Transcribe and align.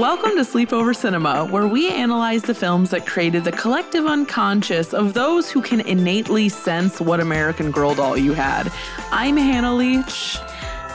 Welcome 0.00 0.30
to 0.36 0.44
Sleepover 0.44 0.96
Cinema, 0.96 1.44
where 1.44 1.66
we 1.66 1.90
analyze 1.90 2.40
the 2.40 2.54
films 2.54 2.88
that 2.88 3.06
created 3.06 3.44
the 3.44 3.52
collective 3.52 4.06
unconscious 4.06 4.94
of 4.94 5.12
those 5.12 5.50
who 5.50 5.60
can 5.60 5.80
innately 5.82 6.48
sense 6.48 7.02
what 7.02 7.20
American 7.20 7.70
Girl 7.70 7.94
doll 7.94 8.16
you 8.16 8.32
had. 8.32 8.72
I'm 9.12 9.36
Hannah 9.36 9.74
Leach. 9.74 10.38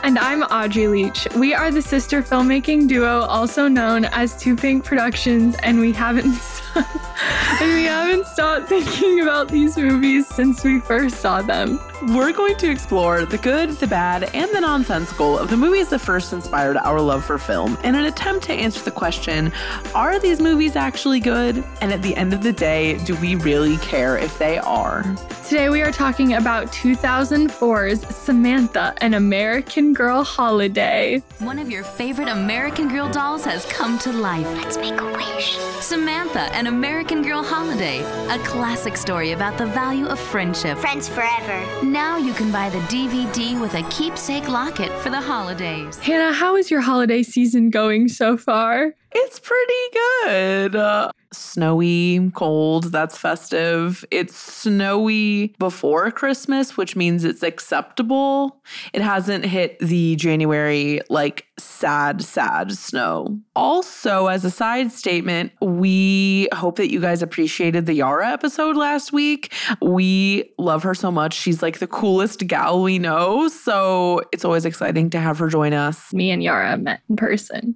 And 0.02 0.18
I'm 0.18 0.42
Audrey 0.42 0.88
Leach. 0.88 1.28
We 1.36 1.54
are 1.54 1.70
the 1.70 1.84
sister 1.84 2.24
filmmaking 2.24 2.88
duo, 2.88 3.20
also 3.20 3.68
known 3.68 4.06
as 4.06 4.36
Too 4.36 4.56
Pink 4.56 4.84
Productions, 4.84 5.56
and 5.62 5.80
we 5.80 5.92
haven't 5.94 6.26
and 6.76 7.74
we 7.76 7.84
haven't 7.84 8.26
stopped 8.26 8.70
thinking 8.70 9.22
about 9.22 9.50
these 9.50 9.78
movies 9.78 10.26
since 10.28 10.64
we 10.64 10.80
first 10.80 11.18
saw 11.18 11.44
them. 11.44 11.80
We're 12.02 12.34
going 12.34 12.58
to 12.58 12.70
explore 12.70 13.26
the 13.26 13.38
good, 13.38 13.70
the 13.72 13.88
bad, 13.88 14.26
and 14.36 14.52
the 14.52 14.60
nonsensical 14.60 15.40
of 15.40 15.50
the 15.50 15.56
movies 15.56 15.90
that 15.90 16.00
first 16.00 16.34
inspired 16.34 16.76
our 16.76 17.00
love 17.00 17.24
for 17.24 17.38
film 17.38 17.78
in 17.86 17.96
an 17.96 18.04
attempt 18.04 18.44
to 18.46 18.54
answer 18.54 18.82
the 18.82 18.92
question 18.92 19.52
are 19.94 20.20
these 20.20 20.42
movies 20.42 20.76
actually 20.76 21.22
good? 21.22 21.64
And 21.80 21.94
at 21.94 22.02
the 22.02 22.14
end 22.18 22.34
of 22.34 22.44
the 22.44 22.52
day, 22.52 22.98
do 23.06 23.16
we 23.16 23.36
really 23.36 23.78
care 23.78 24.18
if 24.18 24.38
they 24.38 24.58
are? 24.58 25.04
Today 25.48 25.70
we 25.70 25.82
are 25.84 25.92
talking 25.92 26.34
about 26.34 26.68
2004's 26.68 28.06
Samantha, 28.14 28.94
an 28.98 29.14
American 29.14 29.94
Girl 29.94 30.24
holiday. 30.24 31.24
One 31.40 31.60
of 31.60 31.72
your 31.72 31.84
favorite 31.84 32.28
American 32.28 32.90
Girl 32.90 33.10
dolls 33.10 33.46
has 33.46 33.64
come 33.68 33.98
to 34.00 34.12
life. 34.12 34.48
Let's 34.58 34.78
make 34.78 35.00
a 35.00 35.06
wish. 35.14 35.58
Samantha, 35.82 36.54
an 36.56 36.68
American 36.68 37.22
Girl 37.22 37.44
holiday, 37.44 38.02
a 38.34 38.40
classic 38.40 38.98
story 38.98 39.32
about 39.32 39.58
the 39.58 39.68
value 39.68 40.08
of 40.08 40.20
friendship. 40.20 40.78
Friends 40.80 41.08
forever. 41.08 41.85
Now 41.86 42.18
you 42.18 42.34
can 42.34 42.52
buy 42.52 42.72
the 42.72 42.80
DVD 42.80 43.62
with 43.62 43.76
a 43.76 43.84
keepsake 43.90 44.50
locket 44.50 44.92
for 45.04 45.12
the 45.12 45.22
holidays. 45.22 46.00
Hannah, 46.00 46.34
how 46.34 46.56
is 46.56 46.72
your 46.72 46.82
holiday 46.82 47.22
season 47.22 47.70
going 47.70 48.08
so 48.08 48.38
far? 48.38 48.96
It's 49.12 49.40
pretty 49.40 49.74
good. 49.94 50.76
Uh, 50.76 51.12
snowy, 51.36 52.32
cold, 52.34 52.92
that's 52.92 53.18
festive. 53.18 54.06
It's 54.12 54.36
snowy 54.36 55.56
before 55.60 56.12
Christmas, 56.12 56.78
which 56.78 56.96
means 56.96 57.24
it's 57.24 57.44
acceptable. 57.44 58.62
It 58.94 59.02
hasn't 59.02 59.46
hit 59.46 59.80
the 59.80 60.16
January, 60.16 61.02
like, 61.10 61.46
sad, 61.58 62.24
sad 62.24 62.72
snow. 62.72 63.40
Also, 63.56 64.28
as 64.28 64.44
a 64.46 64.52
side 64.52 64.92
statement, 64.92 65.52
we 65.62 66.48
hope 66.54 66.78
that 66.78 66.92
you 66.92 67.00
guys 67.00 67.22
appreciated 67.22 67.86
the 67.86 67.94
Yara 67.94 68.30
episode 68.30 68.76
last 68.76 69.14
week. 69.14 69.54
We 69.82 70.52
love 70.58 70.84
her 70.84 70.96
so 70.96 71.12
much. 71.12 71.34
She's 71.34 71.62
like 71.62 71.80
the 71.80 71.88
coolest 71.88 72.46
gal 72.48 72.82
we 72.82 73.00
know. 73.00 73.48
So 73.48 74.22
it's 74.32 74.46
always 74.46 74.66
exciting 74.66 75.10
to 75.12 75.20
have 75.20 75.38
her 75.40 75.50
join 75.50 75.74
us. 75.74 76.14
Me 76.14 76.32
and 76.32 76.44
Yara 76.44 76.78
met 76.78 77.02
in 77.10 77.16
person 77.16 77.76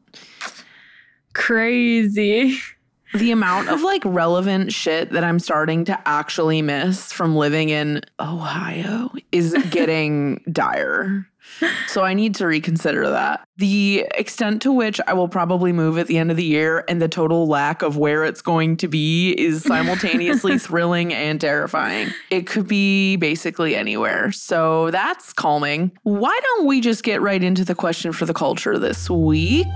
crazy. 1.33 2.57
The 3.13 3.31
amount 3.31 3.69
of 3.69 3.81
like 3.81 4.03
relevant 4.05 4.71
shit 4.71 5.11
that 5.11 5.23
I'm 5.23 5.39
starting 5.39 5.85
to 5.85 5.99
actually 6.07 6.61
miss 6.61 7.11
from 7.11 7.35
living 7.35 7.69
in 7.69 8.01
Ohio 8.19 9.11
is 9.31 9.53
getting 9.71 10.43
dire. 10.51 11.27
So 11.88 12.03
I 12.03 12.13
need 12.13 12.35
to 12.35 12.47
reconsider 12.47 13.09
that. 13.09 13.47
The 13.57 14.05
extent 14.16 14.61
to 14.61 14.71
which 14.71 15.01
I 15.07 15.13
will 15.13 15.27
probably 15.27 15.73
move 15.73 15.97
at 15.97 16.07
the 16.07 16.17
end 16.17 16.31
of 16.31 16.38
the 16.38 16.43
year 16.43 16.85
and 16.88 17.01
the 17.01 17.07
total 17.07 17.47
lack 17.47 17.81
of 17.81 17.97
where 17.97 18.23
it's 18.23 18.41
going 18.41 18.77
to 18.77 18.88
be 18.88 19.31
is 19.31 19.63
simultaneously 19.66 20.59
thrilling 20.59 21.13
and 21.13 21.41
terrifying. 21.41 22.09
It 22.29 22.47
could 22.47 22.67
be 22.67 23.16
basically 23.16 23.75
anywhere. 23.75 24.31
So 24.31 24.91
that's 24.91 25.34
calming. 25.34 25.91
Why 26.03 26.38
don't 26.41 26.67
we 26.67 26.81
just 26.81 27.03
get 27.03 27.22
right 27.22 27.44
into 27.44 27.66
the 27.66 27.75
question 27.75 28.11
for 28.11 28.25
the 28.25 28.34
culture 28.34 28.78
this 28.78 29.09
week? 29.09 29.67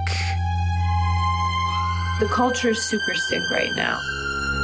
The 2.23 2.29
culture 2.29 2.69
is 2.69 2.81
super 2.81 3.13
sick 3.13 3.41
right 3.51 3.75
now. 3.75 4.00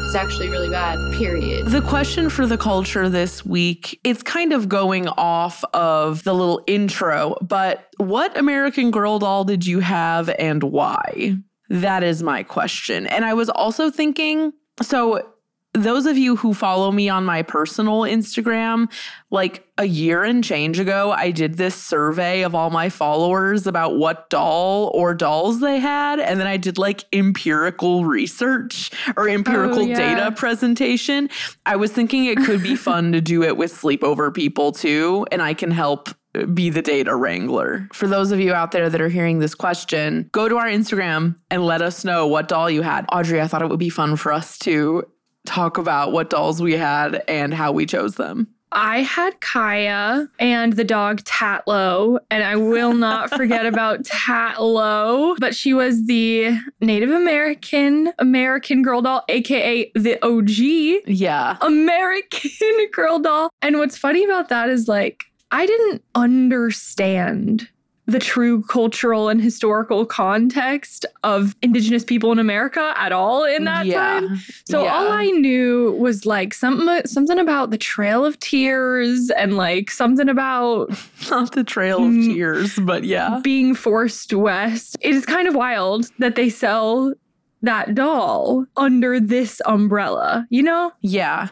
It's 0.05 0.15
actually 0.15 0.47
really 0.47 0.69
bad, 0.69 0.97
period. 1.11 1.65
The 1.65 1.81
question 1.81 2.29
for 2.29 2.47
the 2.47 2.57
culture 2.57 3.09
this 3.09 3.45
week, 3.45 3.99
it's 4.05 4.23
kind 4.23 4.53
of 4.53 4.69
going 4.69 5.09
off 5.09 5.61
of 5.73 6.23
the 6.23 6.33
little 6.33 6.63
intro, 6.67 7.35
but 7.41 7.89
what 7.97 8.37
American 8.37 8.91
Girl 8.91 9.19
doll 9.19 9.43
did 9.43 9.67
you 9.67 9.81
have 9.81 10.29
and 10.39 10.63
why? 10.63 11.35
That 11.69 12.01
is 12.01 12.23
my 12.23 12.43
question. 12.43 13.07
And 13.07 13.25
I 13.25 13.33
was 13.33 13.49
also 13.49 13.91
thinking 13.91 14.53
so 14.81 15.28
those 15.73 16.07
of 16.07 16.17
you 16.17 16.35
who 16.35 16.53
follow 16.53 16.91
me 16.91 17.09
on 17.09 17.23
my 17.23 17.43
personal 17.43 18.01
Instagram, 18.01 18.91
like 19.29 19.67
a 19.77 19.85
year 19.85 20.23
and 20.23 20.43
change 20.43 20.79
ago, 20.79 21.11
I 21.11 21.29
did 21.29 21.57
this 21.57 21.75
survey 21.75 22.41
of 22.41 22.55
all 22.55 22.71
my 22.71 22.89
followers 22.89 23.67
about 23.67 23.95
what 23.95 24.29
doll 24.29 24.91
or 24.95 25.13
dolls 25.13 25.59
they 25.59 25.79
had. 25.79 26.19
And 26.19 26.39
then 26.39 26.47
I 26.47 26.57
did 26.57 26.79
like 26.79 27.05
empirical 27.13 28.03
research 28.03 28.91
or 29.15 29.29
oh, 29.29 29.31
empirical 29.31 29.79
oh, 29.79 29.85
yeah. 29.85 30.15
data 30.15 30.31
presentation. 30.31 31.29
I 31.67 31.75
was 31.75 31.91
thinking 31.91 32.25
it 32.25 32.39
could 32.39 32.63
be 32.63 32.75
fun 32.75 33.11
to 33.11 33.21
do 33.21 33.43
it 33.43 33.55
with 33.55 33.71
sleepover 33.71 34.33
people 34.33 34.71
too. 34.71 35.27
And 35.31 35.41
I 35.41 35.53
can 35.53 35.69
help 35.69 36.09
be 36.53 36.69
the 36.69 36.81
data 36.81 37.15
wrangler. 37.15 37.87
For 37.93 38.07
those 38.07 38.31
of 38.31 38.39
you 38.39 38.53
out 38.53 38.71
there 38.71 38.89
that 38.89 39.01
are 39.01 39.09
hearing 39.09 39.39
this 39.39 39.55
question, 39.55 40.29
go 40.31 40.49
to 40.49 40.57
our 40.57 40.67
Instagram 40.67 41.35
and 41.49 41.65
let 41.65 41.81
us 41.81 42.03
know 42.03 42.27
what 42.27 42.47
doll 42.47 42.69
you 42.69 42.81
had. 42.81 43.05
Audrey, 43.11 43.41
I 43.41 43.47
thought 43.47 43.61
it 43.61 43.69
would 43.69 43.79
be 43.79 43.89
fun 43.89 44.15
for 44.15 44.31
us 44.31 44.57
to 44.59 45.05
talk 45.45 45.77
about 45.77 46.11
what 46.11 46.29
dolls 46.29 46.61
we 46.61 46.73
had 46.73 47.23
and 47.27 47.53
how 47.53 47.71
we 47.71 47.85
chose 47.85 48.15
them. 48.15 48.47
I 48.71 49.01
had 49.01 49.39
Kaya 49.41 50.27
and 50.37 50.73
the 50.73 50.83
dog 50.83 51.21
Tatlo, 51.23 52.19
and 52.29 52.43
I 52.43 52.55
will 52.55 52.93
not 52.93 53.29
forget 53.35 53.65
about 53.65 54.03
Tatlo, 54.03 55.37
But 55.39 55.55
she 55.55 55.73
was 55.73 56.05
the 56.05 56.55
Native 56.79 57.09
American 57.09 58.13
American 58.19 58.83
girl 58.83 59.01
doll, 59.01 59.23
aka 59.27 59.91
the 59.95 60.23
OG. 60.23 61.03
Yeah. 61.07 61.57
American 61.61 62.51
girl 62.93 63.19
doll. 63.19 63.49
And 63.61 63.77
what's 63.77 63.97
funny 63.97 64.23
about 64.23 64.49
that 64.49 64.69
is 64.69 64.87
like 64.87 65.25
I 65.51 65.65
didn't 65.65 66.03
understand 66.13 67.69
the 68.09 68.19
true 68.19 68.61
cultural 68.63 69.29
and 69.29 69.41
historical 69.41 70.05
context 70.05 71.05
of 71.23 71.55
indigenous 71.61 72.03
people 72.03 72.31
in 72.31 72.39
America 72.39 72.93
at 72.97 73.11
all 73.11 73.43
in 73.43 73.65
that 73.65 73.85
yeah. 73.85 74.19
time. 74.19 74.39
So 74.65 74.83
yeah. 74.83 74.93
all 74.93 75.11
I 75.11 75.25
knew 75.25 75.93
was 75.93 76.25
like 76.25 76.53
something 76.53 77.05
something 77.05 77.39
about 77.39 77.71
the 77.71 77.77
Trail 77.77 78.25
of 78.25 78.39
Tears 78.39 79.29
and 79.31 79.57
like 79.57 79.91
something 79.91 80.29
about 80.29 80.89
not 81.29 81.53
the 81.53 81.63
Trail 81.63 81.99
of 81.99 82.11
mm, 82.11 82.33
Tears, 82.33 82.77
but 82.79 83.03
yeah. 83.03 83.39
Being 83.43 83.75
forced 83.75 84.33
west. 84.33 84.97
It 85.01 85.13
is 85.13 85.25
kind 85.25 85.47
of 85.47 85.55
wild 85.55 86.07
that 86.19 86.35
they 86.35 86.49
sell 86.49 87.13
that 87.61 87.95
doll 87.95 88.65
under 88.77 89.19
this 89.19 89.61
umbrella, 89.65 90.47
you 90.49 90.63
know? 90.63 90.91
Yeah. 91.01 91.49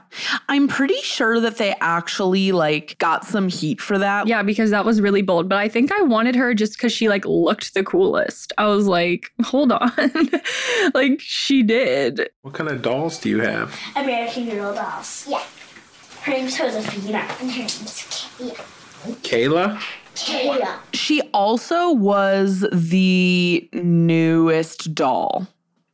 I'm 0.50 0.68
pretty 0.68 1.00
sure 1.02 1.40
that 1.40 1.58
they 1.58 1.76
actually 1.82 2.52
like 2.52 2.98
got 3.00 3.26
some 3.26 3.50
heat 3.50 3.82
for 3.82 3.98
that. 3.98 4.28
Yeah, 4.28 4.44
because 4.44 4.72
that 4.72 4.86
was 4.86 5.02
really 5.02 5.22
bold, 5.22 5.50
but 5.50 5.58
I 5.58 5.68
think 5.68 5.92
I 5.92 6.02
wanted 6.02 6.36
her 6.36 6.54
just 6.54 6.80
cuz 6.80 6.92
she 6.92 7.10
like 7.10 7.26
looked 7.26 7.74
the 7.74 7.84
coolest. 7.84 8.54
I 8.58 8.68
was 8.68 8.88
like, 8.88 9.32
"Hold 9.44 9.72
on." 9.72 9.92
like 10.94 11.20
she 11.20 11.64
did. 11.64 12.30
What 12.42 12.54
kind 12.54 12.70
of 12.70 12.82
dolls 12.82 13.20
do 13.20 13.30
you 13.30 13.40
have? 13.42 13.78
American 13.96 14.50
Girl 14.50 14.74
dolls. 14.74 15.26
Yeah. 15.28 15.44
Her 16.22 16.32
name's 16.32 16.58
Josefina 16.58 17.26
and 17.40 17.52
her 17.52 17.60
name's 17.60 18.04
Kayla. 18.38 18.58
Kayla? 19.24 19.82
Kayla. 20.16 20.80
She 20.94 21.22
also 21.34 21.92
was 21.92 22.66
the 22.72 23.70
newest 23.74 24.96
doll 24.96 25.48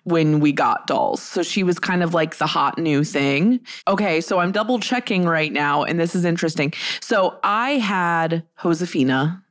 when 0.03 0.39
we 0.39 0.51
got 0.51 0.87
dolls. 0.87 1.21
So 1.21 1.43
she 1.43 1.63
was 1.63 1.79
kind 1.79 2.03
of 2.03 2.13
like 2.13 2.37
the 2.37 2.47
hot 2.47 2.77
new 2.77 3.03
thing. 3.03 3.59
Okay, 3.87 4.21
so 4.21 4.39
I'm 4.39 4.51
double 4.51 4.79
checking 4.79 5.25
right 5.25 5.51
now, 5.51 5.83
and 5.83 5.99
this 5.99 6.15
is 6.15 6.25
interesting. 6.25 6.73
So 7.01 7.39
I 7.43 7.71
had 7.71 8.43
Josefina, 8.61 9.43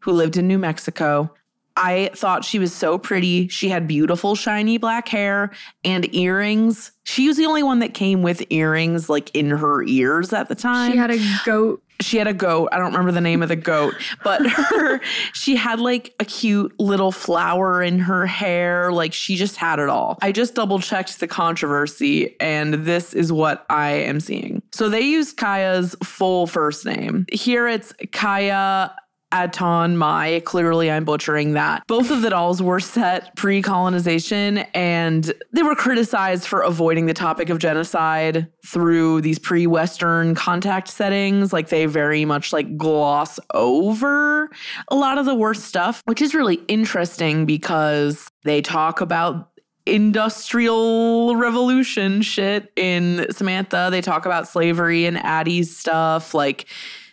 who 0.00 0.12
lived 0.12 0.36
in 0.36 0.48
New 0.48 0.58
Mexico. 0.58 1.34
I 1.76 2.10
thought 2.14 2.44
she 2.44 2.58
was 2.58 2.74
so 2.74 2.98
pretty. 2.98 3.46
She 3.48 3.68
had 3.68 3.86
beautiful, 3.86 4.34
shiny 4.34 4.78
black 4.78 5.08
hair 5.08 5.52
and 5.84 6.12
earrings. 6.14 6.90
She 7.04 7.28
was 7.28 7.36
the 7.36 7.46
only 7.46 7.62
one 7.62 7.78
that 7.78 7.94
came 7.94 8.22
with 8.22 8.42
earrings 8.50 9.08
like 9.08 9.30
in 9.34 9.50
her 9.50 9.84
ears 9.84 10.32
at 10.32 10.48
the 10.48 10.56
time. 10.56 10.90
She 10.90 10.98
had 10.98 11.12
a 11.12 11.20
goat 11.44 11.82
she 12.00 12.18
had 12.18 12.26
a 12.26 12.34
goat. 12.34 12.68
I 12.72 12.78
don't 12.78 12.92
remember 12.92 13.12
the 13.12 13.20
name 13.20 13.42
of 13.42 13.48
the 13.48 13.56
goat, 13.56 13.94
but 14.22 14.46
her 14.46 15.00
she 15.32 15.56
had 15.56 15.80
like 15.80 16.14
a 16.20 16.24
cute 16.24 16.78
little 16.78 17.12
flower 17.12 17.82
in 17.82 17.98
her 17.98 18.26
hair. 18.26 18.92
Like 18.92 19.12
she 19.12 19.36
just 19.36 19.56
had 19.56 19.78
it 19.78 19.88
all. 19.88 20.18
I 20.22 20.32
just 20.32 20.54
double 20.54 20.78
checked 20.78 21.20
the 21.20 21.26
controversy 21.26 22.36
and 22.40 22.74
this 22.74 23.14
is 23.14 23.32
what 23.32 23.66
I 23.68 23.90
am 23.90 24.20
seeing. 24.20 24.62
So 24.72 24.88
they 24.88 25.00
used 25.00 25.36
Kaya's 25.36 25.96
full 26.02 26.46
first 26.46 26.84
name. 26.84 27.26
Here 27.32 27.66
it's 27.66 27.92
Kaya 28.12 28.94
Aton 29.32 29.96
Mai. 29.96 30.40
Clearly, 30.44 30.90
I'm 30.90 31.04
butchering 31.04 31.52
that. 31.52 31.86
Both 31.86 32.10
of 32.10 32.22
the 32.22 32.30
dolls 32.30 32.62
were 32.62 32.80
set 32.80 33.34
pre 33.36 33.62
colonization 33.62 34.58
and 34.74 35.32
they 35.52 35.62
were 35.62 35.74
criticized 35.74 36.46
for 36.46 36.62
avoiding 36.62 37.06
the 37.06 37.14
topic 37.14 37.50
of 37.50 37.58
genocide 37.58 38.48
through 38.66 39.20
these 39.20 39.38
pre 39.38 39.66
Western 39.66 40.34
contact 40.34 40.88
settings. 40.88 41.52
Like 41.52 41.68
they 41.68 41.86
very 41.86 42.24
much 42.24 42.52
like 42.52 42.76
gloss 42.76 43.38
over 43.54 44.50
a 44.88 44.94
lot 44.94 45.18
of 45.18 45.26
the 45.26 45.34
worst 45.34 45.64
stuff, 45.64 46.02
which 46.06 46.22
is 46.22 46.34
really 46.34 46.60
interesting 46.68 47.44
because 47.44 48.30
they 48.44 48.62
talk 48.62 49.00
about 49.00 49.50
industrial 49.88 51.34
revolution 51.36 52.22
shit 52.22 52.70
in 52.76 53.26
Samantha. 53.30 53.88
They 53.90 54.00
talk 54.00 54.26
about 54.26 54.46
slavery 54.46 55.06
and 55.06 55.16
Addy's 55.18 55.76
stuff. 55.76 56.34
Like, 56.34 56.66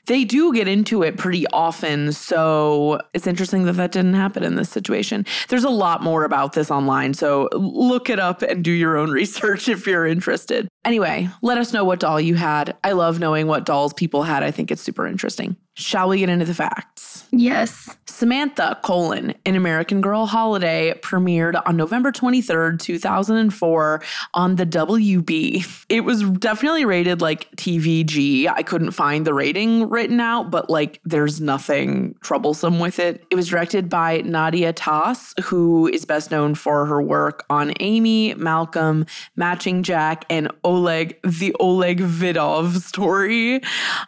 they 0.08 0.24
do 0.24 0.54
get 0.54 0.68
into 0.68 1.04
it 1.04 1.18
pretty 1.18 1.46
often. 1.48 2.12
So 2.12 3.00
it's 3.14 3.28
interesting 3.28 3.66
that 3.66 3.74
that 3.74 3.92
didn't 3.92 4.14
happen 4.14 4.44
in 4.44 4.56
this 4.56 4.70
situation. 4.70 5.26
There's 5.50 5.64
a 5.64 5.70
lot 5.70 6.04
more 6.04 6.24
about 6.24 6.54
this 6.54 6.72
online. 6.72 7.14
So 7.14 7.50
look 7.54 8.10
it 8.10 8.20
up 8.20 8.42
and 8.42 8.64
do 8.64 8.72
your 8.72 8.98
own 8.98 9.12
research 9.16 9.68
if 9.68 9.88
you're 9.88 10.06
interested. 10.06 10.68
Anyway, 10.84 11.30
let 11.42 11.58
us 11.58 11.74
know 11.74 11.84
what 11.84 12.00
doll 12.00 12.22
you 12.22 12.36
had. 12.36 12.76
I 12.84 12.92
love 12.92 13.20
knowing 13.20 13.48
what 13.48 13.66
dolls 13.66 13.94
people 13.94 14.24
had. 14.24 14.44
I 14.44 14.52
think 14.52 14.72
it's 14.72 14.82
super 14.82 15.08
interesting. 15.08 15.56
Shall 15.76 16.10
we 16.10 16.20
get 16.20 16.30
into 16.30 16.46
the 16.46 16.54
facts? 16.54 17.26
Yes. 17.32 17.98
Samantha, 18.06 18.80
colon, 18.82 19.34
an 19.46 19.58
American 19.58 20.00
Girl 20.00 20.26
Holiday 20.26 20.94
premiered 21.02 21.62
on 21.66 21.76
November 21.76 22.14
23rd, 22.14 22.80
2004 22.80 24.02
on 24.34 24.56
the 24.56 24.66
WB. 24.66 25.86
It 25.90 26.02
was 26.02 26.24
definitely 26.24 26.86
rated 26.86 27.20
like 27.20 27.52
TVG. 27.58 28.48
I 28.48 28.64
couldn't 28.64 28.92
find 28.92 29.28
the 29.28 29.34
rating 29.34 29.90
written 29.90 30.22
out, 30.22 30.50
but 30.50 30.70
like 30.70 31.02
there's 31.04 31.42
nothing 31.42 32.16
troublesome 32.22 32.80
with 32.80 33.00
it. 33.00 33.26
It 33.30 33.36
was 33.36 33.50
directed 33.50 33.90
by 33.90 34.22
Nadia 34.22 34.72
Tass, 34.72 35.34
who 35.44 35.90
is 35.90 36.06
best 36.06 36.32
known 36.32 36.56
for 36.56 36.86
her 36.86 37.02
work 37.02 37.44
on 37.50 37.74
Amy, 37.82 38.34
Malcolm, 38.36 39.06
Matching 39.36 39.84
Jack, 39.84 40.24
and 40.30 40.50
Oleg, 40.64 41.20
the 41.24 41.54
Oleg 41.60 42.00
Vidov 42.00 42.78
story. 42.82 43.60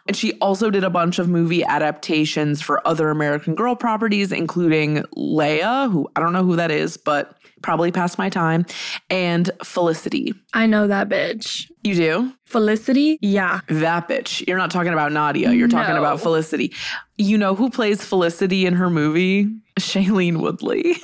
And 0.06 0.16
she 0.16 0.32
also 0.40 0.70
did 0.70 0.82
a 0.82 0.88
bunch 0.88 1.18
of 1.18 1.28
movie 1.58 1.64
adaptations 1.70 2.60
for 2.62 2.86
other 2.86 3.10
American 3.10 3.54
Girl 3.54 3.74
properties, 3.74 4.32
including 4.32 4.98
Leia, 5.16 5.90
who 5.90 6.08
I 6.16 6.20
don't 6.20 6.32
know 6.32 6.44
who 6.44 6.56
that 6.56 6.70
is, 6.70 6.96
but 6.96 7.36
probably 7.62 7.90
past 7.90 8.18
my 8.18 8.28
time, 8.28 8.64
and 9.10 9.50
Felicity. 9.64 10.32
I 10.54 10.66
know 10.66 10.86
that 10.86 11.08
bitch. 11.08 11.70
You 11.82 11.94
do? 11.94 12.32
Felicity? 12.44 13.18
Yeah. 13.20 13.60
That 13.68 14.08
bitch. 14.08 14.46
You're 14.46 14.58
not 14.58 14.70
talking 14.70 14.92
about 14.92 15.10
Nadia. 15.12 15.50
You're 15.50 15.68
talking 15.68 15.96
about 15.96 16.20
Felicity. 16.20 16.72
You 17.16 17.36
know 17.36 17.54
who 17.56 17.68
plays 17.70 18.04
Felicity 18.04 18.64
in 18.64 18.74
her 18.74 18.90
movie? 18.90 19.48
Shailene 19.80 20.40
Woodley. 20.40 20.96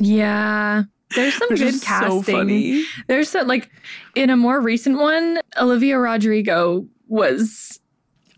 Yeah. 0.00 0.82
There's 1.14 1.34
some 1.34 1.48
Which 1.50 1.60
good 1.60 1.80
casting. 1.80 2.82
so. 2.82 2.82
There's 3.06 3.30
some, 3.30 3.46
like 3.46 3.70
in 4.14 4.28
a 4.28 4.36
more 4.36 4.60
recent 4.60 4.98
one, 4.98 5.40
Olivia 5.58 5.98
Rodrigo 5.98 6.86
was 7.08 7.80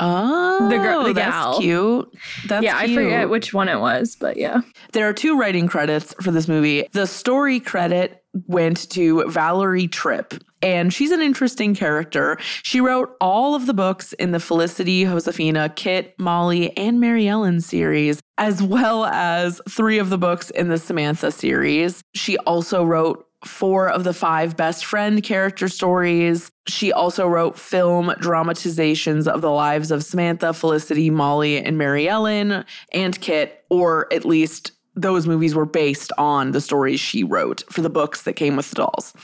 Oh, 0.01 0.69
the 0.69 0.77
girl- 0.77 1.05
the 1.05 1.13
that's 1.13 1.31
gal. 1.31 1.59
cute. 1.61 2.17
That's 2.47 2.65
yeah, 2.65 2.77
I 2.77 2.87
cute. 2.87 2.99
forget 3.03 3.29
which 3.29 3.53
one 3.53 3.69
it 3.69 3.81
was, 3.81 4.17
but 4.17 4.37
yeah. 4.37 4.61
There 4.93 5.09
are 5.09 5.13
two 5.13 5.39
writing 5.39 5.67
credits 5.67 6.15
for 6.23 6.31
this 6.31 6.49
movie. 6.49 6.87
The 6.93 7.07
story 7.07 7.61
credit 7.61 8.23
went 8.47 8.89
to 8.91 9.25
Valerie 9.29 9.89
Tripp, 9.89 10.35
and 10.63 10.93
she's 10.93 11.11
an 11.11 11.21
interesting 11.23 11.75
character. 11.75 12.39
She 12.63 12.81
wrote 12.81 13.17
all 13.21 13.55
of 13.55 13.67
the 13.67 13.75
books 13.75 14.13
in 14.15 14.31
the 14.33 14.41
Felicity, 14.41 15.05
Josefina, 15.05 15.71
Kit, 15.71 16.15
Molly, 16.19 16.77
and 16.77 16.99
Maryellen 17.03 17.63
series, 17.63 18.21
as 18.37 18.63
well 18.63 19.07
as 19.07 19.61
three 19.69 19.99
of 19.99 20.11
the 20.11 20.19
books 20.19 20.51
in 20.51 20.69
the 20.69 20.79
Samantha 20.79 21.33
series. 21.33 22.03
She 22.15 22.37
also 22.39 22.85
wrote 22.85 23.25
four 23.45 23.89
of 23.89 24.05
the 24.05 24.13
five 24.13 24.57
best 24.57 24.85
friend 24.85 25.23
character 25.23 25.69
stories. 25.69 26.51
She 26.67 26.93
also 26.93 27.27
wrote 27.27 27.59
film 27.59 28.13
dramatizations 28.21 29.29
of 29.29 29.43
the 29.43 29.51
lives 29.51 29.91
of 29.91 30.05
Samantha, 30.05 30.53
Felicity, 30.53 31.11
Molly, 31.11 31.63
and 31.63 31.79
Maryellen, 31.79 32.65
and 32.93 33.21
Kit, 33.21 33.65
or 33.71 34.13
at 34.13 34.25
least 34.25 34.73
those 35.01 35.27
movies 35.27 35.55
were 35.55 35.67
based 35.67 36.13
on 36.19 36.53
the 36.53 36.61
stories 36.61 37.01
she 37.01 37.23
wrote 37.23 37.63
for 37.71 37.83
the 37.83 37.91
books 37.91 38.23
that 38.23 38.35
came 38.35 38.57
with 38.57 38.69
the 38.71 38.77
dolls. 38.77 39.15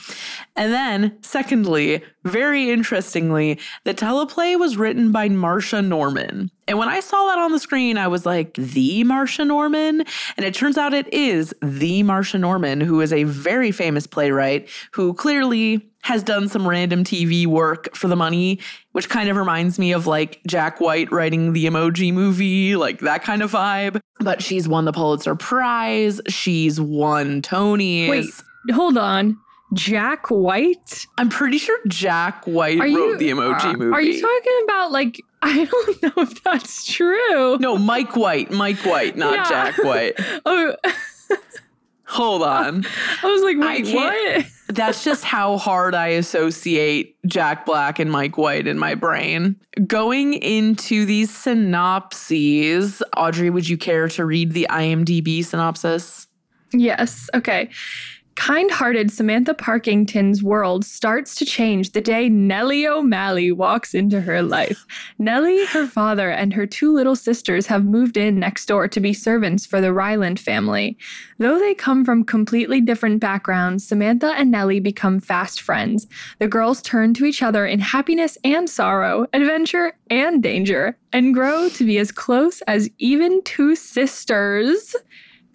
And 0.55 0.71
then, 0.71 1.17
secondly, 1.21 2.03
very 2.23 2.71
interestingly, 2.71 3.59
the 3.83 3.93
teleplay 3.93 4.57
was 4.57 4.77
written 4.77 5.11
by 5.11 5.29
Marsha 5.29 5.85
Norman. 5.85 6.49
And 6.67 6.79
when 6.79 6.89
I 6.89 6.99
saw 6.99 7.27
that 7.27 7.39
on 7.39 7.51
the 7.51 7.59
screen, 7.59 7.97
I 7.97 8.07
was 8.07 8.25
like, 8.25 8.53
the 8.55 9.03
Marsha 9.03 9.45
Norman? 9.45 10.03
And 10.37 10.45
it 10.45 10.53
turns 10.53 10.77
out 10.77 10.93
it 10.93 11.13
is 11.13 11.53
the 11.61 12.03
Marsha 12.03 12.39
Norman, 12.39 12.81
who 12.81 13.01
is 13.01 13.13
a 13.13 13.23
very 13.23 13.71
famous 13.71 14.07
playwright 14.07 14.69
who 14.91 15.13
clearly 15.13 15.89
has 16.05 16.21
done 16.21 16.47
some 16.47 16.67
random 16.67 17.03
TV 17.03 17.47
work 17.47 17.95
for 17.95 18.07
the 18.07 18.15
money, 18.15 18.59
which 18.91 19.09
kind 19.09 19.27
of 19.27 19.35
reminds 19.37 19.79
me 19.79 19.91
of 19.91 20.05
like 20.05 20.39
Jack 20.45 20.79
White 20.79 21.11
writing 21.11 21.53
the 21.53 21.65
emoji 21.65 22.13
movie, 22.13 22.75
like 22.75 22.99
that 22.99 23.23
kind 23.23 23.41
of 23.41 23.51
vibe. 23.53 23.99
But 24.19 24.43
she's 24.43 24.67
won 24.67 24.85
the 24.85 24.91
Pulitzer 24.93 25.33
Prize. 25.33 26.21
She's 26.27 26.79
won 26.79 27.41
Tonys. 27.41 28.07
Wait, 28.09 28.25
hold 28.71 28.99
on. 28.99 29.35
Jack 29.73 30.29
White? 30.29 31.07
I'm 31.17 31.29
pretty 31.29 31.57
sure 31.57 31.79
Jack 31.87 32.45
White 32.45 32.79
Are 32.79 32.83
wrote 32.83 32.93
you 32.93 33.17
the 33.17 33.29
emoji 33.31 33.65
uh, 33.65 33.73
movie. 33.73 33.91
Are 33.91 34.01
you 34.01 34.21
talking 34.21 34.61
about 34.65 34.91
like 34.91 35.19
I 35.41 35.65
don't 35.65 36.03
know 36.03 36.23
if 36.23 36.43
that's 36.43 36.85
true. 36.85 37.57
no, 37.57 37.79
Mike 37.79 38.15
White. 38.15 38.51
Mike 38.51 38.85
White, 38.85 39.17
not 39.17 39.33
Yeah. 39.33 39.49
Jack 39.49 39.83
White. 39.83 40.13
Oh, 40.45 40.75
Hold 42.07 42.43
on. 42.43 42.85
I 43.23 43.27
was 43.27 43.41
like, 43.41 43.57
wait, 43.57 43.93
what? 43.93 44.45
That's 44.75 45.03
just 45.03 45.23
how 45.23 45.57
hard 45.57 45.95
I 45.95 46.07
associate 46.07 47.17
Jack 47.25 47.65
Black 47.65 47.99
and 47.99 48.11
Mike 48.11 48.37
White 48.37 48.67
in 48.67 48.77
my 48.77 48.95
brain. 48.95 49.55
Going 49.87 50.33
into 50.33 51.05
these 51.05 51.35
synopses, 51.35 53.01
Audrey, 53.15 53.49
would 53.49 53.67
you 53.69 53.77
care 53.77 54.07
to 54.09 54.25
read 54.25 54.53
the 54.53 54.67
IMDb 54.69 55.43
synopsis? 55.43 56.27
Yes. 56.73 57.29
Okay. 57.33 57.69
Kind 58.35 58.69
hearted 58.69 59.11
Samantha 59.11 59.53
Parkington's 59.53 60.43
world 60.43 60.83
starts 60.83 61.35
to 61.35 61.45
change 61.45 61.91
the 61.91 62.01
day 62.01 62.27
Nellie 62.27 62.85
O'Malley 62.85 63.51
walks 63.51 63.93
into 63.93 64.19
her 64.21 64.43
life. 64.43 64.85
Nellie, 65.17 65.65
her 65.67 65.87
father, 65.87 66.29
and 66.29 66.53
her 66.53 66.67
two 66.67 66.93
little 66.93 67.15
sisters 67.15 67.65
have 67.67 67.85
moved 67.85 68.17
in 68.17 68.37
next 68.37 68.65
door 68.65 68.89
to 68.89 68.99
be 68.99 69.13
servants 69.13 69.65
for 69.65 69.79
the 69.79 69.93
Ryland 69.93 70.39
family. 70.39 70.97
Though 71.37 71.57
they 71.57 71.73
come 71.73 72.03
from 72.03 72.25
completely 72.25 72.81
different 72.81 73.21
backgrounds, 73.21 73.87
Samantha 73.87 74.33
and 74.37 74.51
Nellie 74.51 74.81
become 74.81 75.21
fast 75.21 75.61
friends. 75.61 76.05
The 76.39 76.47
girls 76.47 76.81
turn 76.81 77.13
to 77.15 77.25
each 77.25 77.41
other 77.41 77.65
in 77.65 77.79
happiness 77.79 78.37
and 78.43 78.69
sorrow, 78.69 79.27
adventure 79.33 79.93
and 80.09 80.43
danger, 80.43 80.97
and 81.13 81.33
grow 81.33 81.69
to 81.69 81.85
be 81.85 81.97
as 81.97 82.11
close 82.11 82.61
as 82.63 82.89
even 82.99 83.41
two 83.43 83.75
sisters 83.75 84.93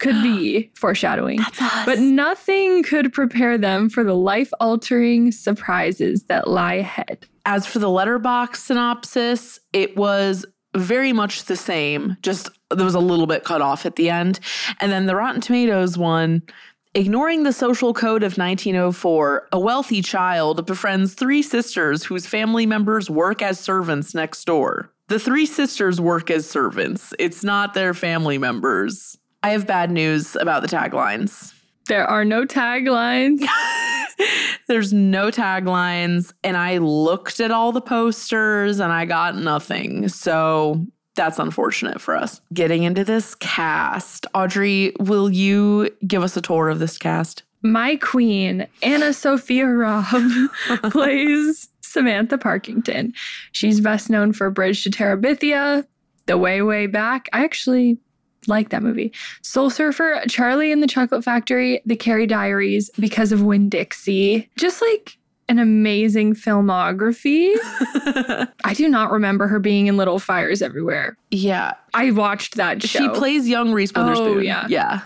could 0.01 0.21
be 0.21 0.69
foreshadowing. 0.75 1.39
But 1.85 1.99
nothing 1.99 2.83
could 2.83 3.13
prepare 3.13 3.57
them 3.57 3.89
for 3.89 4.03
the 4.03 4.15
life 4.15 4.51
altering 4.59 5.31
surprises 5.31 6.23
that 6.23 6.47
lie 6.47 6.75
ahead. 6.75 7.25
As 7.45 7.65
for 7.65 7.79
the 7.79 7.87
Letterboxd 7.87 8.57
synopsis, 8.57 9.59
it 9.71 9.95
was 9.95 10.45
very 10.75 11.13
much 11.13 11.45
the 11.45 11.55
same, 11.55 12.17
just 12.21 12.49
there 12.69 12.85
was 12.85 12.95
a 12.95 12.99
little 12.99 13.27
bit 13.27 13.43
cut 13.43 13.61
off 13.61 13.85
at 13.85 13.95
the 13.95 14.09
end. 14.09 14.39
And 14.79 14.91
then 14.91 15.05
the 15.05 15.15
Rotten 15.15 15.41
Tomatoes 15.41 15.97
one, 15.97 16.43
ignoring 16.93 17.43
the 17.43 17.53
social 17.53 17.93
code 17.93 18.23
of 18.23 18.37
1904, 18.37 19.49
a 19.51 19.59
wealthy 19.59 20.01
child 20.01 20.65
befriends 20.65 21.13
three 21.13 21.41
sisters 21.41 22.03
whose 22.03 22.25
family 22.25 22.65
members 22.65 23.09
work 23.09 23.41
as 23.41 23.59
servants 23.59 24.13
next 24.13 24.45
door. 24.45 24.91
The 25.07 25.19
three 25.19 25.45
sisters 25.45 25.99
work 25.99 26.31
as 26.31 26.49
servants, 26.49 27.13
it's 27.19 27.43
not 27.43 27.73
their 27.73 27.93
family 27.93 28.37
members. 28.37 29.17
I 29.43 29.49
have 29.49 29.65
bad 29.65 29.91
news 29.91 30.35
about 30.35 30.61
the 30.61 30.67
taglines. 30.67 31.53
There 31.87 32.05
are 32.05 32.23
no 32.23 32.45
taglines. 32.45 33.43
There's 34.67 34.93
no 34.93 35.31
taglines, 35.31 36.31
and 36.43 36.55
I 36.55 36.77
looked 36.77 37.39
at 37.39 37.51
all 37.51 37.71
the 37.71 37.81
posters 37.81 38.79
and 38.79 38.91
I 38.93 39.05
got 39.05 39.35
nothing. 39.35 40.07
So 40.09 40.85
that's 41.15 41.39
unfortunate 41.39 41.99
for 41.99 42.15
us. 42.15 42.39
Getting 42.53 42.83
into 42.83 43.03
this 43.03 43.35
cast, 43.35 44.25
Audrey, 44.33 44.93
will 44.99 45.29
you 45.29 45.89
give 46.07 46.23
us 46.23 46.37
a 46.37 46.41
tour 46.41 46.69
of 46.69 46.79
this 46.79 46.97
cast? 46.97 47.43
My 47.63 47.95
queen, 47.97 48.67
AnnaSophia 48.81 49.67
Robb, 49.79 50.91
plays 50.91 51.69
Samantha 51.81 52.37
Parkington. 52.37 53.13
She's 53.51 53.81
best 53.81 54.09
known 54.09 54.33
for 54.33 54.49
Bridge 54.49 54.83
to 54.83 54.89
Terabithia, 54.89 55.85
The 56.25 56.37
Way, 56.37 56.61
Way 56.61 56.87
Back. 56.87 57.27
I 57.33 57.43
actually 57.43 57.97
like 58.47 58.69
that 58.69 58.81
movie. 58.83 59.11
Soul 59.41 59.69
Surfer, 59.69 60.21
Charlie 60.27 60.71
and 60.71 60.81
the 60.81 60.87
Chocolate 60.87 61.23
Factory, 61.23 61.81
The 61.85 61.95
Carrie 61.95 62.27
Diaries, 62.27 62.89
Because 62.99 63.31
of 63.31 63.43
Winn-Dixie. 63.43 64.49
Just 64.57 64.81
like 64.81 65.17
an 65.49 65.59
amazing 65.59 66.33
filmography. 66.33 67.51
I 68.63 68.73
do 68.73 68.87
not 68.87 69.11
remember 69.11 69.47
her 69.47 69.59
being 69.59 69.87
in 69.87 69.97
Little 69.97 70.19
Fires 70.19 70.61
Everywhere. 70.61 71.17
yeah. 71.29 71.73
I 71.93 72.11
watched 72.11 72.55
that 72.55 72.81
show. 72.81 72.99
She 72.99 73.09
plays 73.09 73.49
young 73.49 73.73
Reese 73.73 73.91
Witherspoon. 73.93 74.37
Oh, 74.37 74.39
yeah. 74.39 74.65
Yeah. 74.69 75.01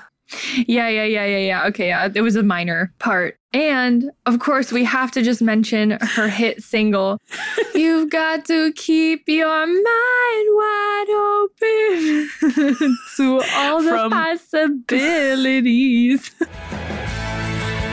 Yeah, 0.68 0.90
yeah, 0.90 1.04
yeah, 1.04 1.26
yeah, 1.26 1.38
yeah. 1.38 1.66
Okay, 1.68 1.88
yeah, 1.88 2.10
it 2.14 2.22
was 2.22 2.36
a 2.36 2.44
minor 2.44 2.92
part. 3.00 3.38
And 3.54 4.12
of 4.26 4.40
course, 4.40 4.72
we 4.72 4.84
have 4.84 5.12
to 5.12 5.22
just 5.22 5.42
mention 5.42 5.92
her 6.02 6.28
hit 6.28 6.62
single, 6.64 7.22
You've 7.76 8.10
Got 8.10 8.46
to 8.46 8.72
Keep 8.74 9.28
Your 9.28 9.66
Mind 9.66 9.86
Wide 9.86 11.10
Open 11.10 12.30
to 13.18 13.42
all 13.56 13.82
the 13.84 13.90
From- 13.90 14.12
possibilities. 14.12 16.32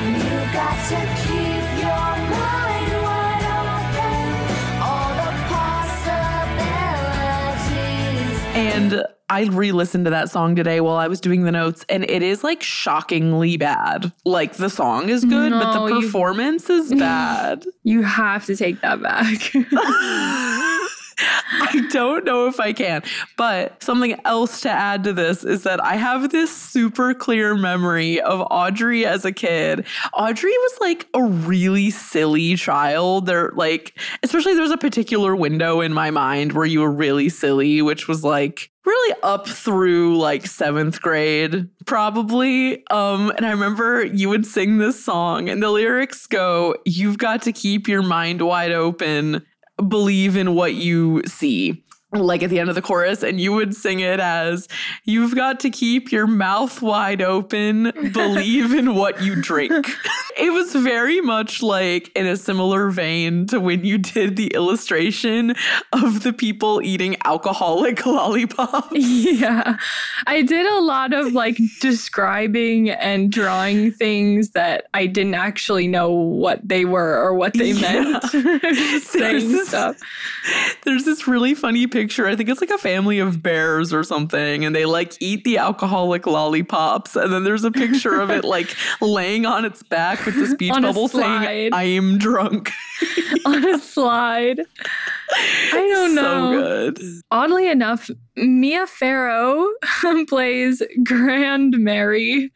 You 0.05 0.41
got 0.53 0.77
to 0.89 0.97
keep 1.23 1.65
your 1.81 2.11
mind 2.29 2.93
wide 3.03 3.47
open. 3.63 4.27
All 4.83 5.11
the 5.15 5.31
possibilities. 7.63 8.41
And 8.55 9.05
I 9.33 9.45
re-listened 9.45 10.05
to 10.05 10.11
that 10.11 10.31
song 10.31 10.55
today 10.57 10.81
while 10.83 10.97
I 10.97 11.09
was 11.09 11.19
doing 11.19 11.45
the 11.45 11.53
notes, 11.53 11.87
and 11.89 12.05
it 12.05 12.23
is 12.23 12.45
like 12.45 12.63
shockingly 12.63 13.57
bad. 13.57 14.13
Like 14.27 14.55
the 14.57 14.69
song 14.69 15.09
is 15.09 15.25
good, 15.25 15.53
but 15.53 15.73
No, 15.75 15.89
the 15.89 15.95
you- 15.95 16.03
performance 16.03 16.69
is 16.69 16.93
bad. 16.99 17.65
You 17.83 18.03
have 18.03 18.45
to 18.47 18.55
take 18.57 18.83
that 18.83 19.01
back. 19.01 19.39
I 21.53 21.87
don't 21.91 22.25
know 22.25 22.47
if 22.47 22.59
I 22.61 22.73
can. 22.73 23.03
But 23.37 23.83
something 23.83 24.19
else 24.25 24.61
to 24.63 24.71
add 24.71 25.05
to 25.05 25.13
this 25.13 25.45
is 25.45 25.63
that 25.65 25.83
I 25.83 25.97
have 25.97 26.31
this 26.31 26.55
super 26.55 27.15
clear 27.15 27.55
memory 27.55 28.21
of 28.21 28.47
Audrey 28.51 29.07
as 29.07 29.25
a 29.25 29.33
kid. 29.33 29.87
Audrey 30.15 30.51
was 30.51 30.79
like 30.81 31.07
a 31.15 31.23
really 31.23 31.91
silly 31.91 32.57
child. 32.57 33.27
There 33.27 33.53
like 33.55 33.99
especially 34.23 34.55
there's 34.55 34.71
a 34.71 34.77
particular 34.77 35.37
window 35.37 35.81
in 35.81 35.93
my 35.93 36.11
mind 36.11 36.53
where 36.53 36.67
you 36.67 36.81
were 36.81 36.93
really 36.93 37.29
silly, 37.29 37.83
which 37.83 38.09
was 38.09 38.25
like 38.25 38.71
really 38.85 39.17
up 39.23 39.47
through 39.47 40.19
like 40.19 40.43
7th 40.43 41.01
grade 41.01 41.69
probably. 41.87 42.85
Um 42.89 43.31
and 43.37 43.47
I 43.47 43.51
remember 43.51 44.05
you 44.05 44.29
would 44.29 44.47
sing 44.47 44.79
this 44.79 45.03
song 45.03 45.49
and 45.49 45.63
the 45.63 45.71
lyrics 45.71 46.27
go, 46.27 46.77
"You've 46.85 47.19
got 47.19 47.43
to 47.43 47.53
keep 47.53 47.89
your 47.89 48.03
mind 48.03 48.43
wide 48.43 48.73
open." 48.73 49.45
Believe 49.77 50.37
in 50.37 50.55
what 50.55 50.75
you 50.75 51.23
see 51.27 51.82
like 52.13 52.43
at 52.43 52.51
the 52.51 52.59
end 52.59 52.69
of 52.69 52.75
the 52.75 52.83
chorus 52.83 53.23
and 53.23 53.41
you 53.41 53.53
would 53.53 53.75
sing 53.75 54.01
it 54.01 54.21
as 54.21 54.69
you've 55.05 55.35
got 55.35 55.59
to 55.61 55.71
keep 55.71 56.13
your 56.13 56.27
mouth 56.27 56.83
wide 56.83 57.23
open 57.23 57.85
believe 58.13 58.75
in 58.75 58.95
what 58.95 59.23
you 59.23 59.35
drink 59.41 59.73
it 60.39 60.53
was 60.53 60.75
very 60.75 61.21
much 61.23 61.63
like 61.63 62.11
in 62.15 62.27
a 62.27 62.37
similar 62.37 62.91
vein 62.91 63.47
to 63.47 63.59
when 63.59 63.85
you 63.85 63.97
did 63.97 64.37
the 64.37 64.49
illustration 64.49 65.55
of 65.93 66.23
the 66.23 66.33
people 66.33 66.83
eating 66.83 67.17
alcoholic 67.25 68.05
lollipops 68.07 68.89
yeah. 68.93 69.77
I 70.27 70.43
did 70.43 70.67
a 70.67 70.81
lot 70.81 71.13
of 71.15 71.33
like 71.33 71.57
describing 71.81 72.91
and 72.91 73.31
drawing 73.33 73.91
things 73.93 74.51
that 74.51 74.87
I 74.93 75.07
didn't 75.07 75.35
actually 75.35 75.89
know 75.89 76.11
what 76.11 76.61
they 76.67 76.85
were 76.85 77.17
or 77.23 77.33
what 77.35 77.55
they 77.55 77.71
Yeah. 77.71 77.81
meant. 78.03 78.23
Just 78.23 79.13
There's 79.13 79.43
saying 79.43 79.53
this- 79.53 79.69
stuff. 79.69 79.97
There's 80.85 81.05
this 81.05 81.27
really 81.27 81.55
funny 81.55 81.87
picture. 81.87 82.02
I 82.03 82.37
think 82.37 82.49
it's 82.49 82.61
like 82.61 82.71
a 82.71 82.79
family 82.79 83.19
of 83.19 83.43
bears 83.43 83.93
or 83.93 84.03
something, 84.03 84.65
and 84.65 84.75
they 84.75 84.85
like 84.85 85.15
eat 85.21 85.45
the 85.45 85.59
alcoholic 85.59 86.27
lollipops. 86.27 87.17
And 87.17 87.33
then 87.33 87.45
there's 87.45 87.65
a 87.65 87.71
picture 87.71 88.21
of 88.21 88.31
it 88.31 88.45
like 88.45 88.75
laying 89.01 89.47
on 89.47 89.65
its 89.65 89.83
back 89.83 90.25
with 90.27 90.37
the 90.37 90.47
speech 90.47 90.73
On 90.73 90.83
bubble 90.83 91.09
saying. 91.09 91.73
I 91.73 91.85
am 91.85 92.19
drunk. 92.19 92.71
on 93.45 93.69
a 93.69 93.79
slide. 93.79 94.61
I 95.31 95.89
don't 95.93 96.15
know. 96.15 96.53
So 96.53 96.91
good. 96.93 97.23
Oddly 97.31 97.69
enough, 97.69 98.11
Mia 98.37 98.87
Farrow 98.87 99.69
plays 100.29 100.83
Grandmary, 101.05 102.51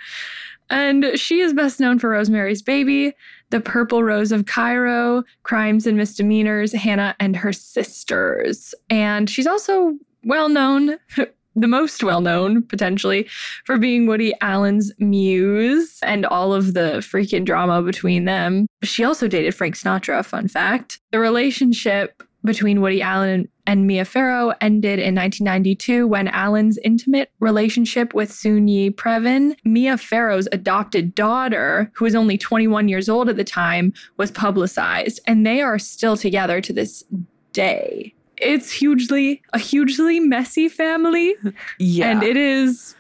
and 0.71 1.07
she 1.15 1.41
is 1.41 1.53
best 1.53 1.81
known 1.81 1.99
for 1.99 2.11
Rosemary's 2.11 2.63
Baby, 2.63 3.15
The 3.51 3.61
Purple 3.61 4.03
Rose 4.03 4.33
of 4.33 4.47
Cairo, 4.47 5.23
Crimes 5.43 5.87
and 5.87 5.97
Misdemeanors, 5.97 6.73
Hannah 6.73 7.15
and 7.21 7.37
Her 7.37 7.53
Sisters. 7.53 8.75
And 8.91 9.31
she's 9.31 9.47
also 9.47 9.97
well 10.25 10.49
known. 10.49 10.97
The 11.59 11.67
most 11.67 12.05
well 12.05 12.21
known, 12.21 12.63
potentially, 12.65 13.27
for 13.65 13.79
being 13.79 14.07
Woody 14.07 14.35
Allen's 14.43 14.93
muse 14.99 15.99
and 16.03 16.27
all 16.27 16.53
of 16.53 16.75
the 16.75 16.99
freaking 16.99 17.47
drama 17.47 17.81
between 17.81 18.27
them. 18.27 18.67
She 18.83 19.05
also 19.05 19.27
dated 19.27 19.55
Frank 19.55 19.75
Sinatra, 19.75 20.23
fun 20.23 20.49
fact. 20.49 21.01
The 21.13 21.19
relationship 21.19 22.23
between 22.47 22.81
Woody 22.81 23.03
Allen 23.03 23.49
and 23.67 23.87
Mia 23.87 24.05
Farrow 24.05 24.55
ended 24.61 24.99
in 24.99 25.15
1992 25.15 26.07
when 26.07 26.29
Allen's 26.29 26.79
intimate 26.79 27.31
relationship 27.41 28.15
with 28.15 28.33
Soon-Yi 28.33 28.93
Previn, 28.93 29.57
Mia 29.65 29.99
Farrow's 29.99 30.49
adopted 30.53 31.15
daughter, 31.15 31.91
who 31.95 32.05
was 32.05 32.15
only 32.15 32.39
21 32.39 32.89
years 32.89 33.09
old 33.09 33.29
at 33.29 33.37
the 33.37 33.45
time, 33.45 33.93
was 34.17 34.31
publicized, 34.31 35.21
and 35.27 35.45
they 35.45 35.61
are 35.61 35.79
still 35.79 36.17
together 36.17 36.61
to 36.61 36.73
this 36.73 37.05
day. 37.53 38.15
It's 38.39 38.71
hugely 38.71 39.43
a 39.53 39.59
hugely 39.59 40.21
messy 40.21 40.69
family, 40.69 41.35
Yeah. 41.79 42.11
and 42.11 42.23
it 42.23 42.37
is 42.37 42.95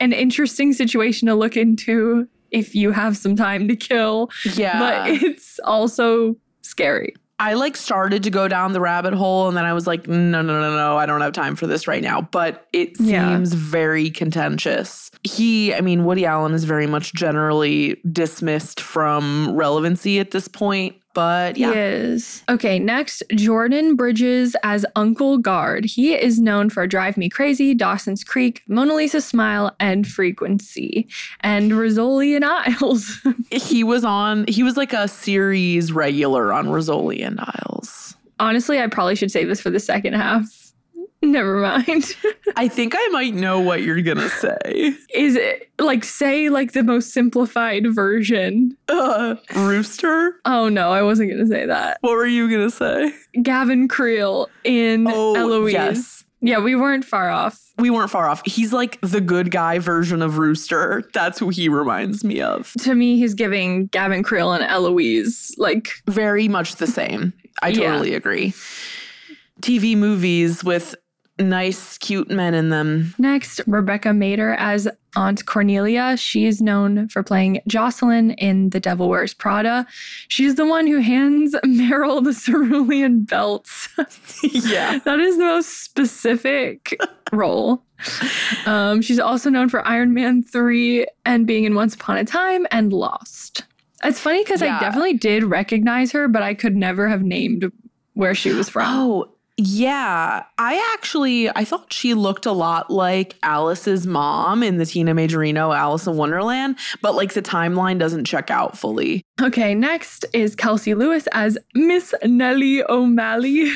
an 0.00 0.12
interesting 0.12 0.72
situation 0.72 1.26
to 1.26 1.34
look 1.34 1.56
into 1.56 2.28
if 2.50 2.74
you 2.74 2.92
have 2.92 3.16
some 3.16 3.36
time 3.36 3.68
to 3.68 3.76
kill, 3.76 4.30
yeah. 4.54 4.78
but 4.78 5.22
it's 5.22 5.58
also 5.64 6.36
scary. 6.62 7.14
I 7.40 7.54
like 7.54 7.76
started 7.76 8.24
to 8.24 8.30
go 8.30 8.48
down 8.48 8.72
the 8.72 8.80
rabbit 8.80 9.14
hole 9.14 9.46
and 9.48 9.56
then 9.56 9.64
I 9.64 9.72
was 9.72 9.86
like, 9.86 10.08
no, 10.08 10.42
no, 10.42 10.60
no, 10.60 10.76
no, 10.76 10.96
I 10.96 11.06
don't 11.06 11.20
have 11.20 11.32
time 11.32 11.54
for 11.54 11.66
this 11.68 11.86
right 11.86 12.02
now. 12.02 12.20
But 12.22 12.66
it 12.72 12.96
seems 12.96 13.08
Yeah. 13.10 13.40
very 13.60 14.10
contentious. 14.10 15.10
He, 15.22 15.72
I 15.72 15.80
mean, 15.80 16.04
Woody 16.04 16.26
Allen 16.26 16.52
is 16.52 16.64
very 16.64 16.86
much 16.88 17.14
generally 17.14 18.00
dismissed 18.10 18.80
from 18.80 19.54
relevancy 19.54 20.18
at 20.18 20.32
this 20.32 20.48
point. 20.48 20.96
But 21.14 21.56
yeah. 21.56 21.72
Yes. 21.72 22.42
Okay, 22.48 22.78
next, 22.78 23.22
Jordan 23.34 23.96
Bridges 23.96 24.54
as 24.62 24.86
Uncle 24.94 25.38
Gard. 25.38 25.84
He 25.84 26.14
is 26.14 26.38
known 26.38 26.70
for 26.70 26.86
Drive 26.86 27.16
Me 27.16 27.28
Crazy, 27.28 27.74
Dawson's 27.74 28.22
Creek, 28.22 28.62
Mona 28.68 28.94
Lisa 28.94 29.20
Smile, 29.20 29.74
and 29.80 30.06
Frequency, 30.06 31.08
and 31.40 31.72
Rizzoli 31.72 32.36
and 32.36 32.44
Isles. 32.44 33.26
He 33.50 33.82
was 33.82 34.04
on, 34.04 34.44
he 34.46 34.62
was 34.62 34.76
like 34.76 34.92
a 34.92 35.08
series 35.08 35.90
regular 35.90 36.52
on 36.52 36.66
Rizzoli 36.66 37.26
and 37.26 37.40
Isles. 37.40 38.14
Honestly, 38.38 38.80
I 38.80 38.86
probably 38.86 39.16
should 39.16 39.30
save 39.30 39.48
this 39.48 39.60
for 39.60 39.70
the 39.70 39.80
second 39.80 40.14
half. 40.14 40.67
Never 41.20 41.56
mind. 41.60 42.14
I 42.56 42.68
think 42.68 42.94
I 42.96 43.08
might 43.08 43.34
know 43.34 43.58
what 43.60 43.82
you're 43.82 44.00
going 44.02 44.18
to 44.18 44.28
say. 44.28 44.94
is 45.14 45.34
it 45.36 45.68
like 45.78 46.04
say 46.04 46.48
like 46.48 46.72
the 46.72 46.82
most 46.84 47.12
simplified 47.12 47.92
version? 47.94 48.76
Uh, 48.88 49.34
Rooster? 49.56 50.36
Oh 50.44 50.68
no, 50.68 50.92
I 50.92 51.02
wasn't 51.02 51.30
gonna 51.30 51.46
say 51.46 51.66
that. 51.66 51.98
What 52.02 52.12
were 52.12 52.26
you 52.26 52.48
going 52.48 52.68
to 52.68 52.74
say? 52.74 53.12
Gavin 53.42 53.88
Creel 53.88 54.48
in 54.64 55.06
Oh, 55.08 55.34
Eloise. 55.34 55.72
yes. 55.72 56.24
Yeah, 56.40 56.60
we 56.60 56.76
weren't 56.76 57.04
far 57.04 57.30
off. 57.30 57.60
We 57.78 57.90
weren't 57.90 58.10
far 58.12 58.28
off. 58.28 58.42
He's 58.46 58.72
like 58.72 59.00
the 59.00 59.20
good 59.20 59.50
guy 59.50 59.80
version 59.80 60.22
of 60.22 60.38
Rooster. 60.38 61.02
That's 61.12 61.36
who 61.40 61.48
he 61.48 61.68
reminds 61.68 62.22
me 62.22 62.40
of. 62.40 62.72
To 62.82 62.94
me, 62.94 63.18
he's 63.18 63.34
giving 63.34 63.86
Gavin 63.88 64.22
Creel 64.22 64.52
and 64.52 64.62
Eloise 64.62 65.52
like 65.58 65.88
Very 66.06 66.46
much 66.46 66.76
the 66.76 66.86
same. 66.86 67.32
I 67.60 67.70
Yeah. 67.70 67.90
totally 67.90 68.14
agree. 68.14 68.54
TV 69.60 69.96
movies 69.96 70.62
with 70.62 70.94
nice, 71.38 71.98
cute 71.98 72.30
men 72.30 72.54
in 72.54 72.68
them. 72.70 73.14
Next, 73.18 73.60
Rebecca 73.66 74.08
Mader 74.10 74.56
as 74.58 74.88
Aunt 75.16 75.46
Cornelia. 75.46 76.16
She 76.16 76.46
is 76.46 76.60
known 76.60 77.08
for 77.08 77.22
playing 77.22 77.60
Jocelyn 77.66 78.32
in 78.32 78.70
The 78.70 78.80
Devil 78.80 79.08
Wears 79.08 79.34
Prada. 79.34 79.86
She's 80.28 80.54
the 80.56 80.66
one 80.66 80.86
who 80.86 80.98
hands 80.98 81.54
Meryl 81.64 82.22
the 82.22 82.34
cerulean 82.34 83.22
belts. 83.24 83.88
yeah. 84.42 84.98
that 85.04 85.20
is 85.20 85.36
the 85.36 85.44
most 85.44 85.82
specific 85.84 86.98
role. 87.32 87.82
Um, 88.66 89.02
she's 89.02 89.18
also 89.18 89.50
known 89.50 89.68
for 89.68 89.86
Iron 89.86 90.14
Man 90.14 90.42
3 90.42 91.06
and 91.24 91.46
being 91.46 91.64
in 91.64 91.74
Once 91.74 91.94
Upon 91.94 92.16
a 92.16 92.24
Time 92.24 92.66
and 92.70 92.92
Lost. 92.92 93.64
It's 94.04 94.20
funny 94.20 94.44
because 94.44 94.62
Yeah. 94.62 94.76
I 94.76 94.80
definitely 94.80 95.14
did 95.14 95.42
recognize 95.42 96.12
her, 96.12 96.28
but 96.28 96.42
I 96.42 96.54
could 96.54 96.76
never 96.76 97.08
have 97.08 97.22
named 97.22 97.70
where 98.14 98.34
she 98.34 98.52
was 98.52 98.68
from. 98.68 98.84
Oh, 98.86 99.32
yeah. 99.58 100.44
I 100.56 100.92
actually 100.94 101.50
I 101.50 101.64
thought 101.64 101.92
she 101.92 102.14
looked 102.14 102.46
a 102.46 102.52
lot 102.52 102.90
like 102.90 103.34
Alice's 103.42 104.06
mom 104.06 104.62
in 104.62 104.78
the 104.78 104.86
Tina 104.86 105.14
Majorino 105.14 105.76
Alice 105.76 106.06
in 106.06 106.16
Wonderland, 106.16 106.78
but 107.02 107.16
like 107.16 107.34
the 107.34 107.42
timeline 107.42 107.98
doesn't 107.98 108.24
check 108.24 108.52
out 108.52 108.78
fully. 108.78 109.24
Okay, 109.42 109.74
next 109.74 110.24
is 110.32 110.54
Kelsey 110.54 110.94
Lewis 110.94 111.26
as 111.32 111.58
Miss 111.74 112.14
Nellie 112.24 112.84
O'Malley. 112.88 113.68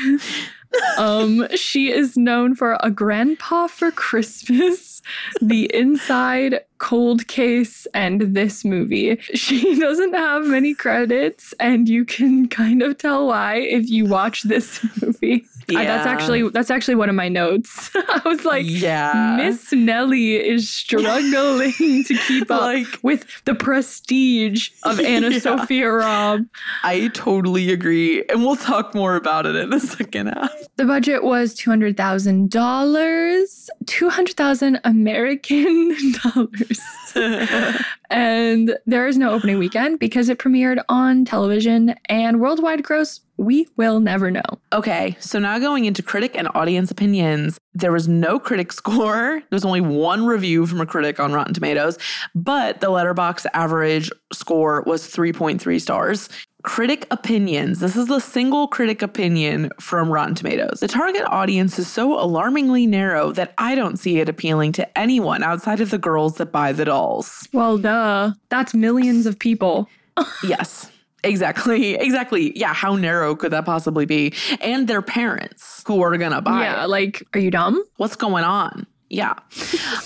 um, 0.97 1.47
she 1.55 1.91
is 1.91 2.15
known 2.15 2.55
for 2.55 2.77
A 2.79 2.89
Grandpa 2.89 3.67
for 3.67 3.91
Christmas 3.91 5.01
The 5.41 5.69
Inside, 5.73 6.61
Cold 6.83 7.27
Case, 7.27 7.87
and 7.93 8.19
this 8.35 8.65
movie. 8.65 9.17
She 9.43 9.79
doesn't 9.79 10.13
have 10.13 10.45
many 10.45 10.73
credits, 10.73 11.53
and 11.59 11.87
you 11.87 12.03
can 12.05 12.47
kind 12.49 12.81
of 12.81 12.97
tell 12.97 13.27
why 13.27 13.55
if 13.55 13.89
you 13.89 14.05
watch 14.05 14.43
this 14.43 14.85
movie. 15.01 15.45
I- 15.69 15.85
that's 15.85 16.05
actually 16.05 16.49
that's 16.49 16.69
actually 16.69 16.95
one 16.95 17.07
of 17.09 17.15
my 17.15 17.29
notes. 17.29 17.89
I 17.95 18.21
was 18.25 18.43
like, 18.43 18.65
yeah. 18.67 19.35
Miss 19.37 19.71
Nellie 19.71 20.35
is 20.35 20.69
struggling 20.69 22.03
to 22.03 22.13
keep 22.27 22.51
up 22.51 22.61
Like- 22.61 22.99
with 23.01 23.25
the 23.45 23.55
prestige 23.55 24.69
of 24.83 24.99
Anna 24.99 25.29
Yeah. 25.29 25.39
Sophia 25.39 25.89
Robb. 25.89 26.41
I 26.83 27.09
totally 27.13 27.71
agree. 27.71 28.23
And 28.29 28.43
we'll 28.43 28.57
talk 28.57 28.93
more 28.93 29.15
about 29.15 29.45
it 29.45 29.55
in 29.55 29.69
the 29.69 29.79
second 29.79 30.27
half. 30.27 30.51
The 30.75 30.85
budget 30.85 31.23
was 31.23 31.53
two 31.53 31.69
hundred 31.69 31.95
thousand 31.95 32.51
dollars, 32.51 33.69
two 33.85 34.09
hundred 34.09 34.35
thousand 34.35 34.79
American 34.83 35.95
dollars, 36.23 36.72
and 38.09 38.77
there 38.85 39.07
is 39.07 39.17
no 39.17 39.31
opening 39.31 39.57
weekend 39.57 39.99
because 39.99 40.29
it 40.29 40.39
premiered 40.39 40.81
on 40.89 41.25
television. 41.25 41.95
And 42.09 42.39
worldwide 42.39 42.83
gross, 42.83 43.21
we 43.37 43.67
will 43.77 43.99
never 43.99 44.31
know. 44.31 44.43
Okay, 44.71 45.15
so 45.19 45.39
now 45.39 45.59
going 45.59 45.85
into 45.85 46.03
critic 46.03 46.35
and 46.35 46.47
audience 46.53 46.91
opinions. 46.91 47.59
There 47.73 47.91
was 47.91 48.07
no 48.07 48.39
critic 48.39 48.71
score. 48.81 49.41
There's 49.49 49.65
only 49.65 49.81
one 49.81 50.25
review 50.25 50.65
from 50.65 50.81
a 50.81 50.85
critic 50.85 51.19
on 51.19 51.33
Rotten 51.33 51.53
Tomatoes, 51.53 51.97
but 52.35 52.81
the 52.81 52.87
Letterboxd 52.87 53.47
average 53.53 54.11
score 54.31 54.83
was 54.85 55.03
3.3 55.03 55.81
stars. 55.81 56.29
Critic 56.63 57.05
opinions. 57.11 57.79
This 57.79 57.95
is 57.97 58.07
the 58.07 58.19
single 58.19 58.67
critic 58.67 59.01
opinion 59.01 59.69
from 59.79 60.09
Rotten 60.09 60.33
Tomatoes. 60.33 60.79
The 60.79 60.87
target 60.87 61.23
audience 61.27 61.77
is 61.77 61.89
so 61.89 62.19
alarmingly 62.19 62.87
narrow 62.87 63.31
that 63.33 63.53
I 63.57 63.75
don't 63.75 63.97
see 63.97 64.19
it 64.19 64.29
appealing 64.29 64.71
to 64.73 64.97
anyone 64.97 65.43
outside 65.43 65.81
of 65.81 65.89
the 65.89 65.97
girls 65.97 66.37
that 66.37 66.53
buy 66.53 66.71
the 66.71 66.85
dolls. 66.85 67.47
Well, 67.51 67.77
duh, 67.77 68.31
that's 68.49 68.73
millions 68.73 69.25
of 69.25 69.37
people. 69.37 69.89
Yes. 70.43 70.91
Exactly. 71.23 71.95
Exactly. 71.95 72.57
Yeah. 72.57 72.73
How 72.73 72.95
narrow 72.95 73.35
could 73.35 73.51
that 73.51 73.65
possibly 73.65 74.05
be? 74.05 74.33
And 74.61 74.87
their 74.87 75.01
parents 75.01 75.83
who 75.87 76.01
are 76.03 76.15
going 76.17 76.33
to 76.33 76.41
buy 76.41 76.63
yeah, 76.63 76.83
it. 76.83 76.89
like, 76.89 77.23
are 77.33 77.39
you 77.39 77.49
dumb? 77.49 77.83
What's 77.97 78.15
going 78.15 78.43
on? 78.43 78.85
Yeah. 79.09 79.35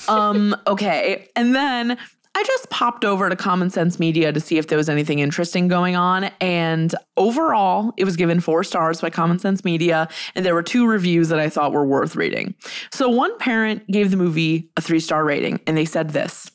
um, 0.07 0.55
okay. 0.67 1.29
And 1.35 1.55
then 1.55 1.97
I 2.37 2.43
just 2.43 2.69
popped 2.69 3.03
over 3.03 3.29
to 3.29 3.35
Common 3.35 3.71
Sense 3.71 3.97
Media 3.97 4.31
to 4.31 4.39
see 4.39 4.59
if 4.59 4.67
there 4.67 4.77
was 4.77 4.89
anything 4.89 5.17
interesting 5.17 5.67
going 5.67 5.95
on. 5.95 6.25
And 6.39 6.93
overall, 7.17 7.95
it 7.97 8.03
was 8.03 8.15
given 8.15 8.41
four 8.41 8.63
stars 8.63 9.01
by 9.01 9.09
Common 9.09 9.39
Sense 9.39 9.65
Media. 9.65 10.07
And 10.35 10.45
there 10.45 10.53
were 10.53 10.61
two 10.61 10.85
reviews 10.85 11.29
that 11.29 11.39
I 11.39 11.49
thought 11.49 11.71
were 11.71 11.83
worth 11.83 12.15
reading. 12.15 12.53
So 12.91 13.09
one 13.09 13.35
parent 13.39 13.87
gave 13.87 14.11
the 14.11 14.17
movie 14.17 14.69
a 14.77 14.81
three 14.81 14.99
star 14.99 15.25
rating, 15.25 15.61
and 15.65 15.75
they 15.75 15.83
said 15.83 16.11
this. 16.11 16.51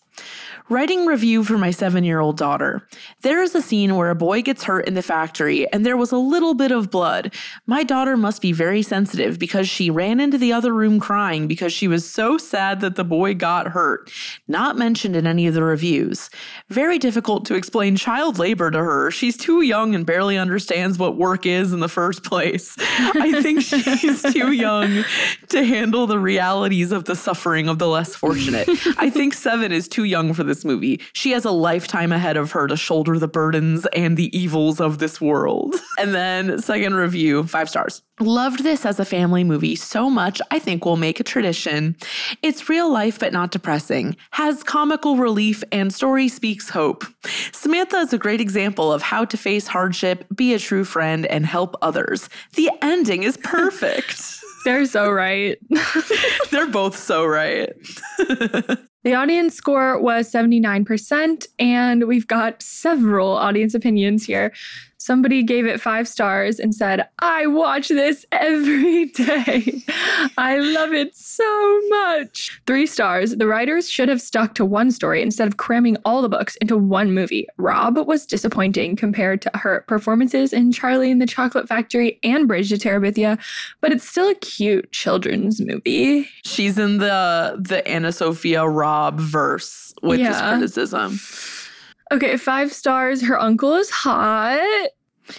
Writing 0.72 1.04
review 1.04 1.44
for 1.44 1.58
my 1.58 1.70
seven 1.70 2.02
year 2.02 2.18
old 2.18 2.38
daughter. 2.38 2.88
There 3.20 3.42
is 3.42 3.54
a 3.54 3.60
scene 3.60 3.94
where 3.94 4.08
a 4.08 4.14
boy 4.14 4.40
gets 4.40 4.62
hurt 4.62 4.88
in 4.88 4.94
the 4.94 5.02
factory 5.02 5.70
and 5.70 5.84
there 5.84 5.98
was 5.98 6.12
a 6.12 6.16
little 6.16 6.54
bit 6.54 6.72
of 6.72 6.90
blood. 6.90 7.34
My 7.66 7.82
daughter 7.82 8.16
must 8.16 8.40
be 8.40 8.52
very 8.52 8.80
sensitive 8.80 9.38
because 9.38 9.68
she 9.68 9.90
ran 9.90 10.18
into 10.18 10.38
the 10.38 10.54
other 10.54 10.72
room 10.72 10.98
crying 10.98 11.46
because 11.46 11.74
she 11.74 11.88
was 11.88 12.10
so 12.10 12.38
sad 12.38 12.80
that 12.80 12.96
the 12.96 13.04
boy 13.04 13.34
got 13.34 13.68
hurt. 13.68 14.10
Not 14.48 14.78
mentioned 14.78 15.14
in 15.14 15.26
any 15.26 15.46
of 15.46 15.52
the 15.52 15.62
reviews. 15.62 16.30
Very 16.70 16.98
difficult 16.98 17.44
to 17.44 17.54
explain 17.54 17.94
child 17.94 18.38
labor 18.38 18.70
to 18.70 18.78
her. 18.78 19.10
She's 19.10 19.36
too 19.36 19.60
young 19.60 19.94
and 19.94 20.06
barely 20.06 20.38
understands 20.38 20.96
what 20.96 21.18
work 21.18 21.44
is 21.44 21.74
in 21.74 21.80
the 21.80 21.88
first 21.90 22.24
place. 22.24 22.74
I 22.78 23.42
think 23.42 23.60
she's 23.98 24.22
too 24.22 24.52
young 24.52 25.04
to 25.50 25.64
handle 25.66 26.06
the 26.06 26.18
realities 26.18 26.92
of 26.92 27.04
the 27.04 27.14
suffering 27.14 27.68
of 27.68 27.78
the 27.78 27.88
less 27.88 28.16
fortunate. 28.16 28.70
I 28.96 29.10
think 29.10 29.34
seven 29.34 29.70
is 29.70 29.86
too 29.86 30.04
young 30.04 30.32
for 30.32 30.44
this 30.44 30.61
movie. 30.64 31.00
She 31.12 31.32
has 31.32 31.44
a 31.44 31.50
lifetime 31.50 32.12
ahead 32.12 32.36
of 32.36 32.52
her 32.52 32.66
to 32.66 32.76
shoulder 32.76 33.18
the 33.18 33.28
burdens 33.28 33.86
and 33.94 34.16
the 34.16 34.36
evils 34.36 34.80
of 34.80 34.98
this 34.98 35.20
world. 35.20 35.74
And 35.98 36.14
then, 36.14 36.60
second 36.60 36.94
review, 36.94 37.44
five 37.44 37.68
stars. 37.68 38.02
Loved 38.18 38.64
this 38.64 38.84
as 38.84 38.98
a 38.98 39.04
family 39.04 39.44
movie 39.44 39.76
so 39.76 40.10
much, 40.10 40.40
I 40.50 40.58
think 40.58 40.84
we'll 40.84 40.96
make 40.96 41.20
a 41.20 41.24
tradition. 41.24 41.96
It's 42.42 42.68
real 42.68 42.90
life 42.90 43.20
but 43.20 43.32
not 43.32 43.52
depressing, 43.52 44.16
has 44.32 44.64
comical 44.64 45.16
relief, 45.16 45.62
and 45.70 45.94
story 45.94 46.28
speaks 46.28 46.68
hope. 46.70 47.04
Samantha 47.52 47.98
is 47.98 48.12
a 48.12 48.18
great 48.18 48.40
example 48.40 48.92
of 48.92 49.02
how 49.02 49.24
to 49.24 49.36
face 49.36 49.66
hardship, 49.68 50.24
be 50.34 50.54
a 50.54 50.58
true 50.58 50.84
friend, 50.84 51.26
and 51.26 51.46
help 51.46 51.76
others. 51.82 52.28
The 52.54 52.70
ending 52.80 53.22
is 53.22 53.36
perfect. 53.36 54.40
They're 54.64 54.86
so 54.86 55.10
right. 55.10 55.58
They're 56.50 56.70
both 56.70 56.96
so 56.96 57.24
right. 57.24 57.72
The 59.04 59.14
audience 59.14 59.54
score 59.54 60.00
was 60.00 60.30
79%, 60.30 61.46
and 61.58 62.06
we've 62.06 62.26
got 62.26 62.62
several 62.62 63.30
audience 63.30 63.74
opinions 63.74 64.24
here. 64.24 64.52
Somebody 65.02 65.42
gave 65.42 65.66
it 65.66 65.80
five 65.80 66.06
stars 66.06 66.60
and 66.60 66.72
said, 66.72 67.08
I 67.18 67.48
watch 67.48 67.88
this 67.88 68.24
every 68.30 69.06
day. 69.16 69.82
I 70.38 70.58
love 70.60 70.92
it 70.92 71.16
so 71.16 71.80
much. 71.88 72.60
Three 72.68 72.86
stars. 72.86 73.34
The 73.34 73.48
writers 73.48 73.90
should 73.90 74.08
have 74.08 74.20
stuck 74.20 74.54
to 74.54 74.64
one 74.64 74.92
story 74.92 75.20
instead 75.20 75.48
of 75.48 75.56
cramming 75.56 75.96
all 76.04 76.22
the 76.22 76.28
books 76.28 76.54
into 76.60 76.76
one 76.76 77.12
movie. 77.12 77.48
Robb 77.56 77.98
was 78.06 78.24
disappointing 78.24 78.94
compared 78.94 79.42
to 79.42 79.50
her 79.54 79.84
performances 79.88 80.52
in 80.52 80.70
Charlie 80.70 81.10
and 81.10 81.20
the 81.20 81.26
Chocolate 81.26 81.66
Factory 81.66 82.20
and 82.22 82.46
Bridge 82.46 82.68
to 82.68 82.76
Terabithia, 82.76 83.40
but 83.80 83.90
it's 83.90 84.08
still 84.08 84.28
a 84.28 84.36
cute 84.36 84.92
children's 84.92 85.60
movie. 85.60 86.28
She's 86.44 86.78
in 86.78 86.98
the 86.98 87.56
the 87.58 87.82
AnnaSophia 87.86 88.72
Robb 88.72 89.18
verse 89.18 89.92
with 90.00 90.20
this 90.20 90.40
criticism. 90.40 91.18
Okay, 92.12 92.36
five 92.36 92.72
stars. 92.74 93.22
Her 93.22 93.40
uncle 93.40 93.74
is 93.74 93.88
hot. 93.88 94.90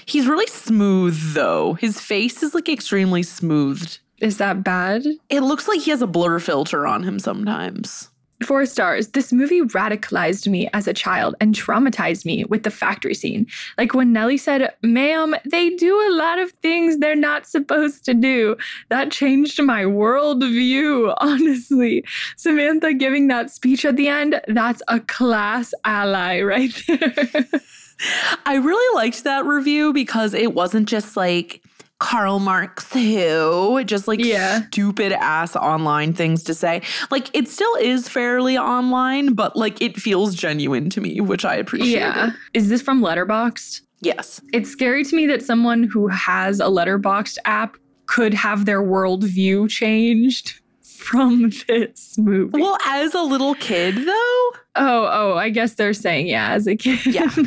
He's 0.07 0.27
really 0.27 0.47
smooth 0.47 1.15
though. 1.35 1.75
His 1.75 2.01
face 2.01 2.41
is 2.41 2.55
like 2.55 2.67
extremely 2.67 3.21
smoothed. 3.21 3.99
Is 4.19 4.37
that 4.37 4.63
bad? 4.63 5.05
It 5.29 5.41
looks 5.41 5.67
like 5.67 5.81
he 5.81 5.91
has 5.91 6.01
a 6.01 6.07
blur 6.07 6.39
filter 6.39 6.87
on 6.87 7.03
him 7.03 7.19
sometimes. 7.19 8.09
Four 8.43 8.65
stars. 8.65 9.09
This 9.09 9.31
movie 9.31 9.61
radicalized 9.61 10.47
me 10.47 10.69
as 10.73 10.87
a 10.87 10.93
child 10.93 11.35
and 11.39 11.55
traumatized 11.55 12.25
me 12.25 12.43
with 12.45 12.63
the 12.63 12.71
factory 12.71 13.13
scene. 13.13 13.47
Like 13.77 13.93
when 13.93 14.11
Nellie 14.11 14.37
said, 14.37 14.73
Ma'am, 14.81 15.33
they 15.45 15.69
do 15.69 15.95
a 15.95 16.11
lot 16.13 16.39
of 16.39 16.51
things 16.51 16.97
they're 16.97 17.15
not 17.15 17.47
supposed 17.47 18.03
to 18.05 18.13
do. 18.13 18.57
That 18.89 19.11
changed 19.11 19.61
my 19.61 19.83
worldview, 19.83 21.15
honestly. 21.21 22.03
Samantha 22.35 22.93
giving 22.93 23.27
that 23.27 23.49
speech 23.49 23.85
at 23.85 23.95
the 23.95 24.09
end, 24.09 24.41
that's 24.47 24.81
a 24.87 24.99
class 24.99 25.73
ally 25.85 26.41
right 26.41 26.73
there. 26.87 27.27
I 28.45 28.55
really 28.55 28.95
liked 28.95 29.23
that 29.23 29.45
review 29.45 29.93
because 29.93 30.33
it 30.33 30.53
wasn't 30.53 30.89
just 30.89 31.15
like 31.15 31.61
Karl 31.99 32.39
Marx 32.39 32.91
who, 32.91 33.81
just 33.85 34.07
like 34.07 34.19
Yeah. 34.23 34.63
stupid 34.67 35.13
ass 35.13 35.55
online 35.55 36.13
things 36.13 36.43
to 36.43 36.53
say. 36.53 36.81
Like 37.11 37.29
it 37.35 37.47
still 37.47 37.73
is 37.75 38.09
fairly 38.09 38.57
online, 38.57 39.33
but 39.33 39.55
like 39.55 39.81
it 39.81 39.95
feels 39.99 40.35
genuine 40.35 40.89
to 40.91 41.01
me, 41.01 41.21
which 41.21 41.45
I 41.45 41.55
appreciate. 41.55 41.99
yeah. 41.99 42.31
Is 42.53 42.67
this 42.69 42.81
from 42.81 43.01
Letterboxd? 43.01 43.81
Yes. 44.01 44.41
It's 44.51 44.69
scary 44.69 45.05
to 45.05 45.15
me 45.15 45.27
that 45.27 45.41
someone 45.43 45.83
who 45.83 46.07
has 46.07 46.59
a 46.59 46.65
Letterboxd 46.65 47.37
app 47.45 47.77
could 48.07 48.33
have 48.33 48.65
their 48.65 48.81
worldview 48.81 49.69
changed 49.69 50.59
from 51.03 51.51
this 51.67 52.17
movie. 52.17 52.59
Well, 52.61 52.77
as 52.85 53.13
a 53.13 53.21
little 53.21 53.55
kid 53.55 53.95
though. 53.95 54.51
oh, 54.75 55.07
oh, 55.11 55.35
I 55.37 55.49
guess 55.49 55.75
they're 55.75 55.93
saying 55.93 56.27
yeah 56.27 56.51
as 56.51 56.65
a 56.67 56.75
kid. 56.75 57.05
Yeah. 57.05 57.29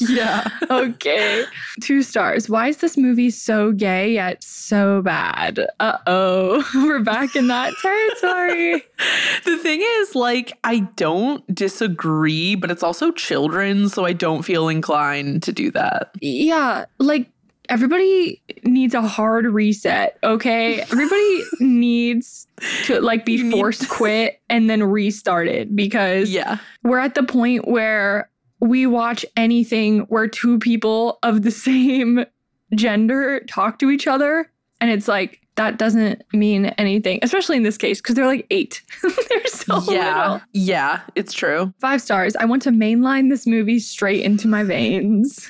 Yeah. 0.00 0.48
okay. 0.70 1.44
Two 1.80 2.02
stars. 2.02 2.48
Why 2.48 2.68
is 2.68 2.78
this 2.78 2.96
movie 2.96 3.30
so 3.30 3.70
gay 3.72 4.12
yet 4.14 4.42
so 4.42 5.02
bad? 5.02 5.60
Uh 5.78 5.98
oh. 6.06 6.64
We're 6.74 7.00
back 7.02 7.36
in 7.36 7.46
that 7.48 7.72
territory. 7.80 8.82
the 9.44 9.58
thing 9.58 9.82
is, 9.82 10.14
like, 10.14 10.52
I 10.64 10.80
don't 10.96 11.42
disagree, 11.54 12.54
but 12.56 12.70
it's 12.70 12.82
also 12.82 13.12
children, 13.12 13.88
so 13.88 14.04
I 14.04 14.12
don't 14.12 14.42
feel 14.42 14.68
inclined 14.68 15.42
to 15.44 15.52
do 15.52 15.70
that. 15.72 16.10
yeah. 16.20 16.86
Like, 16.98 17.28
everybody 17.68 18.42
needs 18.64 18.94
a 18.94 19.02
hard 19.02 19.46
reset, 19.46 20.18
okay? 20.22 20.80
Everybody 20.92 21.42
needs 21.60 22.46
to 22.84 23.00
like 23.00 23.24
be 23.24 23.42
need- 23.42 23.52
forced 23.52 23.88
quit 23.88 24.40
and 24.48 24.68
then 24.68 24.82
restarted 24.82 25.74
because 25.74 26.30
Yeah. 26.30 26.58
we're 26.82 26.98
at 26.98 27.14
the 27.14 27.22
point 27.22 27.66
where 27.68 28.30
we 28.60 28.86
watch 28.86 29.24
anything 29.36 30.00
where 30.08 30.26
two 30.28 30.58
people 30.58 31.18
of 31.22 31.42
the 31.42 31.50
same 31.68 32.24
gender 32.74 33.40
talk 33.48 33.78
to 33.78 33.90
each 33.90 34.06
other 34.06 34.50
and 34.80 34.90
it's 34.90 35.06
like 35.06 35.40
that 35.56 35.78
doesn't 35.78 36.22
mean 36.32 36.66
anything 36.66 37.20
especially 37.22 37.56
in 37.56 37.62
this 37.62 37.76
case 37.78 38.00
because 38.00 38.16
they're 38.16 38.26
like 38.26 38.46
eight 38.50 38.82
they're 39.28 39.46
so 39.46 39.80
yeah. 39.92 40.22
little 40.22 40.40
Yeah, 40.52 41.00
it's 41.14 41.32
true. 41.32 41.72
five 41.80 42.00
stars 42.02 42.34
i 42.36 42.44
want 42.44 42.62
to 42.62 42.70
mainline 42.70 43.28
this 43.30 43.46
movie 43.46 43.78
straight 43.78 44.22
into 44.22 44.48
my 44.48 44.64
veins 44.64 45.48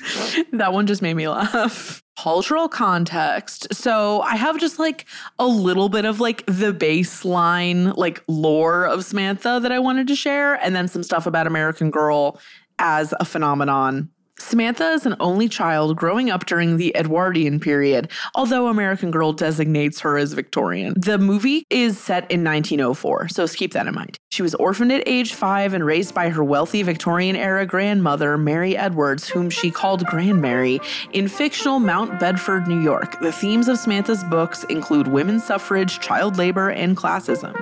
That 0.51 0.73
one 0.73 0.85
just 0.85 1.01
made 1.01 1.15
me 1.15 1.27
laugh. 1.27 2.03
Cultural 2.17 2.69
context. 2.69 3.67
So 3.73 4.21
I 4.21 4.35
have 4.35 4.59
just 4.59 4.79
like 4.79 5.05
a 5.39 5.47
little 5.47 5.89
bit 5.89 6.05
of 6.05 6.19
like 6.19 6.45
the 6.45 6.73
baseline 6.73 7.95
like 7.97 8.23
lore 8.27 8.85
of 8.85 9.03
Samantha 9.05 9.59
that 9.61 9.71
I 9.71 9.79
wanted 9.79 10.07
to 10.07 10.15
share 10.15 10.55
and 10.55 10.75
then 10.75 10.87
some 10.87 11.03
stuff 11.03 11.25
about 11.25 11.47
American 11.47 11.91
Girl 11.91 12.39
as 12.79 13.13
a 13.19 13.25
phenomenon. 13.25 14.09
Samantha 14.37 14.89
is 14.91 15.05
an 15.05 15.15
only 15.19 15.47
child 15.47 15.95
growing 15.95 16.29
up 16.29 16.45
during 16.45 16.75
the 16.75 16.95
Edwardian 16.95 17.59
period, 17.59 18.11
although 18.35 18.67
American 18.67 19.09
Girl 19.09 19.31
designates 19.31 20.01
her 20.01 20.17
as 20.17 20.33
Victorian. 20.33 20.93
The 20.97 21.17
movie 21.17 21.65
is 21.69 21.97
set 21.97 22.29
in 22.29 22.43
1904, 22.43 23.29
so 23.29 23.47
keep 23.47 23.71
that 23.73 23.87
in 23.87 23.95
mind. 23.95 24.19
She 24.31 24.41
was 24.41 24.53
orphaned 24.55 24.91
at 24.91 25.07
age 25.07 25.33
five 25.33 25.73
and 25.73 25.85
raised 25.85 26.13
by 26.13 26.29
her 26.29 26.43
wealthy 26.43 26.83
Victorian 26.83 27.37
era 27.37 27.65
grandmother, 27.65 28.37
Mary 28.37 28.75
Edwards, 28.75 29.29
whom 29.29 29.49
she 29.49 29.71
called 29.71 30.05
Grandmary, 30.05 30.81
in 31.13 31.29
fictional 31.29 31.79
Mount 31.79 32.19
Bedford, 32.19 32.67
New 32.67 32.81
York. 32.81 33.19
The 33.21 33.31
themes 33.31 33.69
of 33.69 33.77
Samantha's 33.77 34.23
books 34.25 34.65
include 34.65 35.07
women's 35.07 35.45
suffrage, 35.45 35.99
child 36.01 36.37
labor, 36.37 36.69
and 36.69 36.97
classism. 36.97 37.55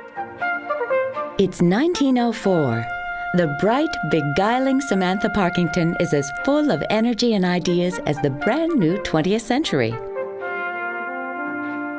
It's 1.38 1.62
1904. 1.62 2.93
The 3.36 3.48
bright, 3.60 3.90
beguiling 4.12 4.80
Samantha 4.80 5.28
Parkington 5.28 6.00
is 6.00 6.14
as 6.14 6.32
full 6.46 6.70
of 6.70 6.84
energy 6.92 7.34
and 7.34 7.44
ideas 7.44 8.00
as 8.06 8.22
the 8.22 8.30
brand 8.30 8.76
new 8.76 9.00
20th 9.00 9.42
century. 9.42 9.92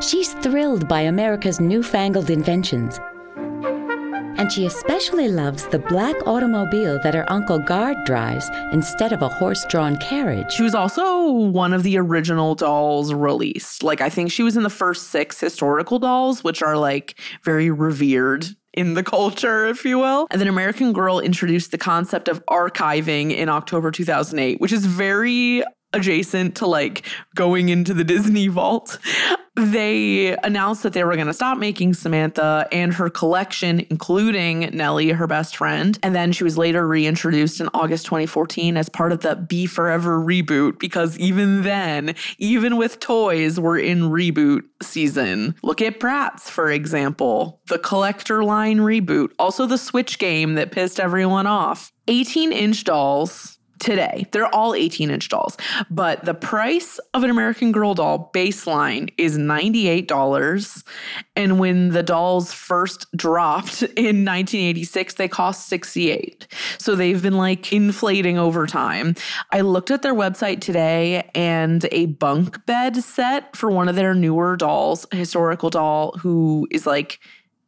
She's 0.01 0.33
thrilled 0.35 0.87
by 0.87 1.01
America's 1.01 1.59
newfangled 1.59 2.31
inventions. 2.31 3.01
And 4.39 4.53
she 4.53 4.65
especially 4.65 5.27
loves 5.27 5.67
the 5.67 5.81
black 5.81 6.15
automobile 6.25 7.01
that 7.03 7.15
her 7.15 7.29
Uncle 7.29 7.59
Gard 7.59 7.97
drives 8.05 8.49
instead 8.71 9.13
of 9.13 9.23
a 9.23 9.29
horse 9.29 9.65
drawn 9.69 9.97
carriage. 9.97 10.53
She 10.53 10.63
was 10.63 10.77
also 10.77 11.33
one 11.33 11.73
of 11.73 11.83
the 11.83 11.99
original 11.99 12.55
dolls 12.55 13.13
released. 13.13 13.83
Like, 13.83 14.01
I 14.01 14.09
think 14.09 14.31
she 14.31 14.45
was 14.45 14.57
in 14.57 14.63
the 14.63 14.71
first 14.71 15.09
six 15.09 15.41
historical 15.41 15.99
dolls, 15.99 16.45
which 16.45 16.63
are 16.63 16.77
like 16.77 17.19
very 17.43 17.73
revered 17.73 18.55
in 18.75 18.95
the 18.95 19.03
culture, 19.03 19.67
if 19.67 19.85
you 19.85 19.99
will. 19.99 20.27
And 20.31 20.41
then 20.41 20.49
American 20.49 20.93
Girl 20.93 21.21
introduced 21.21 21.71
the 21.71 21.79
concept 21.79 22.29
of 22.29 22.45
archiving 22.47 23.35
in 23.35 23.49
October 23.49 23.91
2008, 23.91 24.61
which 24.61 24.73
is 24.73 24.85
very 24.85 25.65
adjacent 25.95 26.57
to 26.57 26.67
like 26.67 27.07
going 27.35 27.69
into 27.69 27.95
the 27.95 28.05
Disney 28.05 28.49
vault. 28.49 28.99
They 29.57 30.37
announced 30.39 30.83
that 30.83 30.95
they 30.95 31.05
were 31.05 31.15
going 31.15 31.29
to 31.29 31.33
stop 31.33 31.59
making 31.59 31.95
Samantha 31.95 32.67
and 32.73 32.93
her 32.95 33.09
collection, 33.09 33.87
including 33.89 34.71
Nellie, 34.73 35.11
her 35.11 35.29
best 35.29 35.57
friend. 35.57 35.97
And 36.03 36.13
then 36.13 36.33
she 36.33 36.43
was 36.43 36.59
later 36.59 36.87
reintroduced 36.87 37.61
in 37.61 37.69
August 37.73 38.05
2014 38.07 38.77
as 38.77 38.89
part 38.89 39.13
of 39.13 39.21
the 39.21 39.37
Be 39.37 39.67
Forever 39.67 40.19
reboot, 40.19 40.81
because 40.81 41.17
even 41.21 41.63
then, 41.63 42.17
even 42.39 42.77
with 42.77 42.99
toys, 42.99 43.61
we're 43.61 43.79
in 43.79 44.03
reboot 44.03 44.63
season. 44.83 45.55
Look 45.63 45.81
at 45.81 46.01
Bratz, 46.01 46.51
for 46.51 46.69
example, 46.69 47.61
the 47.69 47.79
collector 47.79 48.43
line 48.43 48.79
reboot, 48.79 49.31
also 49.39 49.67
the 49.67 49.79
Switch 49.79 50.19
game 50.19 50.57
that 50.57 50.73
pissed 50.73 50.99
everyone 50.99 51.47
off. 51.47 51.93
18 52.09 52.53
inch 52.53 52.85
dolls 52.85 53.54
today. 53.85 54.27
They're 54.33 54.53
all 54.55 54.75
18 54.75 55.11
inch 55.11 55.29
dolls, 55.29 55.57
but 55.91 56.25
the 56.25 56.35
price 56.35 56.99
of 57.13 57.23
an 57.23 57.31
American 57.31 57.71
Girl 57.71 57.95
doll 57.95 58.31
baseline 58.35 59.13
is 59.19 59.37
$98. 59.37 60.85
And 61.37 61.59
when 61.59 61.91
the 61.91 62.03
dolls 62.03 62.53
first 62.53 63.07
dropped 63.15 63.83
in 63.83 64.25
1986, 64.25 65.15
they 65.15 65.29
cost 65.29 65.69
68. 65.69 66.47
So 66.79 66.97
they've 66.97 67.23
been 67.23 67.37
like 67.37 67.73
inflating 67.73 68.39
over 68.39 68.67
time. 68.67 69.15
I 69.53 69.61
looked 69.61 69.91
at 69.91 70.03
their 70.03 70.15
website 70.15 70.61
today 70.61 71.31
and 71.35 71.87
a 71.93 72.07
bunk 72.07 72.65
bed 72.67 72.97
set 72.97 73.55
for 73.55 73.71
one 73.71 73.89
of 73.89 73.97
their 73.97 74.15
newer 74.15 74.57
dolls, 74.57 75.07
historical 75.13 75.69
doll 75.69 76.13
who 76.13 76.67
is 76.71 76.87
like 76.87 77.21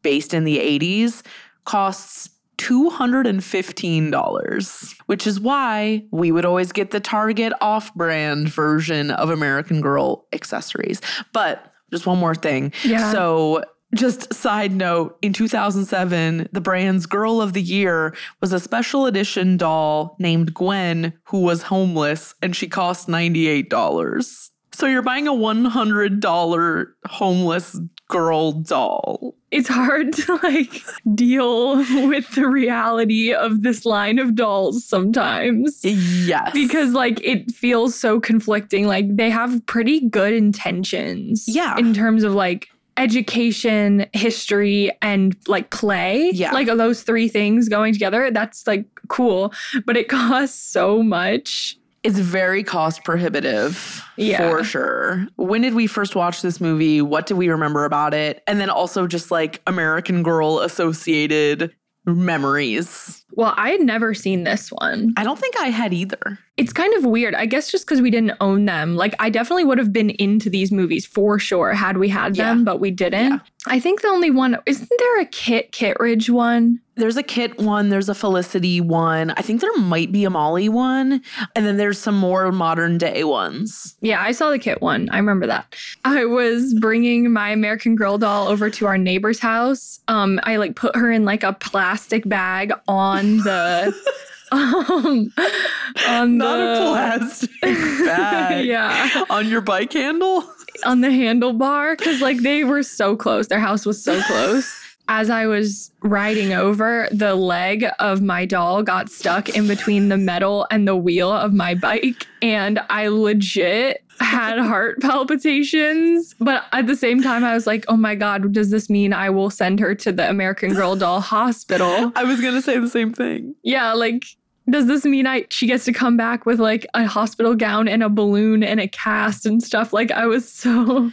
based 0.02 0.32
in 0.32 0.44
the 0.44 0.58
80s, 0.58 1.22
costs 1.64 2.30
$215, 2.58 4.94
which 5.06 5.26
is 5.26 5.40
why 5.40 6.04
we 6.10 6.30
would 6.32 6.44
always 6.44 6.72
get 6.72 6.90
the 6.90 7.00
Target 7.00 7.54
off 7.60 7.94
brand 7.94 8.48
version 8.48 9.10
of 9.10 9.30
American 9.30 9.80
Girl 9.80 10.26
accessories. 10.32 11.00
But 11.32 11.72
just 11.90 12.06
one 12.06 12.18
more 12.18 12.34
thing. 12.34 12.72
Yeah. 12.84 13.12
So, 13.12 13.64
just 13.94 14.34
side 14.34 14.72
note, 14.72 15.16
in 15.22 15.32
2007, 15.32 16.48
the 16.50 16.60
brand's 16.60 17.06
Girl 17.06 17.40
of 17.40 17.52
the 17.52 17.62
Year 17.62 18.16
was 18.40 18.52
a 18.52 18.58
special 18.58 19.06
edition 19.06 19.56
doll 19.56 20.16
named 20.18 20.52
Gwen 20.52 21.12
who 21.24 21.42
was 21.42 21.62
homeless 21.62 22.34
and 22.42 22.56
she 22.56 22.66
cost 22.66 23.06
$98. 23.08 24.50
So 24.72 24.86
you're 24.86 25.02
buying 25.02 25.28
a 25.28 25.32
$100 25.32 26.86
homeless 27.06 27.78
girl 28.08 28.52
doll. 28.52 29.34
It's 29.50 29.68
hard 29.68 30.12
to 30.14 30.36
like 30.42 30.82
deal 31.14 31.78
with 32.08 32.34
the 32.34 32.46
reality 32.46 33.32
of 33.32 33.62
this 33.62 33.84
line 33.86 34.18
of 34.18 34.34
dolls 34.34 34.84
sometimes. 34.84 35.80
Yes. 35.82 36.50
Because 36.52 36.92
like 36.92 37.22
it 37.24 37.50
feels 37.52 37.94
so 37.94 38.20
conflicting. 38.20 38.86
Like 38.86 39.16
they 39.16 39.30
have 39.30 39.64
pretty 39.66 40.08
good 40.08 40.32
intentions. 40.32 41.44
Yeah. 41.48 41.76
In 41.78 41.94
terms 41.94 42.22
of 42.22 42.32
like 42.32 42.68
education, 42.96 44.06
history, 44.12 44.90
and 45.02 45.36
like 45.48 45.70
play. 45.70 46.30
Yeah. 46.32 46.52
Like 46.52 46.66
those 46.66 47.02
three 47.02 47.28
things 47.28 47.68
going 47.68 47.92
together. 47.92 48.30
That's 48.30 48.66
like 48.66 48.86
cool. 49.08 49.52
But 49.84 49.96
it 49.96 50.08
costs 50.08 50.60
so 50.60 51.02
much. 51.02 51.76
It's 52.06 52.18
very 52.18 52.62
cost 52.62 53.02
prohibitive 53.04 54.02
Yeah. 54.16 54.38
for 54.50 54.62
sure. 54.64 55.26
When 55.36 55.62
did 55.62 55.74
we 55.74 55.86
first 55.88 56.14
watch 56.14 56.40
this 56.40 56.60
movie? 56.60 57.02
What 57.02 57.26
do 57.26 57.34
we 57.34 57.48
remember 57.48 57.84
about 57.84 58.14
it? 58.14 58.42
And 58.46 58.60
then 58.60 58.70
also 58.70 59.06
just 59.06 59.30
like 59.30 59.60
American 59.66 60.22
Girl 60.22 60.60
associated 60.60 61.74
memories. 62.04 63.24
Well, 63.32 63.52
I 63.56 63.70
had 63.70 63.80
never 63.80 64.14
seen 64.14 64.44
this 64.44 64.70
one. 64.70 65.12
I 65.16 65.24
don't 65.24 65.38
think 65.38 65.56
I 65.58 65.66
had 65.66 65.92
either. 65.92 66.38
It's 66.56 66.72
kind 66.72 66.94
of 66.94 67.04
weird. 67.04 67.34
I 67.34 67.44
guess 67.44 67.70
just 67.70 67.84
because 67.86 68.00
we 68.00 68.10
didn't 68.10 68.32
own 68.40 68.64
them. 68.64 68.96
Like, 68.96 69.14
I 69.18 69.28
definitely 69.28 69.64
would 69.64 69.76
have 69.76 69.92
been 69.92 70.10
into 70.10 70.48
these 70.48 70.72
movies 70.72 71.04
for 71.04 71.38
sure 71.38 71.74
had 71.74 71.98
we 71.98 72.08
had 72.08 72.34
them, 72.34 72.58
Yeah. 72.60 72.64
but 72.64 72.80
we 72.80 72.90
didn't. 72.90 73.30
Yeah. 73.32 73.38
I 73.66 73.78
think 73.80 74.00
the 74.00 74.08
only 74.08 74.30
one, 74.30 74.56
isn't 74.64 74.88
there 74.98 75.20
a 75.20 75.26
Kit 75.26 75.72
Kittredge 75.72 76.30
one? 76.30 76.80
There's 76.94 77.16
a 77.18 77.22
Kit 77.22 77.58
one, 77.58 77.90
there's 77.90 78.08
a 78.08 78.14
Felicity 78.14 78.80
one. 78.80 79.32
I 79.32 79.42
think 79.42 79.60
there 79.60 79.76
might 79.76 80.12
be 80.12 80.24
a 80.24 80.30
Molly 80.30 80.68
one. 80.70 81.20
And 81.54 81.66
then 81.66 81.76
there's 81.76 81.98
some 81.98 82.16
more 82.16 82.50
modern 82.52 82.96
day 82.96 83.22
ones. 83.24 83.96
Yeah, 84.00 84.22
I 84.22 84.32
saw 84.32 84.48
the 84.50 84.58
Kit 84.58 84.80
one. 84.80 85.10
I 85.10 85.18
remember 85.18 85.46
that. 85.48 85.74
I 86.06 86.24
was 86.24 86.72
bringing 86.74 87.30
my 87.32 87.50
American 87.50 87.96
Girl 87.96 88.16
doll 88.16 88.48
over 88.48 88.70
to 88.70 88.86
our 88.86 88.96
neighbor's 88.96 89.40
house. 89.40 90.00
Um, 90.08 90.40
I 90.44 90.56
like 90.56 90.74
put 90.76 90.96
her 90.96 91.10
in 91.10 91.24
like 91.26 91.42
a 91.42 91.52
plastic 91.52 92.26
bag 92.26 92.72
on 92.88 93.38
the. 93.38 93.94
um, 94.52 95.32
on 96.08 96.36
Not 96.38 96.56
the, 96.56 96.72
a 96.74 96.86
plastic 96.88 97.50
bag. 97.62 98.66
yeah. 98.66 99.24
On 99.30 99.48
your 99.48 99.60
bike 99.60 99.92
handle? 99.92 100.44
on 100.84 101.00
the 101.00 101.08
handlebar 101.08 101.96
because 101.96 102.20
like 102.20 102.36
they 102.42 102.62
were 102.62 102.82
so 102.82 103.16
close. 103.16 103.46
Their 103.46 103.58
house 103.60 103.86
was 103.86 104.02
so 104.02 104.20
close. 104.26 104.70
As 105.08 105.30
I 105.30 105.46
was 105.46 105.90
riding 106.02 106.52
over, 106.52 107.08
the 107.12 107.34
leg 107.36 107.86
of 108.00 108.20
my 108.22 108.44
doll 108.44 108.82
got 108.82 109.08
stuck 109.08 109.48
in 109.50 109.68
between 109.68 110.08
the 110.08 110.18
metal 110.18 110.66
and 110.70 110.86
the 110.86 110.96
wheel 110.96 111.30
of 111.32 111.54
my 111.54 111.74
bike. 111.76 112.26
And 112.42 112.80
I 112.90 113.06
legit 113.08 114.02
had 114.20 114.58
heart 114.58 115.00
palpitations. 115.00 116.34
But 116.40 116.64
at 116.72 116.86
the 116.86 116.96
same 116.96 117.22
time, 117.22 117.44
I 117.44 117.54
was 117.54 117.66
like, 117.66 117.84
oh 117.88 117.96
my 117.96 118.14
God, 118.14 118.52
does 118.52 118.70
this 118.70 118.88
mean 118.90 119.12
I 119.12 119.30
will 119.30 119.50
send 119.50 119.80
her 119.80 119.94
to 119.96 120.12
the 120.12 120.28
American 120.28 120.74
Girl 120.74 120.96
Doll 120.96 121.20
Hospital? 121.20 122.12
I 122.16 122.24
was 122.24 122.40
going 122.40 122.54
to 122.54 122.62
say 122.62 122.78
the 122.78 122.88
same 122.88 123.12
thing. 123.12 123.54
Yeah, 123.62 123.92
like 123.92 124.24
does 124.68 124.86
this 124.86 125.04
mean 125.04 125.26
I 125.26 125.46
she 125.50 125.66
gets 125.66 125.84
to 125.84 125.92
come 125.92 126.16
back 126.16 126.44
with 126.44 126.58
like 126.58 126.86
a 126.94 127.06
hospital 127.06 127.54
gown 127.54 127.86
and 127.86 128.02
a 128.02 128.08
balloon 128.08 128.64
and 128.64 128.80
a 128.80 128.88
cast 128.88 129.46
and 129.46 129.62
stuff? 129.62 129.92
Like 129.92 130.10
I 130.10 130.26
was 130.26 130.50
so 130.50 131.10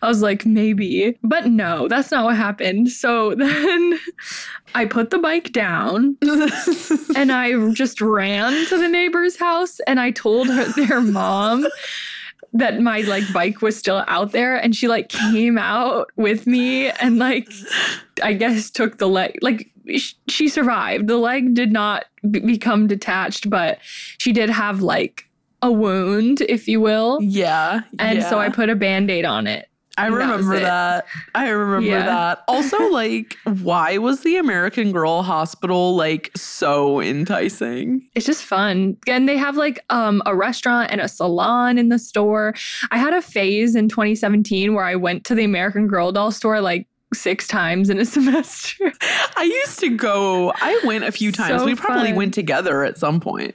I 0.00 0.08
was 0.08 0.22
like 0.22 0.46
maybe. 0.46 1.18
But 1.22 1.46
no, 1.46 1.88
that's 1.88 2.10
not 2.10 2.24
what 2.24 2.36
happened. 2.36 2.90
So 2.90 3.34
then 3.38 3.98
I 4.74 4.84
put 4.84 5.10
the 5.10 5.18
bike 5.18 5.52
down 5.52 6.16
and 7.16 7.32
I 7.32 7.70
just 7.72 8.00
ran 8.00 8.66
to 8.66 8.78
the 8.78 8.88
neighbor's 8.88 9.36
house 9.36 9.80
and 9.86 9.98
I 9.98 10.12
told 10.12 10.48
her 10.48 10.64
their 10.72 11.00
mom 11.00 11.66
that 12.52 12.80
my 12.80 13.00
like 13.02 13.24
bike 13.32 13.62
was 13.62 13.76
still 13.76 14.04
out 14.08 14.32
there 14.32 14.56
and 14.56 14.76
she 14.76 14.88
like 14.88 15.08
came 15.08 15.58
out 15.58 16.10
with 16.16 16.46
me 16.46 16.90
and 16.90 17.18
like 17.18 17.48
I 18.22 18.32
guess 18.32 18.70
took 18.70 18.98
the 18.98 19.08
leg 19.08 19.38
like 19.42 19.70
sh- 19.96 20.14
she 20.28 20.48
survived. 20.48 21.08
The 21.08 21.16
leg 21.16 21.54
did 21.54 21.72
not 21.72 22.04
b- 22.30 22.40
become 22.40 22.86
detached, 22.86 23.50
but 23.50 23.78
she 23.82 24.32
did 24.32 24.50
have 24.50 24.82
like 24.82 25.28
a 25.62 25.72
wound, 25.72 26.42
if 26.42 26.68
you 26.68 26.80
will. 26.80 27.18
yeah. 27.22 27.80
And 27.98 28.22
so 28.22 28.38
I 28.38 28.50
put 28.50 28.68
a 28.68 28.76
band-aid 28.76 29.24
on 29.24 29.46
it. 29.46 29.68
I 29.96 30.06
And 30.06 30.14
that 30.16 30.20
remember 30.30 30.58
that. 30.60 31.06
I 31.34 31.48
remember 31.50 31.86
Yeah. 31.88 32.04
that. 32.06 32.44
Also, 32.48 32.78
like, 32.90 33.36
why 33.62 33.98
was 33.98 34.20
the 34.22 34.36
American 34.38 34.90
Girl 34.92 35.22
Hospital 35.22 35.94
like 35.94 36.30
so 36.36 37.00
enticing? 37.00 38.08
It's 38.14 38.26
just 38.26 38.44
fun. 38.44 38.96
And 39.06 39.28
they 39.28 39.36
have 39.36 39.56
like 39.56 39.84
um 39.90 40.22
a 40.26 40.34
restaurant 40.34 40.90
and 40.90 41.00
a 41.00 41.08
salon 41.08 41.78
in 41.78 41.88
the 41.90 41.98
store. 41.98 42.54
I 42.90 42.98
had 42.98 43.14
a 43.14 43.22
phase 43.22 43.74
in 43.76 43.88
2017 43.88 44.74
where 44.74 44.84
I 44.84 44.96
went 44.96 45.24
to 45.26 45.34
the 45.34 45.44
American 45.44 45.86
Girl 45.86 46.12
doll 46.12 46.30
store 46.32 46.60
like 46.60 46.86
six 47.12 47.46
times 47.46 47.90
in 47.90 47.98
a 48.00 48.04
semester. 48.16 48.92
I 49.36 49.44
used 49.44 49.78
to 49.80 49.90
go, 49.90 50.52
I 50.56 50.80
went 50.84 51.04
a 51.04 51.12
few 51.12 51.30
times. 51.30 51.60
So 51.62 51.66
we 51.66 51.74
probably 51.76 52.08
fun. 52.08 52.16
went 52.16 52.34
together 52.34 52.82
at 52.82 52.98
some 52.98 53.20
point. 53.20 53.54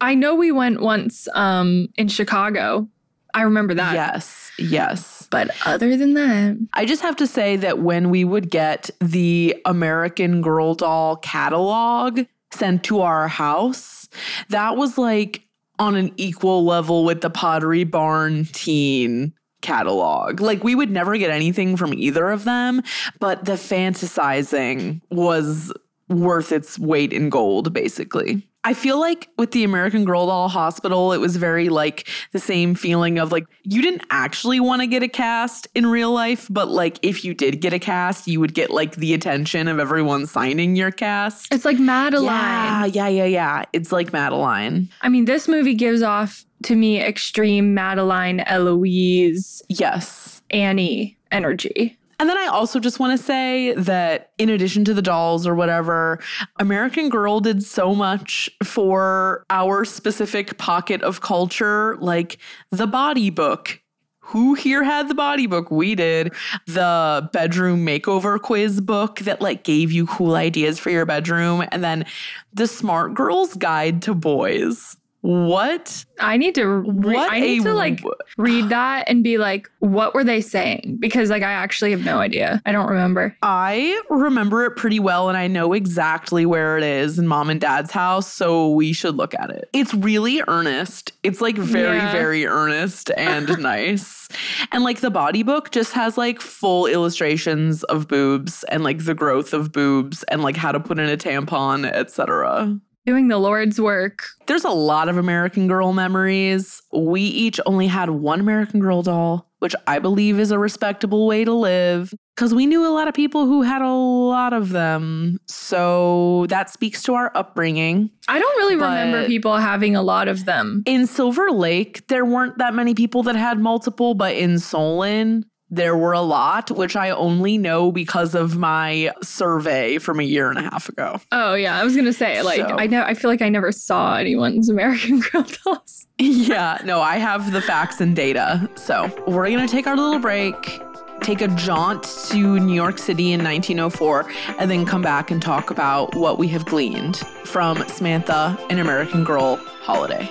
I 0.00 0.14
know 0.14 0.34
we 0.34 0.50
went 0.50 0.80
once 0.80 1.28
um 1.34 1.88
in 1.96 2.08
Chicago. 2.08 2.88
I 3.34 3.42
remember 3.42 3.74
that. 3.74 3.94
Yes, 3.94 4.50
yes. 4.58 5.28
But 5.30 5.50
other 5.66 5.96
than 5.96 6.14
that, 6.14 6.56
I 6.72 6.86
just 6.86 7.02
have 7.02 7.16
to 7.16 7.26
say 7.26 7.56
that 7.56 7.80
when 7.80 8.10
we 8.10 8.24
would 8.24 8.50
get 8.50 8.90
the 9.00 9.60
American 9.64 10.40
Girl 10.40 10.74
doll 10.74 11.16
catalog 11.16 12.20
sent 12.52 12.84
to 12.84 13.00
our 13.00 13.26
house, 13.26 14.08
that 14.48 14.76
was 14.76 14.96
like 14.96 15.42
on 15.78 15.96
an 15.96 16.12
equal 16.16 16.64
level 16.64 17.04
with 17.04 17.20
the 17.20 17.30
Pottery 17.30 17.82
Barn 17.82 18.44
teen 18.52 19.32
catalog. 19.60 20.40
Like 20.40 20.62
we 20.62 20.76
would 20.76 20.90
never 20.90 21.16
get 21.16 21.30
anything 21.30 21.76
from 21.76 21.92
either 21.94 22.30
of 22.30 22.44
them, 22.44 22.82
but 23.18 23.44
the 23.44 23.54
fantasizing 23.54 25.00
was 25.10 25.72
worth 26.08 26.52
its 26.52 26.78
weight 26.78 27.12
in 27.12 27.30
gold, 27.30 27.72
basically. 27.72 28.46
I 28.66 28.72
feel 28.72 28.98
like 28.98 29.28
with 29.36 29.50
the 29.50 29.62
American 29.62 30.04
Girl 30.04 30.26
Doll 30.26 30.48
Hospital, 30.48 31.12
it 31.12 31.18
was 31.18 31.36
very 31.36 31.68
like 31.68 32.08
the 32.32 32.38
same 32.38 32.74
feeling 32.74 33.18
of 33.18 33.30
like 33.30 33.44
you 33.62 33.82
didn't 33.82 34.02
actually 34.10 34.58
want 34.58 34.80
to 34.80 34.86
get 34.86 35.02
a 35.02 35.08
cast 35.08 35.68
in 35.74 35.86
real 35.86 36.12
life, 36.12 36.46
but 36.50 36.68
like 36.68 36.98
if 37.02 37.24
you 37.24 37.34
did 37.34 37.60
get 37.60 37.72
a 37.74 37.78
cast, 37.78 38.26
you 38.26 38.40
would 38.40 38.54
get 38.54 38.70
like 38.70 38.96
the 38.96 39.12
attention 39.12 39.68
of 39.68 39.78
everyone 39.78 40.26
signing 40.26 40.76
your 40.76 40.90
cast. 40.90 41.52
it's 41.52 41.64
like 41.66 41.78
Madeline. 41.78 42.26
Yeah, 42.30 42.84
yeah, 42.86 43.08
yeah, 43.08 43.24
yeah. 43.26 43.64
It's 43.74 43.92
like 43.92 44.12
Madeline. 44.12 44.88
I 45.02 45.08
mean, 45.10 45.26
this 45.26 45.46
movie 45.46 45.74
gives 45.74 46.00
off 46.02 46.44
to 46.62 46.74
me 46.74 47.00
extreme 47.02 47.74
Madeline, 47.74 48.40
Eloise, 48.40 49.62
Yes. 49.68 50.42
Annie 50.50 51.18
energy. 51.30 51.98
And 52.24 52.30
then 52.30 52.38
I 52.38 52.46
also 52.46 52.80
just 52.80 52.98
want 52.98 53.20
to 53.20 53.22
say 53.22 53.74
that 53.74 54.30
in 54.38 54.48
addition 54.48 54.82
to 54.86 54.94
the 54.94 55.02
dolls 55.02 55.46
or 55.46 55.54
whatever, 55.54 56.20
American 56.58 57.10
Girl 57.10 57.38
did 57.38 57.62
so 57.62 57.94
much 57.94 58.48
for 58.62 59.44
our 59.50 59.84
specific 59.84 60.56
pocket 60.56 61.02
of 61.02 61.20
culture, 61.20 61.98
like 62.00 62.38
the 62.70 62.86
body 62.86 63.28
book. 63.28 63.78
Who 64.20 64.54
here 64.54 64.82
had 64.82 65.08
the 65.08 65.14
body 65.14 65.46
book? 65.46 65.70
We 65.70 65.94
did. 65.94 66.32
The 66.66 67.28
bedroom 67.34 67.84
makeover 67.84 68.40
quiz 68.40 68.80
book 68.80 69.18
that 69.18 69.42
like 69.42 69.62
gave 69.62 69.92
you 69.92 70.06
cool 70.06 70.34
ideas 70.34 70.78
for 70.78 70.88
your 70.88 71.04
bedroom. 71.04 71.66
And 71.70 71.84
then 71.84 72.06
the 72.54 72.66
Smart 72.66 73.12
Girl's 73.12 73.52
Guide 73.52 74.00
to 74.00 74.14
Boys. 74.14 74.96
What? 75.24 76.04
I 76.20 76.36
need 76.36 76.54
to 76.56 76.66
re- 76.68 77.14
What 77.14 77.32
I 77.32 77.40
need 77.40 77.62
a 77.62 77.64
to 77.64 77.72
like 77.72 78.02
read 78.36 78.68
that 78.68 79.08
and 79.08 79.24
be 79.24 79.38
like, 79.38 79.70
what 79.78 80.12
were 80.12 80.22
they 80.22 80.42
saying? 80.42 80.98
Because 81.00 81.30
like 81.30 81.42
I 81.42 81.50
actually 81.52 81.92
have 81.92 82.04
no 82.04 82.18
idea. 82.18 82.60
I 82.66 82.72
don't 82.72 82.88
remember. 82.90 83.34
I 83.42 83.98
remember 84.10 84.66
it 84.66 84.72
pretty 84.72 85.00
well 85.00 85.30
and 85.30 85.38
I 85.38 85.46
know 85.46 85.72
exactly 85.72 86.44
where 86.44 86.76
it 86.76 86.84
is 86.84 87.18
in 87.18 87.26
mom 87.26 87.48
and 87.48 87.58
dad's 87.58 87.90
house, 87.90 88.30
so 88.30 88.68
we 88.72 88.92
should 88.92 89.16
look 89.16 89.32
at 89.32 89.48
it. 89.48 89.70
It's 89.72 89.94
really 89.94 90.42
earnest. 90.46 91.12
It's 91.22 91.40
like 91.40 91.56
very, 91.56 91.96
Yeah. 91.96 92.12
very 92.12 92.44
earnest 92.46 93.10
and 93.16 93.48
nice. 93.62 94.28
And 94.72 94.84
like 94.84 95.00
the 95.00 95.10
body 95.10 95.42
book 95.42 95.70
just 95.70 95.92
has 95.94 96.18
like 96.18 96.42
full 96.42 96.84
illustrations 96.86 97.82
of 97.84 98.08
boobs 98.08 98.62
and 98.64 98.84
like 98.84 99.06
the 99.06 99.14
growth 99.14 99.54
of 99.54 99.72
boobs 99.72 100.22
and 100.24 100.42
like 100.42 100.56
how 100.56 100.70
to 100.70 100.80
put 100.80 100.98
in 100.98 101.08
a 101.08 101.16
tampon, 101.16 101.90
etc. 101.90 102.78
Doing 103.06 103.28
the 103.28 103.36
Lord's 103.36 103.78
work. 103.78 104.24
There's 104.46 104.64
a 104.64 104.70
lot 104.70 105.10
of 105.10 105.18
American 105.18 105.68
Girl 105.68 105.92
memories. 105.92 106.80
We 106.90 107.20
each 107.20 107.60
only 107.66 107.86
had 107.86 108.08
one 108.08 108.40
American 108.40 108.80
Girl 108.80 109.02
doll, 109.02 109.50
which 109.58 109.74
I 109.86 109.98
believe 109.98 110.40
is 110.40 110.50
a 110.50 110.58
respectable 110.58 111.26
way 111.26 111.44
to 111.44 111.52
live 111.52 112.14
because 112.34 112.54
we 112.54 112.64
knew 112.64 112.86
a 112.86 112.88
lot 112.88 113.06
of 113.06 113.12
people 113.12 113.44
who 113.44 113.60
had 113.60 113.82
a 113.82 113.92
lot 113.92 114.54
of 114.54 114.70
them. 114.70 115.38
So 115.46 116.46
that 116.48 116.70
speaks 116.70 117.02
to 117.02 117.12
our 117.12 117.30
upbringing. 117.34 118.08
I 118.26 118.38
don't 118.38 118.56
really 118.56 118.76
remember 118.76 119.26
people 119.26 119.54
having 119.58 119.94
a 119.94 120.02
lot 120.02 120.26
of 120.26 120.46
them. 120.46 120.82
In 120.86 121.06
Silver 121.06 121.50
Lake, 121.50 122.06
there 122.08 122.24
weren't 122.24 122.56
that 122.56 122.72
many 122.72 122.94
people 122.94 123.22
that 123.24 123.36
had 123.36 123.58
multiple, 123.58 124.14
but 124.14 124.34
in 124.34 124.58
Solon, 124.58 125.44
there 125.74 125.96
were 125.96 126.12
a 126.12 126.20
lot, 126.20 126.70
which 126.70 126.94
I 126.96 127.10
only 127.10 127.58
know 127.58 127.90
because 127.92 128.34
of 128.34 128.56
my 128.56 129.12
survey 129.22 129.98
from 129.98 130.20
a 130.20 130.22
year 130.22 130.48
and 130.48 130.58
a 130.58 130.62
half 130.62 130.88
ago. 130.88 131.20
Oh 131.32 131.54
yeah, 131.54 131.78
I 131.78 131.84
was 131.84 131.96
gonna 131.96 132.12
say 132.12 132.42
like 132.42 132.60
So- 132.60 132.76
I 132.78 132.86
know 132.86 133.02
I 133.02 133.14
feel 133.14 133.30
like 133.30 133.42
I 133.42 133.48
never 133.48 133.72
saw 133.72 134.16
anyone's 134.16 134.68
American 134.76 135.20
Girl 135.20 135.44
dolls. 135.64 136.06
Yeah, 136.18 136.78
no, 136.84 137.00
I 137.00 137.16
have 137.16 137.52
the 137.52 137.60
facts 137.60 138.00
and 138.00 138.14
data. 138.14 138.70
So 138.76 139.10
we're 139.26 139.46
going 139.50 139.66
to 139.66 139.72
take 139.72 139.88
our 139.88 139.96
little 139.96 140.20
break, 140.20 140.80
take 141.22 141.40
a 141.40 141.48
jaunt 141.48 142.04
to 142.30 142.60
New 142.60 142.72
York 142.72 142.98
City 142.98 143.32
in 143.32 143.42
1904, 143.42 144.24
and 144.60 144.70
then 144.70 144.86
come 144.86 145.02
back 145.02 145.32
and 145.32 145.42
talk 145.42 145.70
about 145.72 146.14
what 146.14 146.38
we 146.38 146.46
have 146.48 146.64
gleaned 146.66 147.16
from 147.44 147.78
Samantha, 147.88 148.56
an 148.70 148.78
American 148.78 149.24
Girl 149.24 149.56
holiday. 149.82 150.30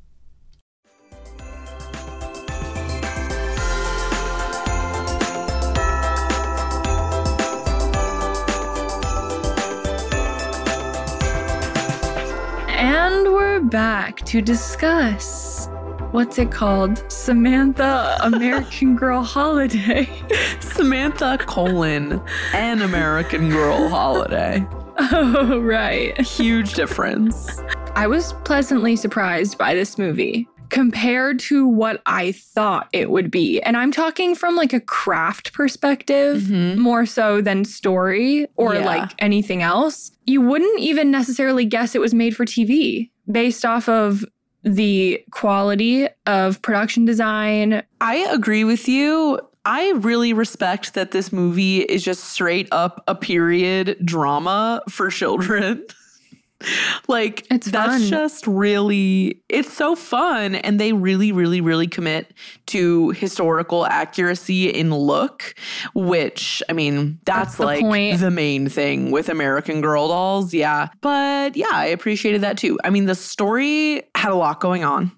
And 12.93 13.31
we're 13.31 13.61
back 13.61 14.17
to 14.25 14.41
discuss 14.41 15.69
what's 16.11 16.37
it 16.37 16.51
called? 16.51 17.09
Samantha 17.09 18.17
American 18.19 18.95
Girl 18.97 19.23
Holiday. 19.23 20.09
Samantha 20.59 21.37
colon, 21.39 22.21
an 22.53 22.81
American 22.81 23.49
Girl 23.49 23.87
holiday. 23.87 24.67
oh, 25.13 25.61
right. 25.61 26.19
Huge 26.19 26.73
difference. 26.73 27.61
I 27.95 28.07
was 28.07 28.33
pleasantly 28.43 28.97
surprised 28.97 29.57
by 29.57 29.73
this 29.73 29.97
movie 29.97 30.49
compared 30.71 31.37
to 31.37 31.67
what 31.67 32.01
I 32.05 32.31
thought 32.31 32.87
it 32.93 33.11
would 33.11 33.29
be. 33.29 33.61
And 33.61 33.75
I'm 33.77 33.91
talking 33.91 34.33
from 34.35 34.55
like 34.55 34.71
a 34.73 34.79
craft 34.79 35.51
perspective 35.53 36.43
Mhm. 36.43 36.77
more 36.77 37.05
so 37.05 37.41
than 37.41 37.65
story 37.65 38.47
or 38.55 38.75
Yeah. 38.75 38.85
like 38.85 39.11
anything 39.19 39.61
else. 39.61 40.11
You 40.25 40.39
wouldn't 40.41 40.79
even 40.79 41.11
necessarily 41.11 41.65
guess 41.65 41.93
it 41.93 41.99
was 42.01 42.13
made 42.13 42.35
for 42.35 42.45
TV 42.45 43.11
based 43.29 43.65
off 43.65 43.89
of 43.89 44.25
the 44.63 45.21
quality 45.31 46.07
of 46.25 46.61
production 46.61 47.03
design. 47.03 47.83
I 47.99 48.15
agree 48.31 48.63
with 48.63 48.87
you. 48.87 49.39
I 49.65 49.91
really 49.97 50.31
respect 50.33 50.93
that 50.93 51.11
this 51.11 51.31
movie 51.33 51.79
is 51.81 52.01
just 52.03 52.23
straight 52.23 52.67
up 52.71 53.03
a 53.07 53.13
period 53.13 53.97
drama 54.05 54.81
for 54.89 55.09
children. 55.09 55.83
like 57.07 57.45
It's 57.51 57.69
that's 57.69 57.93
fun. 57.93 58.07
just 58.09 58.47
really 58.47 59.41
it's 59.49 59.71
so 59.73 59.95
fun 59.95 60.55
and 60.55 60.79
they 60.79 60.93
really 60.93 61.31
really 61.31 61.61
really 61.61 61.87
commit 61.87 62.33
to 62.67 63.09
historical 63.11 63.85
accuracy 63.85 64.69
in 64.69 64.93
look 64.93 65.53
which 65.93 66.61
I 66.69 66.73
mean 66.73 67.19
that's, 67.25 67.39
That's 67.49 67.57
the 67.57 67.65
like 67.65 67.81
point. 67.81 68.19
the 68.19 68.31
main 68.31 68.69
thing 68.69 69.11
with 69.11 69.29
American 69.29 69.81
Girl 69.81 70.07
dolls 70.07 70.53
yeah 70.53 70.89
but 71.01 71.55
yeah 71.55 71.67
I 71.71 71.85
appreciated 71.87 72.41
that 72.41 72.57
too 72.57 72.79
I 72.83 72.89
mean 72.89 73.05
the 73.05 73.15
story 73.15 74.03
had 74.15 74.31
a 74.31 74.35
lot 74.35 74.59
going 74.59 74.83
on 74.83 75.11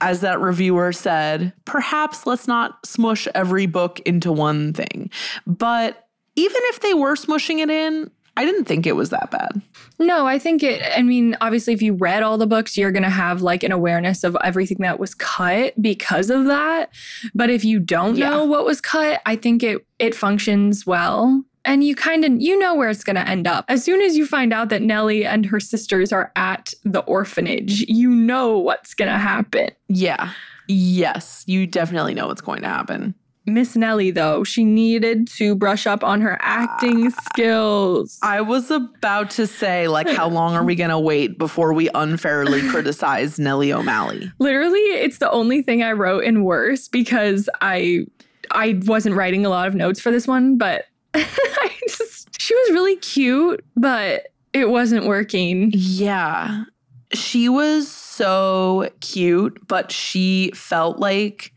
As 0.00 0.20
that 0.20 0.40
reviewer 0.40 0.92
said, 0.92 1.52
perhaps 1.64 2.24
let's 2.26 2.46
not 2.46 2.78
smush 2.86 3.26
every 3.34 3.66
book 3.66 3.98
into 4.06 4.30
one 4.30 4.72
thing. 4.72 5.10
But 5.44 6.06
even 6.36 6.60
if 6.66 6.80
they 6.80 6.94
were 6.94 7.16
smushing 7.16 7.58
it 7.58 7.68
in, 7.70 8.10
I 8.36 8.44
didn't 8.44 8.64
think 8.66 8.86
it 8.86 8.96
was 8.96 9.10
that 9.10 9.30
bad. 9.30 9.62
No, 9.98 10.26
I 10.26 10.38
think 10.38 10.62
it, 10.62 10.82
I 10.96 11.02
mean, 11.02 11.36
obviously, 11.40 11.72
if 11.72 11.80
you 11.80 11.94
read 11.94 12.22
all 12.22 12.36
the 12.36 12.46
books, 12.46 12.76
you're 12.76 12.92
going 12.92 13.02
to 13.02 13.08
have 13.08 13.40
like 13.42 13.62
an 13.62 13.72
awareness 13.72 14.24
of 14.24 14.36
everything 14.44 14.78
that 14.80 14.98
was 15.00 15.14
cut 15.14 15.72
because 15.80 16.28
of 16.28 16.44
that. 16.44 16.90
But 17.34 17.48
if 17.50 17.64
you 17.64 17.80
don't 17.80 18.16
Yeah. 18.16 18.28
know 18.30 18.44
what 18.44 18.64
was 18.66 18.80
cut, 18.80 19.22
I 19.24 19.36
think 19.36 19.62
it, 19.62 19.86
it 19.98 20.14
functions 20.14 20.84
well. 20.86 21.42
And 21.64 21.82
you 21.82 21.96
kind 21.96 22.24
of 22.24 22.40
you 22.40 22.56
know 22.58 22.74
where 22.76 22.90
it's 22.90 23.02
going 23.02 23.16
to 23.16 23.28
end 23.28 23.46
up. 23.48 23.64
As 23.68 23.82
soon 23.82 24.00
as 24.00 24.16
you 24.16 24.24
find 24.26 24.52
out 24.52 24.68
that 24.68 24.82
Nellie 24.82 25.24
and 25.24 25.44
her 25.46 25.58
sisters 25.58 26.12
are 26.12 26.30
at 26.36 26.72
the 26.84 27.00
orphanage, 27.00 27.80
you 27.88 28.10
know 28.10 28.58
what's 28.58 28.94
going 28.94 29.10
to 29.10 29.18
happen. 29.18 29.70
Yeah. 29.88 30.32
Yes, 30.68 31.42
you 31.46 31.66
definitely 31.66 32.14
know 32.14 32.26
what's 32.28 32.40
going 32.40 32.62
to 32.62 32.68
happen. 32.68 33.14
Miss 33.46 33.76
Nellie, 33.76 34.10
though, 34.10 34.42
she 34.42 34.64
needed 34.64 35.28
to 35.28 35.54
brush 35.54 35.86
up 35.86 36.02
on 36.02 36.20
her 36.20 36.36
acting 36.40 37.12
ah, 37.12 37.22
skills. 37.32 38.18
I 38.20 38.40
was 38.40 38.72
about 38.72 39.30
to 39.30 39.46
say, 39.46 39.86
like, 39.86 40.08
how 40.08 40.28
long 40.28 40.54
are 40.54 40.64
we 40.64 40.74
going 40.74 40.90
to 40.90 40.98
wait 40.98 41.38
before 41.38 41.72
we 41.72 41.88
unfairly 41.94 42.68
criticize 42.68 43.38
Nellie 43.38 43.72
O'Malley? 43.72 44.32
Literally, 44.40 44.80
it's 44.80 45.18
the 45.18 45.30
only 45.30 45.62
thing 45.62 45.82
I 45.82 45.92
wrote 45.92 46.24
in 46.24 46.42
worse 46.42 46.88
because 46.88 47.48
I 47.60 48.06
I 48.50 48.80
wasn't 48.84 49.16
writing 49.16 49.46
a 49.46 49.48
lot 49.48 49.68
of 49.68 49.74
notes 49.74 50.00
for 50.00 50.10
this 50.10 50.26
one, 50.26 50.58
but 50.58 50.86
I 51.14 51.72
just 51.88 52.40
she 52.40 52.54
was 52.54 52.70
really 52.70 52.96
cute, 52.96 53.64
but 53.76 54.28
it 54.52 54.70
wasn't 54.70 55.06
working. 55.06 55.70
Yeah. 55.74 56.64
She 57.12 57.48
was 57.48 57.88
so 57.88 58.90
cute, 59.00 59.60
but 59.68 59.92
she 59.92 60.50
felt 60.54 60.98
like 60.98 61.52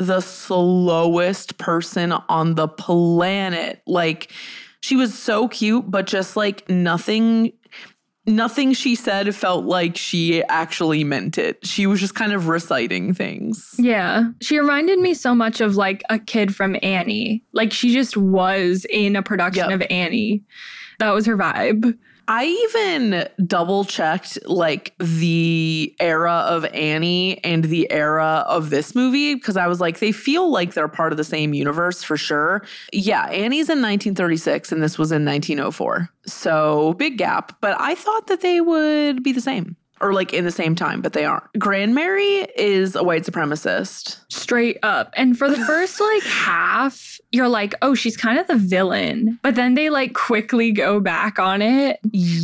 the 0.00 0.20
slowest 0.20 1.58
person 1.58 2.12
on 2.12 2.54
the 2.54 2.68
planet. 2.68 3.82
Like 3.86 4.32
she 4.80 4.96
was 4.96 5.16
so 5.16 5.48
cute, 5.48 5.90
but 5.90 6.06
just 6.06 6.36
like 6.36 6.68
nothing 6.68 7.52
nothing 8.26 8.72
she 8.74 8.94
said 8.94 9.34
felt 9.34 9.64
like 9.64 9.96
she 9.96 10.42
actually 10.44 11.02
meant 11.02 11.36
it. 11.38 11.66
She 11.66 11.86
was 11.86 12.00
just 12.00 12.14
kind 12.14 12.32
of 12.32 12.48
reciting 12.48 13.12
things. 13.14 13.74
Yeah. 13.78 14.24
She 14.40 14.58
reminded 14.58 14.98
me 15.00 15.14
so 15.14 15.34
much 15.34 15.60
of 15.60 15.74
like 15.76 16.02
a 16.10 16.18
kid 16.18 16.54
from 16.54 16.76
Annie. 16.82 17.42
Like 17.52 17.72
she 17.72 17.92
just 17.92 18.16
was 18.16 18.86
in 18.90 19.16
a 19.16 19.22
production 19.22 19.70
Yep. 19.70 19.80
of 19.80 19.86
Annie. 19.90 20.42
That 20.98 21.12
was 21.12 21.26
her 21.26 21.36
vibe. 21.36 21.96
I 22.28 22.44
even 22.68 23.28
double 23.46 23.84
checked 23.84 24.38
like 24.46 24.94
the 24.98 25.94
era 26.00 26.44
of 26.46 26.64
Annie 26.66 27.42
and 27.44 27.64
the 27.64 27.90
era 27.90 28.44
of 28.46 28.70
this 28.70 28.94
movie 28.94 29.34
because 29.34 29.56
I 29.56 29.66
was 29.66 29.80
like, 29.80 29.98
they 29.98 30.12
feel 30.12 30.50
like 30.50 30.74
they're 30.74 30.88
part 30.88 31.12
of 31.12 31.16
the 31.16 31.24
same 31.24 31.54
universe 31.54 32.02
for 32.02 32.16
sure. 32.16 32.64
Yeah, 32.92 33.26
Annie's 33.26 33.68
in 33.68 33.82
1936 33.82 34.72
and 34.72 34.82
this 34.82 34.98
was 34.98 35.12
in 35.12 35.24
1904. 35.24 36.08
So 36.26 36.94
big 36.94 37.18
gap, 37.18 37.56
but 37.60 37.80
I 37.80 37.94
thought 37.94 38.26
that 38.28 38.40
they 38.40 38.60
would 38.60 39.22
be 39.22 39.32
the 39.32 39.40
same 39.40 39.76
or 40.00 40.12
like 40.12 40.32
in 40.32 40.44
the 40.44 40.50
same 40.50 40.74
time, 40.74 41.00
but 41.02 41.12
they 41.12 41.24
aren't. 41.24 41.44
Grandmary 41.58 42.46
is 42.56 42.94
a 42.96 43.02
white 43.04 43.24
supremacist. 43.24 44.18
Straight 44.28 44.78
up. 44.82 45.12
And 45.16 45.36
for 45.36 45.48
the 45.50 45.56
first 45.66 46.00
like 46.00 46.22
half, 46.22 47.18
you're 47.32 47.48
like, 47.48 47.74
oh, 47.82 47.94
she's 47.94 48.16
kind 48.16 48.38
of 48.38 48.46
the 48.46 48.56
villain. 48.56 49.38
But 49.42 49.54
then 49.54 49.74
they 49.74 49.90
like 49.90 50.14
quickly 50.14 50.72
go 50.72 51.00
back 51.00 51.38
on 51.38 51.62
it 51.62 52.00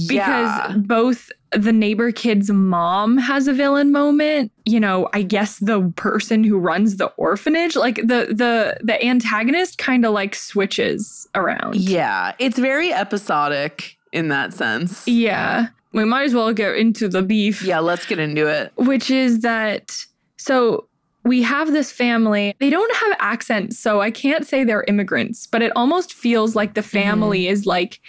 because 0.08 0.76
both 0.78 1.30
the 1.52 1.72
neighbor 1.72 2.12
kid's 2.12 2.50
mom 2.50 3.16
has 3.16 3.46
a 3.48 3.52
villain 3.52 3.92
moment 3.92 4.50
you 4.66 4.80
know 4.80 5.08
i 5.14 5.22
guess 5.22 5.58
the 5.60 5.80
person 5.96 6.42
who 6.42 6.58
runs 6.58 6.96
the 6.96 7.06
orphanage 7.16 7.76
like 7.76 7.96
the 7.96 8.26
the 8.30 8.76
the 8.82 9.02
antagonist 9.02 9.78
kind 9.78 10.04
of 10.04 10.12
like 10.12 10.34
switches 10.34 11.26
around 11.36 11.76
Yeah, 11.76 12.32
it's 12.40 12.58
very 12.58 12.92
episodic 12.92 13.96
in 14.12 14.28
that 14.28 14.52
sense. 14.54 15.06
yeah 15.06 15.68
we 15.96 16.04
might 16.04 16.24
as 16.24 16.35
well 16.35 16.52
get 16.52 16.76
into 16.76 17.09
the 17.09 17.22
beef 17.22 17.62
Yeah, 17.62 17.80
let's 17.80 18.06
get 18.06 18.20
into 18.20 18.46
it. 18.46 18.72
which 18.76 19.11
is 19.11 19.40
that 19.40 19.96
so 20.37 20.87
we 21.24 21.42
have 21.42 21.72
this 21.72 21.90
family. 21.90 22.54
They 22.61 22.70
don't 22.70 22.94
have 22.94 23.16
accents, 23.18 23.78
so 23.80 24.00
I 24.00 24.12
can't 24.12 24.46
say 24.46 24.62
they're 24.62 24.85
immigrants, 24.87 25.48
but 25.48 25.61
it 25.61 25.72
almost 25.74 26.14
feels 26.14 26.54
like 26.54 26.74
the 26.74 26.82
family 26.85 27.44
mm-hmm. 27.44 27.52
is 27.52 27.66
like 27.66 28.00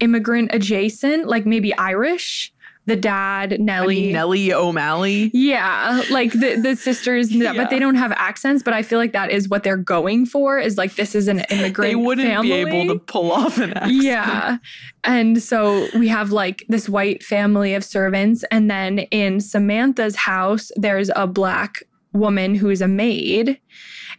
immigrant 0.00 0.50
adjacent, 0.52 1.26
like 1.26 1.46
maybe 1.46 1.74
Irish. 1.76 2.52
The 2.86 2.96
dad, 2.96 3.52
I 3.52 3.56
Nellie. 3.58 4.00
mean, 4.06 4.12
Nellie 4.12 4.52
O'Malley. 4.52 5.30
Yeah, 5.34 6.02
like 6.10 6.32
the 6.32 6.56
the 6.60 6.74
sisters, 6.76 7.30
Yeah. 7.30 7.52
but 7.56 7.70
they 7.70 7.78
don't 7.78 7.94
have 7.94 8.10
accents. 8.12 8.62
But 8.62 8.74
I 8.74 8.82
feel 8.82 8.98
like 8.98 9.12
that 9.12 9.30
is 9.30 9.48
what 9.48 9.62
they're 9.62 9.76
going 9.76 10.26
for. 10.26 10.58
Is 10.58 10.76
like 10.78 10.96
this 10.96 11.14
is 11.14 11.28
an 11.28 11.40
immigrant. 11.50 11.90
They 11.90 11.94
wouldn't 11.94 12.26
family. 12.26 12.48
be 12.64 12.70
able 12.80 12.94
to 12.94 12.98
pull 13.00 13.30
off 13.32 13.58
an 13.58 13.72
accent. 13.76 13.92
Yeah. 14.02 14.56
And 15.04 15.42
so 15.42 15.88
we 15.94 16.08
have 16.08 16.32
like 16.32 16.64
this 16.68 16.88
white 16.88 17.22
family 17.22 17.74
of 17.74 17.84
servants. 17.84 18.44
And 18.50 18.70
then 18.70 19.00
in 19.10 19.40
Samantha's 19.40 20.16
house, 20.16 20.72
there's 20.76 21.10
a 21.14 21.26
black 21.26 21.82
woman 22.12 22.54
who's 22.56 22.80
a 22.80 22.88
maid. 22.88 23.60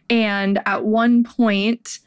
And 0.08 0.60
at 0.66 0.84
one 0.84 1.24
point, 1.24 1.98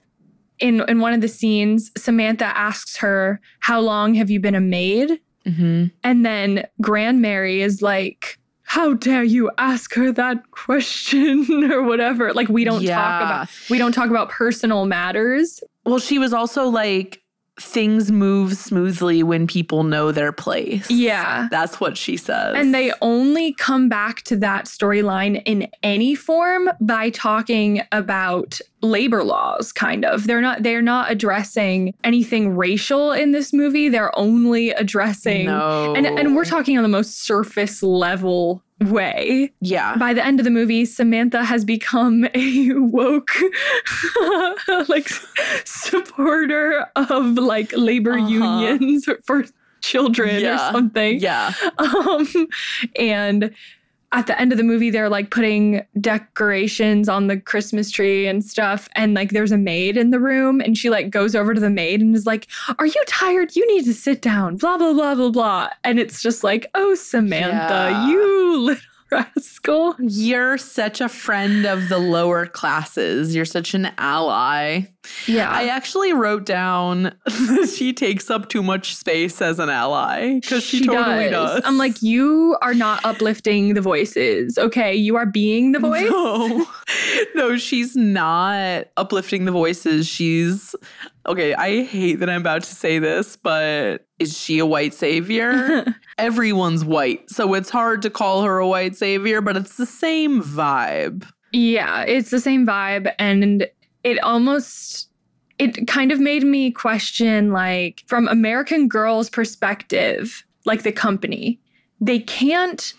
in, 0.59 0.81
in 0.89 0.99
one 0.99 1.13
of 1.13 1.21
the 1.21 1.27
scenes, 1.27 1.91
Samantha 1.97 2.45
asks 2.57 2.95
her, 2.97 3.39
How 3.59 3.79
long 3.81 4.13
have 4.15 4.29
you 4.31 4.39
been 4.39 4.55
a 4.55 4.61
maid? 4.61 5.19
Mhm. 5.45 5.91
And 6.03 6.25
then 6.25 6.65
Grandmary 6.81 7.61
is 7.61 7.81
like, 7.81 8.39
How 8.63 8.93
dare 8.95 9.23
you 9.23 9.51
ask 9.57 9.93
her 9.93 10.11
that 10.11 10.51
question 10.51 11.63
or 11.71 11.83
whatever? 11.83 12.33
Like 12.33 12.49
we 12.49 12.63
don't 12.63 12.83
talk 12.83 13.21
about 13.21 13.49
we 13.69 13.77
don't 13.77 13.91
talk 13.91 14.09
about 14.09 14.29
personal 14.29 14.85
matters. 14.85 15.61
Well, 15.85 15.99
she 15.99 16.17
was 16.17 16.33
also 16.33 16.65
like, 16.67 17.21
things 17.59 18.11
move 18.11 18.57
smoothly 18.57 19.23
when 19.23 19.47
people 19.47 19.83
know 19.83 20.11
their 20.11 20.31
place. 20.31 20.89
Yeah. 20.89 21.47
That's 21.49 21.79
what 21.79 21.97
she 21.97 22.17
says. 22.17 22.55
And 22.55 22.73
they 22.73 22.91
only 23.01 23.53
come 23.53 23.87
back 23.87 24.23
to 24.23 24.35
that 24.37 24.65
storyline 24.65 25.41
in 25.45 25.69
any 25.81 26.15
form 26.15 26.69
by 26.81 27.11
talking 27.11 27.81
about 27.91 28.59
labor 28.81 29.23
laws 29.23 29.71
kind 29.71 30.03
of. 30.03 30.27
They're 30.27 30.41
not 30.41 30.63
they're 30.63 30.81
not 30.81 31.11
addressing 31.11 31.93
anything 32.03 32.55
racial 32.55 33.11
in 33.11 33.31
this 33.31 33.53
movie. 33.53 33.89
They're 33.89 34.17
only 34.17 34.71
addressing 34.71 35.45
no. 35.45 35.93
and 35.95 36.05
and 36.05 36.35
we're 36.35 36.45
talking 36.45 36.77
on 36.77 36.83
the 36.83 36.89
most 36.89 37.23
surface 37.23 37.81
level 37.81 38.63
way. 38.91 39.51
Yeah. 39.61 39.95
By 39.97 40.13
the 40.13 40.25
end 40.25 40.39
of 40.39 40.43
the 40.43 40.49
movie, 40.51 40.85
Samantha 40.85 41.43
has 41.43 41.63
become 41.65 42.25
a 42.33 42.69
woke 42.75 43.31
like 44.87 45.09
supporter 45.65 46.85
of 46.95 47.33
like 47.37 47.71
labor 47.75 48.13
Uh-huh. 48.17 48.27
unions 48.29 49.07
for 49.25 49.45
children 49.81 50.39
Yeah. 50.41 50.69
or 50.69 50.71
something. 50.73 51.19
Yeah. 51.19 51.53
Um, 51.77 52.27
and 52.95 53.53
at 54.11 54.27
the 54.27 54.39
end 54.39 54.51
of 54.51 54.57
the 54.57 54.63
movie, 54.63 54.89
they're 54.89 55.09
like 55.09 55.29
putting 55.29 55.85
decorations 55.99 57.09
on 57.09 57.27
the 57.27 57.37
Christmas 57.39 57.91
tree 57.91 58.27
and 58.27 58.43
stuff. 58.43 58.87
And 58.95 59.13
like 59.13 59.31
there's 59.31 59.51
a 59.51 59.57
maid 59.57 59.97
in 59.97 60.11
the 60.11 60.19
room, 60.19 60.61
and 60.61 60.77
she 60.77 60.89
like 60.89 61.09
goes 61.09 61.35
over 61.35 61.53
to 61.53 61.59
the 61.59 61.69
maid 61.69 62.01
and 62.01 62.15
is 62.15 62.25
like, 62.25 62.47
Are 62.79 62.85
you 62.85 63.03
tired? 63.07 63.55
You 63.55 63.67
need 63.67 63.85
to 63.85 63.93
sit 63.93 64.21
down, 64.21 64.57
blah, 64.57 64.77
blah, 64.77 64.93
blah, 64.93 65.15
blah, 65.15 65.29
blah. 65.31 65.69
And 65.83 65.99
it's 65.99 66.21
just 66.21 66.43
like, 66.43 66.69
Oh, 66.75 66.95
Samantha, 66.95 67.89
Yeah. 67.91 68.07
you 68.07 68.57
little 68.59 68.83
rascal. 69.15 69.95
You're 69.99 70.57
such 70.57 71.01
a 71.01 71.09
friend 71.09 71.65
of 71.65 71.89
the 71.89 71.97
lower 71.97 72.45
classes. 72.45 73.35
You're 73.35 73.45
such 73.45 73.73
an 73.73 73.91
ally. 73.97 74.87
Yeah. 75.27 75.49
I 75.49 75.67
actually 75.67 76.13
wrote 76.13 76.45
down 76.45 77.15
she 77.75 77.93
takes 77.93 78.29
up 78.29 78.49
too 78.49 78.63
much 78.63 78.95
space 78.95 79.41
as 79.41 79.59
an 79.59 79.69
ally 79.69 80.39
because 80.39 80.63
she, 80.63 80.85
totally 80.85 81.29
does. 81.29 81.61
I'm 81.63 81.77
like, 81.77 82.01
you 82.01 82.57
are 82.61 82.73
not 82.73 83.03
uplifting 83.05 83.73
the 83.73 83.81
voices. 83.81 84.57
Okay. 84.57 84.95
You 84.95 85.15
are 85.15 85.25
being 85.25 85.71
the 85.71 85.79
voice. 85.79 86.09
No, 86.09 86.67
no, 87.35 87.57
she's 87.57 87.95
not 87.95 88.87
uplifting 88.97 89.45
the 89.45 89.51
voices. 89.51 90.07
She's 90.07 90.75
okay. 91.25 91.53
I 91.53 91.83
hate 91.83 92.15
that 92.15 92.29
I'm 92.29 92.41
about 92.41 92.63
to 92.63 92.75
say 92.75 92.99
this, 92.99 93.35
but 93.35 94.05
is 94.19 94.37
she 94.37 94.59
a 94.59 94.65
white 94.65 94.93
savior? 94.93 95.85
Everyone's 96.17 96.85
white, 96.85 97.29
so 97.29 97.53
it's 97.53 97.69
hard 97.69 98.01
to 98.03 98.09
call 98.09 98.43
her 98.43 98.57
a 98.57 98.67
white 98.67 98.95
savior, 98.95 99.41
but 99.41 99.57
it's 99.57 99.77
the 99.77 99.85
same 99.85 100.41
vibe. 100.41 101.27
Yeah, 101.51 102.03
it's 102.03 102.29
the 102.29 102.39
same 102.39 102.65
vibe. 102.65 103.13
And 103.17 103.67
it 104.03 104.21
almost, 104.23 105.09
it 105.57 105.87
kind 105.87 106.11
of 106.11 106.19
made 106.19 106.43
me 106.43 106.71
question, 106.71 107.51
like, 107.51 108.03
from 108.07 108.27
American 108.27 108.87
Girl's 108.87 109.29
perspective, 109.29 110.45
like 110.65 110.83
the 110.83 110.91
company, 110.91 111.59
they 112.01 112.19
can't 112.19 112.93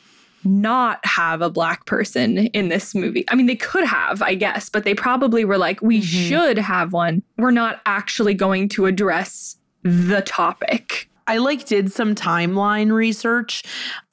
not 0.46 1.04
have 1.04 1.42
a 1.42 1.50
black 1.50 1.84
person 1.86 2.38
in 2.38 2.68
this 2.68 2.94
movie. 2.94 3.24
I 3.28 3.34
mean, 3.34 3.46
they 3.46 3.56
could 3.56 3.84
have, 3.84 4.22
I 4.22 4.34
guess, 4.34 4.68
but 4.68 4.84
they 4.84 4.94
probably 4.94 5.44
were 5.44 5.58
like, 5.58 5.82
we 5.82 6.00
Mhm. 6.00 6.04
should 6.28 6.58
have 6.58 6.92
one. 6.92 7.22
We're 7.36 7.50
not 7.50 7.80
actually 7.86 8.34
going 8.34 8.68
to 8.70 8.86
address 8.86 9.56
the 9.82 10.22
topic. 10.22 11.08
I 11.26 11.38
like 11.38 11.66
did 11.66 11.92
some 11.92 12.14
timeline 12.14 12.92
research. 12.92 13.62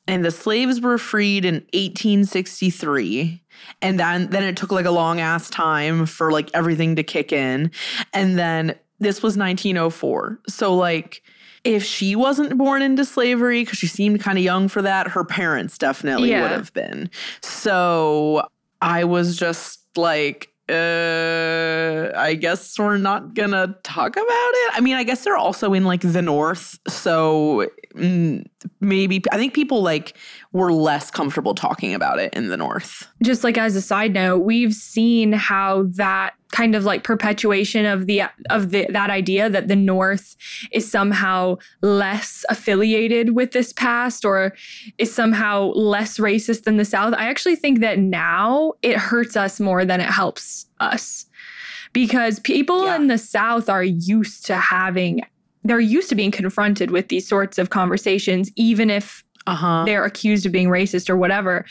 and 0.05 0.25
the 0.25 0.31
slaves 0.31 0.81
were 0.81 0.97
freed 0.97 1.45
in 1.45 1.63
1863 1.73 3.41
and 3.81 3.99
then 3.99 4.29
then 4.29 4.43
it 4.43 4.57
took 4.57 4.71
like 4.71 4.85
a 4.85 4.91
long 4.91 5.19
ass 5.19 5.49
time 5.49 6.05
for 6.05 6.31
like 6.31 6.49
everything 6.53 6.95
to 6.97 7.03
kick 7.03 7.31
in 7.31 7.71
and 8.13 8.37
then 8.37 8.75
this 8.99 9.23
was 9.23 9.37
1904 9.37 10.39
so 10.47 10.75
like 10.75 11.21
if 11.63 11.83
she 11.83 12.15
wasn't 12.15 12.57
born 12.57 12.81
into 12.81 13.05
slavery 13.05 13.63
because 13.63 13.79
she 13.79 13.87
seemed 13.87 14.19
kind 14.19 14.37
of 14.37 14.43
young 14.43 14.67
for 14.67 14.81
that 14.81 15.07
her 15.07 15.23
parents 15.23 15.77
definitely 15.77 16.29
Yeah. 16.31 16.41
would 16.41 16.51
have 16.51 16.73
been 16.73 17.09
so 17.41 18.45
i 18.81 19.03
was 19.03 19.37
just 19.37 19.79
like 19.95 20.49
uh 20.69 22.11
i 22.17 22.35
guess 22.39 22.77
we're 22.79 22.97
not 22.97 23.33
gonna 23.33 23.75
talk 23.83 24.15
about 24.15 24.25
it 24.27 24.71
i 24.75 24.79
mean 24.81 24.95
i 24.95 25.03
guess 25.03 25.23
they're 25.23 25.37
also 25.37 25.73
in 25.73 25.83
like 25.85 26.01
the 26.01 26.21
north 26.21 26.77
so 26.87 27.67
mm, 27.95 28.45
maybe 28.79 29.21
i 29.31 29.37
think 29.37 29.53
people 29.53 29.81
like 29.81 30.17
were 30.51 30.71
less 30.71 31.09
comfortable 31.11 31.55
talking 31.55 31.93
about 31.93 32.19
it 32.19 32.33
in 32.33 32.49
the 32.49 32.57
north 32.57 33.07
just 33.23 33.43
like 33.43 33.57
as 33.57 33.75
a 33.75 33.81
side 33.81 34.13
note, 34.13 34.39
we've 34.39 34.73
seen 34.73 35.31
how 35.31 35.83
that 35.91 36.33
kind 36.51 36.75
of 36.75 36.83
like 36.83 37.03
perpetuation 37.03 37.85
of 37.85 38.05
the 38.05 38.23
of 38.49 38.71
the 38.71 38.85
that 38.89 39.09
idea 39.09 39.49
that 39.49 39.69
the 39.69 39.75
North 39.75 40.35
is 40.71 40.89
somehow 40.89 41.55
less 41.81 42.43
affiliated 42.49 43.35
with 43.35 43.51
this 43.51 43.71
past 43.73 44.25
or 44.25 44.53
is 44.97 45.13
somehow 45.13 45.71
less 45.73 46.17
racist 46.17 46.63
than 46.63 46.77
the 46.77 46.85
South. 46.85 47.13
I 47.17 47.29
actually 47.29 47.55
think 47.55 47.79
that 47.79 47.97
now 47.97 48.73
it 48.81 48.97
hurts 48.97 49.35
us 49.37 49.59
more 49.59 49.85
than 49.85 49.99
it 50.01 50.09
helps 50.09 50.67
us. 50.79 51.25
Because 51.93 52.39
people 52.39 52.85
Yeah. 52.85 52.95
in 52.97 53.07
the 53.07 53.17
South 53.17 53.69
are 53.69 53.83
used 53.83 54.45
to 54.47 54.55
having 54.57 55.21
they're 55.63 55.79
used 55.79 56.09
to 56.09 56.15
being 56.15 56.31
confronted 56.31 56.91
with 56.91 57.07
these 57.09 57.27
sorts 57.27 57.57
of 57.57 57.69
conversations, 57.69 58.51
even 58.55 58.89
if 58.89 59.23
uh-huh 59.45 59.83
they're 59.85 60.05
accused 60.05 60.45
of 60.45 60.51
being 60.51 60.69
racist 60.69 61.09
or 61.09 61.17
whatever. 61.17 61.65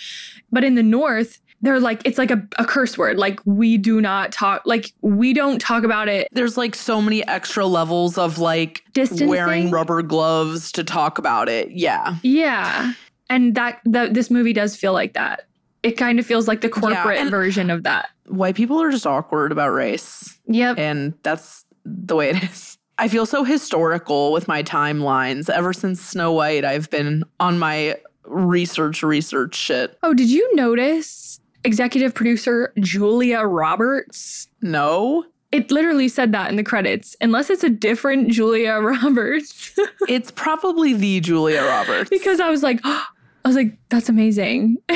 But 0.51 0.63
in 0.65 0.75
the 0.75 0.83
North, 0.83 1.41
they're 1.63 1.81
like, 1.81 2.03
it's 2.05 2.19
like 2.19 2.31
a, 2.31 2.47
a 2.59 2.65
curse 2.67 2.99
word. 2.99 3.17
Like, 3.19 3.39
we 3.45 3.79
do 3.79 4.01
not 4.01 4.33
talk, 4.33 4.63
like, 4.67 4.93
we 5.01 5.33
don't 5.33 5.61
talk 5.61 5.85
about 5.85 6.09
it. 6.09 6.27
there's 6.33 6.57
like 6.57 6.75
so 6.75 7.01
many 7.01 7.27
extra 7.29 7.65
levels 7.67 8.19
of 8.19 8.39
like 8.39 8.83
Distancing? 8.93 9.29
wearing 9.29 9.71
rubber 9.71 10.03
gloves 10.03 10.73
to 10.73 10.83
talk 10.85 11.19
about 11.19 11.49
it 11.49 11.71
yeah 11.71 12.17
Yeah. 12.23 12.93
And 13.31 13.55
that, 13.55 13.81
that 13.87 14.13
this 14.13 14.29
movie 14.31 14.53
does 14.53 14.75
feel 14.77 14.93
like 14.93 15.15
that. 15.15 15.47
It 15.85 15.93
kind 15.93 16.19
of 16.19 16.27
feels 16.27 16.47
like 16.49 16.61
the 16.63 16.69
corporate 16.69 17.19
and- 17.19 17.31
version 17.31 17.71
of 17.71 17.85
that. 17.85 18.09
white 18.27 18.57
people 18.57 18.83
are 18.83 18.91
just 18.91 19.07
awkward 19.07 19.53
about 19.53 19.71
race 19.71 20.37
Yep. 20.49 20.79
and 20.79 21.15
that's 21.23 21.65
the 21.85 22.17
way 22.17 22.31
it 22.31 22.43
is. 22.43 22.77
I 22.99 23.09
feel 23.09 23.27
so 23.27 23.43
historical 23.45 24.33
with 24.33 24.47
my 24.49 24.63
timelines. 24.63 25.49
Ever 25.51 25.73
since 25.73 26.01
Snow 26.01 26.33
White, 26.33 26.65
I've 26.65 26.89
been 26.91 27.25
on 27.41 27.59
my 27.59 27.97
research, 28.25 29.03
research 29.03 29.55
shit. 29.57 29.99
Oh, 30.03 30.15
did 30.15 30.31
you 30.31 30.49
notice 30.55 31.41
executive 31.65 32.15
producer 32.15 32.73
Julia 32.79 33.41
Roberts? 33.41 34.49
No, 34.61 35.25
It 35.51 35.71
literally 35.71 36.09
said 36.09 36.33
that 36.33 36.49
in 36.51 36.57
the 36.57 36.63
credits, 36.63 37.17
unless 37.21 37.51
it's 37.51 37.65
a 37.65 37.69
different 37.71 38.31
Julia 38.31 38.75
Roberts. 38.81 39.73
it's 40.09 40.31
probably 40.31 40.93
the 40.95 41.21
Julia 41.21 41.63
Roberts. 41.67 42.09
because 42.11 42.41
I 42.41 42.51
was 42.51 42.63
like, 42.63 42.81
I 42.85 43.05
was 43.45 43.57
like, 43.57 43.77
that's 43.89 44.09
amazing. 44.09 44.77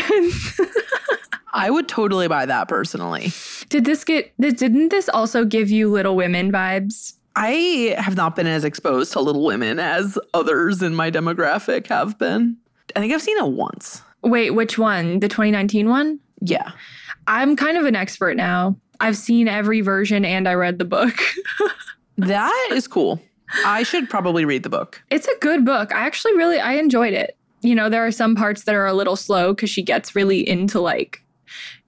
I 1.53 1.71
would 1.71 1.89
totally 1.89 2.29
buy 2.29 2.47
that 2.47 2.69
personally. 2.69 3.33
Did 3.71 3.85
this 3.87 4.05
get 4.05 4.33
didn't 4.39 4.91
this 4.91 5.09
also 5.09 5.45
give 5.45 5.71
you 5.71 5.91
Little 5.91 6.15
Women 6.15 6.53
vibes? 6.53 7.15
I 7.37 7.95
have 7.99 8.17
not 8.17 8.35
been 8.35 8.47
as 8.47 8.65
exposed 8.65 9.13
to 9.13 9.21
Little 9.21 9.45
Women 9.45 9.79
as 9.79 10.19
others 10.35 10.83
in 10.83 10.95
my 10.95 11.11
demographic 11.11 11.87
have 11.89 12.19
been. 12.19 12.57
I 12.97 13.01
think 13.01 13.13
I've 13.13 13.23
seen 13.23 13.37
it 13.39 13.49
once. 13.49 14.03
Wait, 14.23 14.51
which 14.51 14.79
one? 14.79 15.21
The 15.21 15.29
2019 15.29 15.89
one? 15.89 16.19
Yeah. 16.41 16.73
I'm 17.27 17.55
kind 17.55 17.77
of 17.77 17.85
an 17.85 17.95
expert 17.95 18.37
now. 18.37 18.77
I've 19.01 19.17
seen 19.17 19.47
every 19.49 19.83
version 19.83 20.25
and 20.25 20.49
I 20.49 20.55
read 20.55 20.79
the 20.79 20.85
book. 20.85 21.15
That 22.19 22.69
is 22.73 22.89
cool. 22.89 23.21
I 23.67 23.83
should 23.83 24.09
probably 24.09 24.47
read 24.47 24.63
the 24.63 24.71
book. 24.71 25.03
it's 25.11 25.29
a 25.29 25.39
good 25.41 25.67
book. 25.67 25.95
I 25.95 26.07
actually 26.07 26.35
really 26.35 26.59
I 26.59 26.73
enjoyed 26.75 27.13
it. 27.13 27.37
You 27.61 27.75
know, 27.75 27.91
there 27.91 28.07
are 28.07 28.11
some 28.11 28.35
parts 28.35 28.65
that 28.65 28.75
are 28.75 28.87
a 28.87 28.95
little 28.95 29.17
slow 29.17 29.55
cuz 29.55 29.69
she 29.69 29.83
gets 29.83 30.17
really 30.17 30.49
into 30.49 30.81
like 30.81 31.23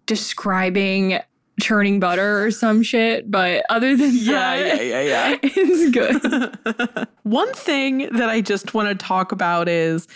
describing 0.05 1.19
churning 1.61 2.01
butter 2.01 2.45
or 2.45 2.51
some 2.51 2.83
shit, 2.83 3.31
but 3.31 3.65
other 3.71 3.97
than 3.97 4.11
Yeah, 4.13 4.57
that, 4.57 4.87
yeah, 4.87 5.01
yeah, 5.01 5.03
yeah. 5.03 5.39
it's 5.43 5.91
good. 5.91 7.09
One 7.23 7.53
thing 7.53 8.09
that 8.17 8.29
I 8.29 8.41
just 8.41 8.75
want 8.75 8.89
to 8.89 8.95
talk 8.95 9.33
about 9.33 9.69
is 9.69 10.07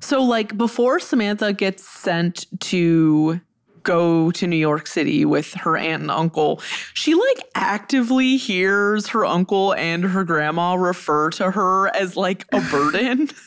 so, 0.00 0.22
like, 0.22 0.56
before 0.56 1.00
Samantha 1.00 1.52
gets 1.52 1.82
sent 1.88 2.46
to 2.60 3.40
go 3.82 4.30
to 4.32 4.46
New 4.46 4.56
York 4.56 4.86
City 4.86 5.24
with 5.24 5.54
her 5.54 5.76
aunt 5.76 6.02
and 6.02 6.10
uncle, 6.10 6.60
she 6.94 7.14
like 7.14 7.42
actively 7.54 8.36
hears 8.36 9.08
her 9.08 9.24
uncle 9.24 9.72
and 9.74 10.04
her 10.04 10.24
grandma 10.24 10.74
refer 10.74 11.30
to 11.30 11.50
her 11.50 11.88
as 11.96 12.16
like 12.16 12.44
a 12.52 12.60
burden. 12.70 13.30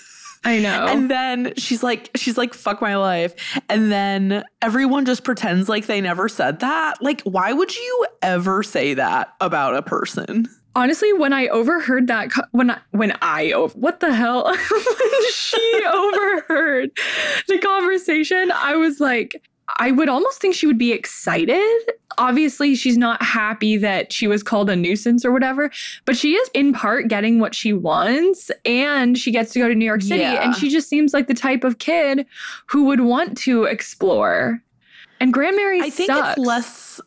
I 0.43 0.59
know. 0.59 0.85
And 0.87 1.09
then 1.09 1.53
she's 1.57 1.83
like, 1.83 2.09
she's 2.15 2.37
like, 2.37 2.53
fuck 2.53 2.81
my 2.81 2.95
life. 2.95 3.33
And 3.69 3.91
then 3.91 4.43
everyone 4.61 5.05
just 5.05 5.23
pretends 5.23 5.69
like 5.69 5.85
they 5.85 6.01
never 6.01 6.27
said 6.27 6.59
that. 6.61 7.01
Like, 7.01 7.21
why 7.23 7.53
would 7.53 7.75
you 7.75 8.07
ever 8.21 8.63
say 8.63 8.95
that 8.95 9.33
about 9.39 9.75
a 9.75 9.81
person? 9.83 10.47
Honestly, 10.73 11.11
when 11.13 11.33
I 11.33 11.47
overheard 11.47 12.07
that, 12.07 12.31
when 12.51 12.71
I, 12.71 12.79
when 12.91 13.15
I, 13.21 13.51
o- 13.51 13.67
what 13.69 13.99
the 13.99 14.13
hell? 14.13 14.45
when 14.45 15.31
she 15.33 15.81
overheard 15.93 16.91
the 17.47 17.59
conversation, 17.59 18.51
I 18.51 18.75
was 18.75 18.99
like, 18.99 19.43
I 19.77 19.91
would 19.91 20.09
almost 20.09 20.41
think 20.41 20.55
she 20.55 20.67
would 20.67 20.77
be 20.77 20.91
excited. 20.91 21.79
Obviously, 22.17 22.75
she's 22.75 22.97
not 22.97 23.21
happy 23.21 23.77
that 23.77 24.11
she 24.11 24.27
was 24.27 24.43
called 24.43 24.69
a 24.69 24.75
nuisance 24.75 25.23
or 25.23 25.31
whatever, 25.31 25.71
but 26.05 26.17
she 26.17 26.33
is 26.33 26.49
in 26.53 26.73
part 26.73 27.07
getting 27.07 27.39
what 27.39 27.55
she 27.55 27.73
wants 27.73 28.51
and 28.65 29.17
she 29.17 29.31
gets 29.31 29.53
to 29.53 29.59
go 29.59 29.67
to 29.67 29.75
New 29.75 29.85
York 29.85 30.01
City. 30.01 30.21
Yeah. 30.21 30.43
And 30.43 30.55
she 30.55 30.69
just 30.69 30.89
seems 30.89 31.13
like 31.13 31.27
the 31.27 31.33
type 31.33 31.63
of 31.63 31.79
kid 31.79 32.25
who 32.67 32.83
would 32.85 33.01
want 33.01 33.37
to 33.39 33.63
explore. 33.63 34.61
And 35.19 35.31
Grandmary 35.31 35.81
I 35.81 35.89
think 35.89 36.07
sucks. 36.07 36.37
it's 36.37 36.45
less. 36.45 37.01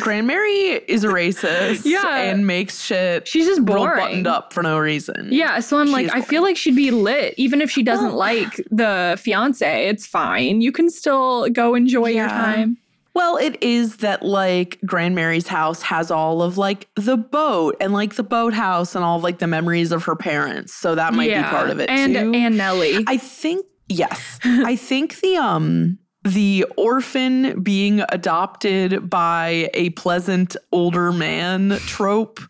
Grandmary 0.00 0.80
is 0.88 1.04
a 1.04 1.08
racist 1.08 1.82
Yeah. 1.84 2.16
and 2.22 2.46
makes 2.46 2.82
shit 2.82 3.26
She's 3.28 3.46
just 3.46 3.60
real 3.60 3.78
boring. 3.78 4.00
buttoned 4.04 4.26
up 4.26 4.52
for 4.52 4.62
no 4.62 4.78
reason. 4.78 5.28
Yeah, 5.30 5.60
so 5.60 5.78
I'm 5.78 5.90
like, 5.90 6.12
I 6.14 6.20
feel 6.20 6.42
like 6.42 6.56
she'd 6.56 6.76
be 6.76 6.90
lit, 6.90 7.34
even 7.36 7.60
if 7.60 7.70
she 7.70 7.82
doesn't 7.82 8.08
Well- 8.08 8.16
like 8.18 8.56
the 8.70 9.18
fiance. 9.20 9.88
It's 9.88 10.06
fine. 10.06 10.60
You 10.60 10.72
can 10.72 10.90
still 10.90 11.48
go 11.50 11.74
enjoy 11.74 12.10
your 12.10 12.28
time. 12.28 12.78
Well, 13.14 13.38
it 13.38 13.62
is 13.62 13.96
that 13.98 14.22
like 14.22 14.78
Grandmary's 14.84 15.46
house 15.48 15.80
has 15.80 16.10
all 16.10 16.42
of 16.42 16.58
like 16.58 16.86
the 16.96 17.16
boat 17.16 17.74
and 17.80 17.94
like 17.94 18.16
the 18.16 18.22
boathouse 18.22 18.94
and 18.94 19.02
all 19.02 19.16
of 19.16 19.22
like 19.22 19.38
the 19.38 19.46
memories 19.46 19.90
of 19.90 20.04
her 20.04 20.14
parents. 20.16 20.74
So 20.74 20.94
that 20.94 21.14
might 21.14 21.28
be 21.34 21.42
part 21.42 21.70
of 21.70 21.80
it 21.80 21.88
and 21.88 22.12
too. 22.14 22.32
and 22.34 22.58
Nellie. 22.58 23.02
I 23.06 23.16
think 23.16 23.64
yes. 23.88 24.38
I 24.44 24.76
think 24.76 25.20
the 25.20 25.36
um 25.36 25.98
the 26.26 26.64
orphan 26.76 27.62
being 27.62 28.02
adopted 28.08 29.08
by 29.08 29.70
a 29.74 29.90
pleasant 29.90 30.56
older 30.72 31.12
man 31.12 31.78
trope 31.86 32.40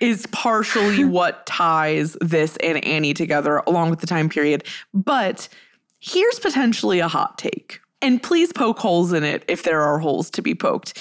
is 0.00 0.26
partially 0.32 1.04
what 1.04 1.46
ties 1.46 2.16
this 2.20 2.56
and 2.58 2.84
Annie 2.84 3.14
together 3.14 3.58
along 3.66 3.90
with 3.90 4.00
the 4.00 4.06
time 4.06 4.28
period. 4.28 4.64
But 4.92 5.48
here's 6.00 6.40
potentially 6.40 6.98
a 6.98 7.08
hot 7.08 7.38
take. 7.38 7.80
And 8.00 8.20
please 8.20 8.52
poke 8.52 8.80
holes 8.80 9.12
in 9.12 9.22
it 9.22 9.44
if 9.46 9.62
there 9.62 9.80
are 9.80 9.98
holes 10.00 10.28
to 10.30 10.42
be 10.42 10.56
poked. 10.56 10.98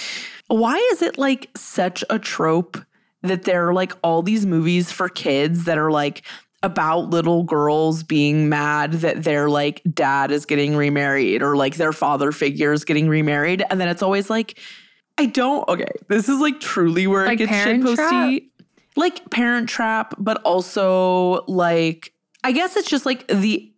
Why 0.48 0.76
is 0.92 1.02
it 1.02 1.18
like 1.18 1.50
such 1.56 2.04
a 2.12 2.20
trope 2.20 2.78
that 3.24 3.44
there 3.44 3.68
are 3.68 3.74
like 3.74 3.94
all 4.04 4.22
these 4.22 4.46
movies 4.46 4.92
for 4.92 5.10
kids 5.10 5.66
that 5.66 5.80
are 5.80 5.92
like 5.92 6.22
about 6.64 7.10
little 7.10 7.44
girls 7.44 8.04
being 8.04 8.50
mad 8.50 8.92
that 8.94 9.24
their 9.24 9.50
like 9.50 9.82
dad 9.94 10.32
is 10.32 10.46
getting 10.46 10.76
remarried 10.76 11.42
or 11.42 11.56
like 11.56 11.76
their 11.76 11.92
father 11.94 12.32
figure 12.32 12.72
is 12.72 12.86
getting 12.86 13.10
remarried. 13.10 13.64
And 13.70 13.82
then 13.82 13.88
it's 13.88 14.04
always 14.04 14.30
like 14.30 14.60
I 15.18 15.26
don't 15.26 15.68
okay 15.70 15.92
this 16.08 16.30
is 16.30 16.40
like 16.40 16.60
truly 16.60 17.08
where 17.08 17.26
Like 17.26 17.40
it 17.40 17.48
gets 17.48 17.52
Parent 17.52 17.88
shit 17.88 17.96
Trap? 17.96 18.12
posty 18.12 18.52
like 18.96 19.30
parent 19.30 19.70
trap 19.70 20.14
but 20.18 20.42
also 20.44 21.44
like 21.48 22.14
I 22.44 22.52
guess 22.52 22.76
it's 22.76 22.90
just 22.90 23.06
like 23.06 23.28
the 23.28 23.72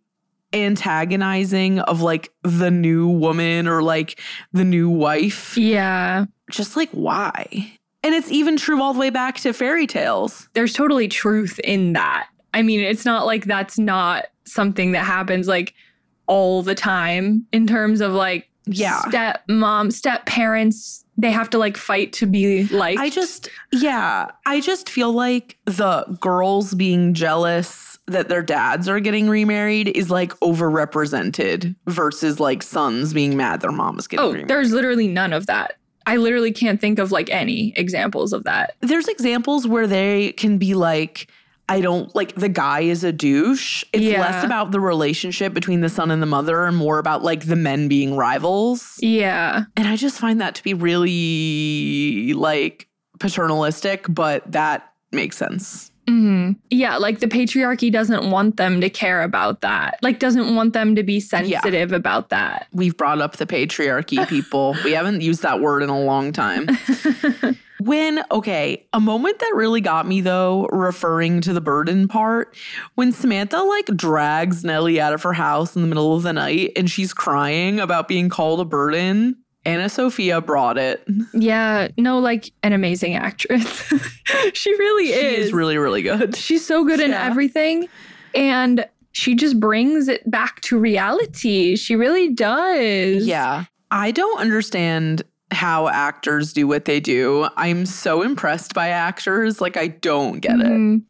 antagonizing 0.52 1.78
of 1.80 2.00
like 2.00 2.32
the 2.42 2.70
new 2.70 3.08
woman 3.08 3.66
or 3.66 3.82
like 3.82 4.20
the 4.52 4.64
new 4.64 4.88
wife. 4.88 5.56
Yeah, 5.56 6.26
just 6.50 6.76
like 6.76 6.90
why? 6.90 7.72
And 8.02 8.14
it's 8.14 8.30
even 8.30 8.56
true 8.56 8.82
all 8.82 8.92
the 8.92 9.00
way 9.00 9.10
back 9.10 9.36
to 9.40 9.52
fairy 9.52 9.86
tales. 9.86 10.48
There's 10.52 10.72
totally 10.72 11.08
truth 11.08 11.58
in 11.60 11.94
that. 11.94 12.28
I 12.54 12.62
mean, 12.62 12.80
it's 12.80 13.04
not 13.04 13.26
like 13.26 13.44
that's 13.44 13.78
not 13.78 14.26
something 14.44 14.92
that 14.92 15.04
happens 15.04 15.46
like 15.48 15.74
all 16.26 16.62
the 16.62 16.74
time 16.74 17.46
in 17.52 17.66
terms 17.66 18.00
of 18.00 18.12
like 18.12 18.48
Yeah. 18.66 19.00
step 19.08 19.42
mom, 19.48 19.90
step 19.90 20.24
parents, 20.24 21.04
they 21.18 21.30
have 21.30 21.50
to 21.50 21.58
like 21.58 21.76
fight 21.76 22.12
to 22.14 22.26
be 22.26 22.64
like. 22.68 22.98
I 22.98 23.10
just, 23.10 23.48
yeah, 23.72 24.30
I 24.46 24.60
just 24.60 24.88
feel 24.88 25.12
like 25.12 25.58
the 25.66 26.04
girls 26.20 26.74
being 26.74 27.12
jealous 27.14 27.98
that 28.06 28.28
their 28.28 28.42
dads 28.42 28.88
are 28.88 29.00
getting 29.00 29.28
remarried 29.28 29.88
is 29.96 30.10
like 30.10 30.32
overrepresented 30.40 31.74
versus 31.86 32.40
like 32.40 32.62
sons 32.62 33.12
being 33.14 33.36
mad 33.36 33.60
their 33.60 33.72
mom's 33.72 34.06
getting 34.06 34.24
oh, 34.24 34.28
remarried. 34.28 34.48
there's 34.48 34.72
literally 34.72 35.08
none 35.08 35.32
of 35.32 35.46
that. 35.46 35.76
I 36.06 36.16
literally 36.16 36.52
can't 36.52 36.80
think 36.80 36.98
of 36.98 37.12
like 37.12 37.30
any 37.30 37.72
examples 37.76 38.32
of 38.34 38.44
that. 38.44 38.76
There's 38.80 39.08
examples 39.08 39.66
where 39.66 39.86
they 39.86 40.32
can 40.32 40.58
be 40.58 40.74
like, 40.74 41.28
I 41.68 41.80
don't 41.80 42.14
like 42.14 42.34
the 42.34 42.48
guy 42.50 42.80
is 42.80 43.04
a 43.04 43.12
douche. 43.12 43.84
It's 43.92 44.02
Yeah. 44.04 44.20
less 44.20 44.44
about 44.44 44.70
the 44.70 44.80
relationship 44.80 45.54
between 45.54 45.80
the 45.80 45.88
son 45.88 46.10
and 46.10 46.20
the 46.20 46.26
mother 46.26 46.64
and 46.66 46.76
more 46.76 46.98
about 46.98 47.22
like 47.22 47.46
the 47.46 47.56
men 47.56 47.88
being 47.88 48.16
rivals. 48.16 48.96
Yeah. 49.00 49.64
And 49.76 49.88
I 49.88 49.96
just 49.96 50.18
find 50.18 50.40
that 50.42 50.54
to 50.56 50.62
be 50.62 50.74
really 50.74 52.34
like 52.34 52.88
paternalistic, 53.18 54.04
but 54.08 54.50
that 54.52 54.92
makes 55.12 55.36
sense. 55.38 55.90
hmm 56.06 56.52
Yeah, 56.70 56.96
like 56.98 57.20
the 57.20 57.28
patriarchy 57.28 57.90
doesn't 57.90 58.30
want 58.30 58.58
them 58.58 58.80
to 58.82 58.90
care 58.90 59.22
about 59.22 59.62
that. 59.62 59.98
Like 60.02 60.18
doesn't 60.18 60.54
want 60.54 60.74
them 60.74 60.94
to 60.96 61.02
be 61.02 61.18
sensitive 61.18 61.92
about 61.92 62.28
that. 62.28 62.66
We've 62.72 62.96
brought 62.96 63.20
up 63.22 63.36
the 63.36 63.46
patriarchy, 63.46 64.28
people. 64.28 64.76
we 64.84 64.92
haven't 64.92 65.22
used 65.22 65.40
that 65.42 65.60
word 65.60 65.82
in 65.82 65.88
a 65.88 65.98
long 66.00 66.30
time. 66.32 66.68
When, 67.80 68.22
okay, 68.30 68.86
a 68.92 69.00
moment 69.00 69.40
that 69.40 69.52
really 69.54 69.80
got 69.80 70.06
me 70.06 70.20
though, 70.20 70.66
referring 70.66 71.40
to 71.42 71.52
the 71.52 71.60
burden 71.60 72.06
part, 72.08 72.56
when 72.94 73.10
Samantha 73.12 73.58
like 73.58 73.86
drags 73.96 74.64
Nellie 74.64 75.00
out 75.00 75.12
of 75.12 75.22
her 75.24 75.32
house 75.32 75.74
in 75.74 75.82
the 75.82 75.88
middle 75.88 76.14
of 76.16 76.22
the 76.22 76.32
night 76.32 76.70
and 76.76 76.88
she's 76.90 77.12
crying 77.12 77.80
about 77.80 78.06
being 78.08 78.28
called 78.28 78.60
a 78.60 78.64
burden. 78.64 79.36
AnnaSophia 79.66 80.44
brought 80.44 80.76
it. 80.76 81.02
Yeah, 81.32 81.88
no, 81.96 82.18
like 82.18 82.52
an 82.62 82.74
amazing 82.74 83.14
actress. 83.14 83.64
she 84.52 84.70
really 84.74 85.06
She 85.06 85.12
is. 85.14 85.46
is 85.46 85.52
really, 85.54 85.78
really 85.78 86.02
good. 86.02 86.36
She's 86.36 86.64
so 86.66 86.84
good 86.84 87.00
in 87.00 87.12
everything. 87.14 87.88
And 88.34 88.86
she 89.12 89.34
just 89.34 89.58
brings 89.58 90.06
it 90.08 90.28
back 90.30 90.60
to 90.62 90.78
reality. 90.78 91.76
She 91.76 91.96
really 91.96 92.30
does. 92.34 93.24
Yeah. 93.26 93.64
I 93.90 94.10
don't 94.10 94.38
understand 94.38 95.22
how 95.54 95.88
actors 95.88 96.52
do 96.52 96.66
what 96.66 96.84
they 96.84 97.00
do. 97.00 97.48
I'm 97.56 97.86
so 97.86 98.22
impressed 98.22 98.74
by 98.74 98.88
actors. 98.88 99.60
Like, 99.60 99.76
I 99.76 99.88
don't 99.88 100.40
get 100.40 100.60
it. 100.60 100.66
Mhm. 100.66 101.02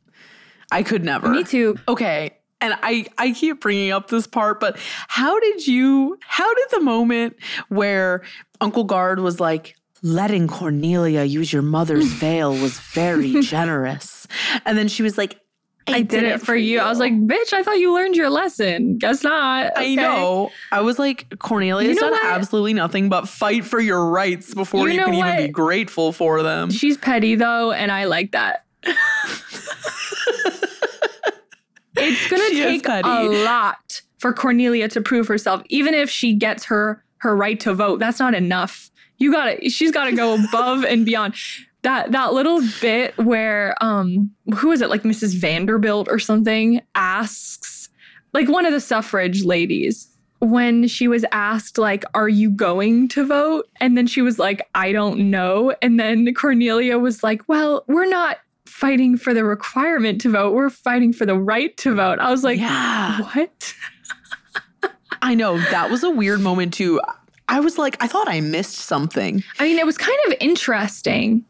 I 0.71 0.83
could 0.83 1.05
never. 1.05 1.29
Me 1.29 1.45
too. 1.45 1.77
Okay. 1.89 2.37
And 2.61 2.75
I, 2.83 3.07
I 3.19 3.33
keep 3.33 3.61
bringing 3.61 3.91
up 3.91 4.09
this 4.09 4.27
part, 4.27 4.59
but 4.61 4.79
how 5.09 5.39
did 5.39 5.67
you, 5.67 6.19
how 6.23 6.53
did 6.55 6.67
the 6.71 6.81
moment 6.81 7.37
where 7.69 8.23
Uncle 8.61 8.85
Gard 8.85 9.21
was 9.21 9.39
like, 9.39 9.77
letting 10.03 10.47
Cornelia 10.49 11.25
use 11.25 11.53
your 11.53 11.63
mother's 11.63 12.07
veil 12.13 12.53
was 12.53 12.79
very 12.79 13.41
generous. 13.43 14.27
And 14.65 14.77
then 14.79 14.89
she 14.89 15.03
was 15.03 15.19
like, 15.19 15.41
I, 15.87 16.03
did, 16.03 16.24
it 16.24 16.41
for 16.41 16.57
you. 16.57 16.80
I 16.80 16.89
was 16.89 16.99
like, 16.99 17.12
bitch, 17.12 17.53
I 17.53 17.62
thought 17.62 17.78
you 17.78 17.93
learned 17.95 18.16
your 18.16 18.30
lesson. 18.30 18.97
Guess 18.99 19.22
not. 19.22 19.72
I 19.76 19.95
know. 19.95 20.51
I 20.72 20.80
was 20.80 20.99
like, 20.99 21.39
Cornelia's 21.39 21.95
You 21.95 21.95
know 21.97 22.11
done 22.11 22.12
what? 22.12 22.24
absolutely 22.24 22.72
nothing 22.72 23.09
but 23.09 23.28
fight 23.28 23.64
for 23.64 23.80
your 23.80 24.09
rights 24.09 24.55
before 24.55 24.87
You 24.89 24.95
you, 24.95 25.01
know 25.01 25.07
can 25.07 25.14
even 25.14 25.37
be 25.47 25.53
grateful 25.53 26.12
for 26.12 26.43
them. 26.43 26.70
She's 26.70 26.97
petty 26.97 27.35
though, 27.35 27.72
and 27.72 27.93
I 27.93 28.05
like 28.05 28.32
that. 28.32 28.64
it's 31.97 32.28
gonna 32.28 32.49
She 32.49 32.80
take 32.80 32.89
a 32.89 33.45
lot 33.45 34.03
for 34.18 34.32
Cornelia 34.32 34.89
to 34.89 35.01
prove 35.01 35.28
herself, 35.28 35.62
even 35.68 35.95
if 35.95 36.09
she 36.11 36.35
gets 36.35 36.64
her 36.64 37.03
her 37.18 37.37
right 37.37 37.59
to 37.61 37.74
vote. 37.74 37.99
That's 37.99 38.18
not 38.18 38.35
enough. 38.35 38.91
You 39.18 39.32
gotta 39.32 39.68
she's 39.70 39.91
gotta 39.93 40.12
go 40.14 40.35
above 40.49 40.85
and 40.85 41.05
beyond. 41.05 41.35
That 41.85 42.12
that 42.12 42.32
little 42.32 42.61
bit 42.80 43.16
where 43.18 43.74
um 43.80 44.30
who 44.55 44.72
is 44.72 44.80
it, 44.80 44.91
like 44.91 45.03
Mrs. 45.03 45.37
Vanderbilt 45.37 46.09
or 46.11 46.18
something, 46.18 46.80
asks 46.95 47.89
like 48.32 48.49
one 48.49 48.66
of 48.66 48.72
the 48.72 48.80
suffrage 48.80 49.45
ladies 49.45 50.09
when 50.41 50.87
she 50.89 51.09
was 51.09 51.24
asked 51.32 51.78
like 51.78 52.05
are 52.12 52.28
you 52.28 52.51
going 52.51 53.09
to 53.09 53.24
vote 53.24 53.66
and 53.80 53.97
then 53.97 54.07
she 54.07 54.20
was 54.20 54.39
like 54.39 54.68
i 54.74 54.93
don't 54.93 55.18
know 55.18 55.74
and 55.80 55.99
then 55.99 56.35
cornelia 56.35 56.99
was 56.99 57.22
like 57.22 57.41
well 57.49 57.82
we're 57.87 58.05
not 58.05 58.41
fighting 58.66 59.16
for 59.16 59.32
the 59.32 59.43
requirement 59.43 60.20
to 60.20 60.28
vote 60.28 60.53
we're 60.53 60.68
fighting 60.68 61.14
for 61.14 61.24
the 61.24 61.39
right 61.39 61.78
to 61.78 61.95
vote 61.95 62.18
i 62.18 62.30
was 62.30 62.45
like 62.45 62.59
yeah. 62.59 63.22
what 63.22 63.74
I 65.24 65.35
know. 65.35 65.57
That 65.57 65.91
was 65.91 66.05
a 66.05 66.11
weird 66.11 66.41
moment 66.41 66.74
too. 66.74 67.01
I 67.49 67.61
was 67.61 67.78
like, 67.78 67.97
I 68.03 68.07
thought 68.07 68.28
I 68.28 68.41
missed 68.41 68.76
something. 68.76 69.43
i 69.59 69.64
mean 69.64 69.78
it 69.78 69.87
was 69.87 69.97
kind 69.97 70.18
of 70.26 70.35
interesting 70.39 71.45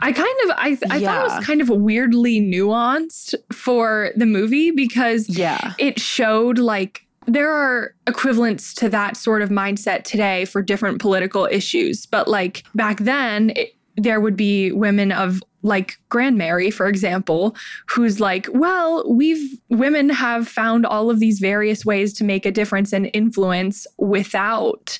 i 0.00 0.12
kind 0.12 0.34
of 0.44 0.50
i, 0.56 0.78
I 0.90 1.00
thought 1.00 1.26
it 1.30 1.34
was 1.36 1.44
kind 1.46 1.60
of 1.60 1.68
weirdly 1.68 2.40
nuanced 2.40 3.34
for 3.52 4.10
the 4.16 4.26
movie 4.26 4.70
because 4.70 5.28
Yeah. 5.28 5.74
it 5.78 5.98
showed 6.00 6.58
like 6.58 7.06
there 7.26 7.50
are 7.52 7.94
equivalents 8.06 8.72
to 8.74 8.88
that 8.88 9.16
sort 9.16 9.42
of 9.42 9.50
mindset 9.50 10.02
today 10.04 10.46
for 10.46 10.62
different 10.62 10.98
political 10.98 11.44
issues. 11.50 12.06
But 12.06 12.26
like 12.26 12.64
back 12.74 13.00
then 13.00 13.50
it, 13.54 13.74
there 13.98 14.18
would 14.18 14.34
be 14.36 14.72
women 14.72 15.12
of 15.12 15.42
like 15.62 15.98
Grandmary 16.08 16.70
for 16.70 16.86
example 16.86 17.54
who's 17.88 18.18
like 18.20 18.46
well 18.52 19.04
we've 19.12 19.58
women 19.68 20.08
have 20.08 20.48
found 20.48 20.86
all 20.86 21.10
of 21.10 21.18
these 21.20 21.38
various 21.40 21.84
ways 21.84 22.14
to 22.14 22.24
make 22.24 22.46
a 22.46 22.50
difference 22.52 22.92
and 22.94 23.10
influence 23.12 23.86
without 23.98 24.98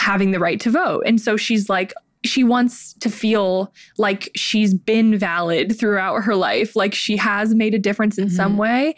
having 0.00 0.32
the 0.32 0.38
right 0.40 0.60
to 0.60 0.70
vote. 0.70 1.02
And 1.06 1.20
so 1.20 1.36
she's 1.38 1.70
like 1.70 1.94
she 2.24 2.44
wants 2.44 2.92
to 2.94 3.08
feel 3.08 3.72
like 3.96 4.30
she's 4.34 4.74
been 4.74 5.16
valid 5.16 5.78
throughout 5.78 6.22
her 6.22 6.34
life 6.34 6.76
like 6.76 6.94
she 6.94 7.16
has 7.16 7.54
made 7.54 7.74
a 7.74 7.78
difference 7.78 8.18
in 8.18 8.28
some 8.28 8.52
mm-hmm. 8.52 8.60
way 8.60 8.94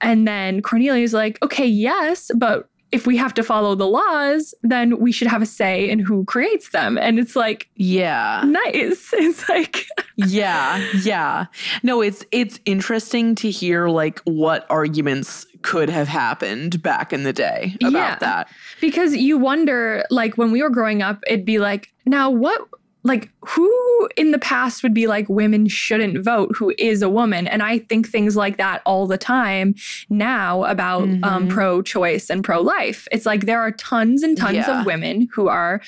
and 0.00 0.26
then 0.26 0.62
Cornelia's 0.62 1.14
like, 1.14 1.42
okay, 1.42 1.66
yes, 1.66 2.30
but 2.34 2.68
if 2.92 3.06
we 3.06 3.16
have 3.16 3.34
to 3.34 3.42
follow 3.42 3.74
the 3.74 3.86
laws, 3.86 4.54
then 4.62 4.98
we 5.00 5.10
should 5.10 5.26
have 5.26 5.42
a 5.42 5.46
say 5.46 5.88
in 5.88 5.98
who 5.98 6.24
creates 6.24 6.70
them. 6.70 6.96
And 6.96 7.18
it's 7.18 7.34
like, 7.34 7.68
Yeah. 7.74 8.42
nice. 8.46 9.12
It's 9.12 9.48
like, 9.48 9.86
yeah. 10.16 10.78
Yeah. 11.02 11.46
No, 11.82 12.00
it's 12.00 12.24
it's 12.30 12.60
interesting 12.64 13.34
to 13.36 13.50
hear 13.50 13.88
like 13.88 14.20
what 14.20 14.66
arguments 14.70 15.46
could 15.62 15.90
have 15.90 16.06
happened 16.06 16.80
back 16.80 17.12
in 17.12 17.24
the 17.24 17.32
day 17.32 17.76
about 17.80 17.92
Yeah. 17.92 18.16
that. 18.20 18.48
Because 18.80 19.14
you 19.16 19.38
wonder, 19.38 20.04
like, 20.10 20.36
when 20.36 20.50
we 20.52 20.62
were 20.62 20.70
growing 20.70 21.02
up, 21.02 21.22
it'd 21.26 21.44
be 21.44 21.58
like, 21.58 21.92
now 22.04 22.30
what? 22.30 22.60
Like, 23.02 23.30
who 23.46 24.08
in 24.16 24.32
the 24.32 24.38
past 24.38 24.82
would 24.82 24.92
be 24.92 25.06
like, 25.06 25.28
women 25.28 25.68
shouldn't 25.68 26.24
vote, 26.24 26.50
who 26.56 26.74
is 26.76 27.02
a 27.02 27.08
woman? 27.08 27.46
And 27.46 27.62
I 27.62 27.78
think 27.78 28.08
things 28.08 28.34
like 28.36 28.56
that 28.56 28.82
all 28.84 29.06
the 29.06 29.16
time 29.18 29.76
now 30.10 30.64
about 30.64 31.04
um, 31.04 31.20
Mhm. 31.22 31.48
pro 31.50 31.82
choice 31.82 32.28
and 32.30 32.42
pro 32.42 32.60
life. 32.60 33.06
It's 33.12 33.24
like 33.24 33.46
there 33.46 33.60
are 33.60 33.70
tons 33.70 34.24
and 34.24 34.36
tons 34.36 34.56
Yeah. 34.56 34.80
of 34.80 34.86
women 34.86 35.28
who 35.32 35.46
are 35.46 35.80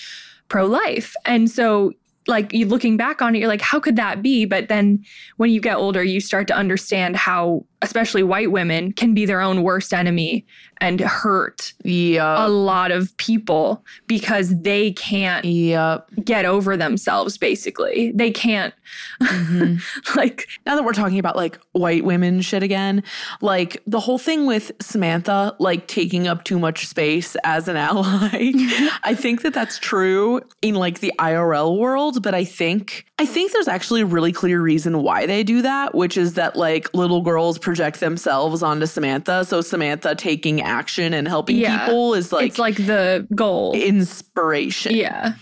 pro 0.48 0.64
life. 0.66 1.14
And 1.24 1.50
so, 1.50 1.92
like, 2.28 2.52
you 2.52 2.66
looking 2.66 2.96
back 2.96 3.20
on 3.20 3.34
it, 3.34 3.38
you're 3.40 3.48
like, 3.48 3.62
how 3.62 3.80
could 3.80 3.96
that 3.96 4.22
be? 4.22 4.44
But 4.44 4.68
then 4.68 5.02
when 5.38 5.50
you 5.50 5.60
get 5.60 5.76
older, 5.76 6.04
you 6.04 6.20
start 6.20 6.46
to 6.48 6.54
understand 6.56 7.16
how, 7.16 7.64
especially 7.82 8.22
white 8.22 8.50
women, 8.50 8.92
can 8.92 9.14
be 9.14 9.24
their 9.26 9.40
own 9.40 9.62
worst 9.62 9.92
enemy 9.94 10.44
and 10.80 11.00
hurt 11.00 11.72
Yeah. 11.84 12.46
a 12.46 12.48
lot 12.48 12.90
of 12.92 13.16
people 13.16 13.84
because 14.06 14.60
they 14.62 14.92
can't 14.92 15.44
Yep. 15.44 16.08
get 16.24 16.44
over 16.44 16.76
themselves 16.76 17.36
basically 17.36 18.12
they 18.14 18.30
can't 18.30 18.72
Mhm. 19.20 19.80
like 20.16 20.46
now 20.66 20.76
that 20.76 20.84
we're 20.84 20.92
talking 20.92 21.18
about 21.18 21.34
like 21.36 21.58
white 21.72 22.04
women 22.04 22.40
shit 22.40 22.62
again, 22.62 23.02
like 23.40 23.82
the 23.86 24.00
whole 24.00 24.18
thing 24.18 24.46
with 24.46 24.70
Samantha 24.80 25.54
like 25.58 25.86
taking 25.88 26.28
up 26.28 26.44
too 26.44 26.58
much 26.58 26.86
space 26.86 27.36
as 27.44 27.66
an 27.68 27.76
ally, 27.88 28.52
I 29.04 29.14
think 29.14 29.42
that 29.42 29.52
that's 29.54 29.78
true 29.78 30.40
in 30.62 30.74
like 30.76 31.00
the 31.00 31.12
IRL 31.18 31.76
world, 31.76 32.22
but 32.22 32.34
I 32.34 32.44
think 32.44 33.04
I 33.20 33.26
think 33.26 33.50
there's 33.52 33.66
actually 33.68 34.02
a 34.02 34.06
really 34.06 34.30
clear 34.32 34.60
reason 34.62 35.02
why 35.02 35.26
they 35.26 35.42
do 35.42 35.60
that, 35.62 35.92
which 35.94 36.16
is 36.16 36.34
that 36.34 36.54
like 36.54 36.88
little 36.94 37.20
girls 37.20 37.58
project 37.68 38.00
themselves 38.00 38.62
onto 38.62 38.86
Samantha, 38.86 39.44
so 39.44 39.60
Samantha 39.60 40.14
taking 40.14 40.62
action 40.62 41.12
and 41.12 41.28
helping 41.28 41.58
Yeah. 41.58 41.84
people 41.86 42.14
is 42.14 42.32
like, 42.32 42.46
it's 42.48 42.58
like 42.58 42.76
the 42.76 43.26
goal 43.34 43.74
inspiration. 43.74 44.94
yeah 44.94 45.34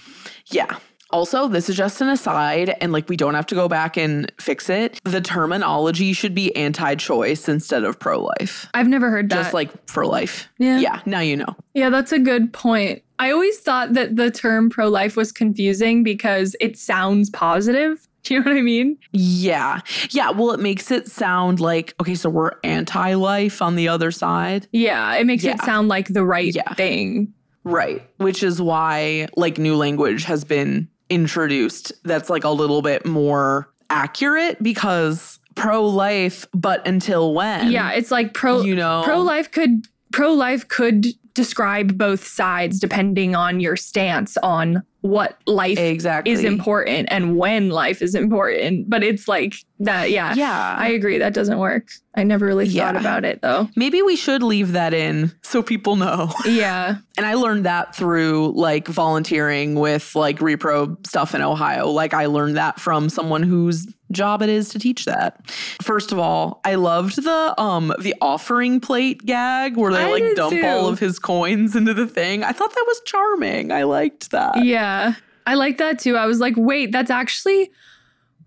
Yeah. 0.50 0.76
Also, 1.10 1.46
this 1.46 1.68
is 1.68 1.76
just 1.76 2.00
an 2.00 2.08
aside, 2.08 2.74
and 2.80 2.92
like 2.92 3.08
we 3.08 3.16
don't 3.16 3.34
have 3.34 3.46
to 3.46 3.54
go 3.54 3.68
back 3.68 3.96
and 3.96 4.30
fix 4.40 4.68
it. 4.68 4.98
The 5.04 5.20
terminology 5.20 6.12
should 6.12 6.34
be 6.34 6.54
anti 6.56 6.96
choice 6.96 7.48
instead 7.48 7.84
of 7.84 7.96
pro 8.00 8.20
life, 8.20 8.66
i've 8.74 8.88
never 8.88 9.08
heard 9.08 9.30
that 9.30 9.36
just 9.36 9.54
like 9.54 9.70
for 9.88 10.04
life. 10.04 10.48
yeah. 10.58 10.80
Yeah, 10.80 11.00
now 11.06 11.20
you 11.20 11.36
know. 11.36 11.54
yeah 11.74 11.90
that's 11.90 12.10
a 12.10 12.18
good 12.18 12.52
point 12.52 13.02
i 13.20 13.30
always 13.30 13.56
thought 13.60 13.92
that 13.94 14.16
the 14.16 14.32
term 14.32 14.68
pro-life 14.68 15.16
was 15.16 15.30
confusing 15.30 16.02
because 16.02 16.56
it 16.60 16.76
sounds 16.76 17.30
positive 17.30 18.06
do 18.26 18.34
you 18.34 18.40
know 18.44 18.50
what 18.50 18.58
i 18.58 18.62
mean 18.62 18.98
Yeah. 19.12 19.80
Yeah. 20.10 20.30
Well, 20.30 20.50
it 20.52 20.60
makes 20.60 20.90
it 20.90 21.08
sound 21.08 21.60
like, 21.60 21.94
okay, 22.00 22.14
so 22.14 22.28
we're 22.30 22.52
anti 22.64 23.14
life 23.14 23.62
on 23.62 23.76
the 23.76 23.88
other 23.88 24.10
side. 24.10 24.66
yeah 24.72 25.14
it 25.14 25.26
makes 25.26 25.44
it 25.44 25.60
sound 25.62 25.88
like 25.88 26.08
the 26.08 26.24
right 26.24 26.54
Yeah. 26.54 26.74
thing 26.74 27.32
Right. 27.64 28.08
Which 28.18 28.42
is 28.44 28.62
why 28.62 29.26
like 29.36 29.58
new 29.58 29.74
language 29.76 30.22
has 30.24 30.44
been 30.44 30.88
introduced 31.10 31.92
that's 32.04 32.30
like 32.30 32.44
a 32.44 32.50
little 32.50 32.80
bit 32.82 33.04
more 33.06 33.68
accurate 33.90 34.62
because 34.62 35.38
pro 35.56 35.84
life, 35.86 36.46
but 36.54 36.86
until 36.86 37.32
when? 37.34 37.70
Yeah, 37.72 37.90
it's 37.92 38.10
like 38.12 38.34
pro 38.34 38.60
You 38.62 38.76
know? 38.76 39.02
pro 39.04 39.20
life 39.20 39.50
could 39.50 39.86
pro 40.12 40.32
life 40.32 40.68
could 40.68 41.06
describe 41.34 41.98
both 41.98 42.24
sides 42.26 42.78
depending 42.78 43.34
on 43.34 43.60
your 43.60 43.76
stance 43.76 44.36
on 44.42 44.82
what 45.06 45.38
life 45.46 45.78
Exactly. 45.78 46.32
is 46.32 46.42
important 46.44 47.08
and 47.10 47.36
when 47.36 47.70
life 47.70 48.02
is 48.02 48.14
important. 48.14 48.88
But 48.90 49.02
it's 49.02 49.28
like 49.28 49.54
that, 49.80 50.10
yeah. 50.10 50.34
Yeah. 50.34 50.76
I 50.78 50.88
agree. 50.88 51.18
That 51.18 51.34
doesn't 51.34 51.58
work. 51.58 51.88
I 52.14 52.22
never 52.22 52.46
really 52.46 52.66
thought 52.66 52.94
Yeah. 52.94 53.00
about 53.00 53.24
it 53.24 53.42
though. 53.42 53.68
Maybe 53.76 54.00
we 54.02 54.16
should 54.16 54.42
leave 54.42 54.72
that 54.72 54.94
in 54.94 55.32
so 55.42 55.62
people 55.62 55.96
know. 55.96 56.32
Yeah. 56.46 56.96
And 57.18 57.26
I 57.26 57.34
learned 57.34 57.64
that 57.64 57.94
through 57.94 58.52
like 58.56 58.88
volunteering 58.88 59.74
with 59.74 60.14
like 60.14 60.38
repro 60.38 61.04
stuff 61.06 61.34
in 61.34 61.42
Ohio. 61.42 61.88
Like 61.90 62.14
I 62.14 62.26
learned 62.26 62.56
that 62.56 62.78
from 62.80 63.08
someone 63.08 63.42
whose 63.42 63.86
job 64.12 64.42
it 64.42 64.48
is 64.48 64.68
to 64.70 64.78
teach 64.78 65.04
that. 65.04 65.50
First 65.82 66.12
of 66.12 66.18
all, 66.18 66.60
I 66.64 66.74
loved 66.76 67.22
the 67.22 67.54
um 67.60 67.92
the 68.00 68.14
offering 68.20 68.80
plate 68.80 69.24
gag 69.26 69.76
where 69.76 69.92
they 69.92 70.04
I 70.04 70.10
like 70.10 70.36
dump 70.36 70.52
too. 70.52 70.64
all 70.66 70.88
of 70.88 70.98
his 70.98 71.18
coins 71.18 71.74
into 71.76 71.94
the 71.94 72.06
thing. 72.06 72.42
I 72.44 72.52
thought 72.52 72.74
that 72.74 72.84
was 72.86 73.00
charming. 73.04 73.72
I 73.72 73.82
liked 73.84 74.30
that. 74.30 74.64
Yeah. 74.64 75.14
I 75.46 75.54
like 75.54 75.78
that 75.78 75.98
too. 75.98 76.16
I 76.16 76.26
was 76.26 76.40
like, 76.40 76.54
wait, 76.56 76.90
that's 76.92 77.10
actually 77.10 77.70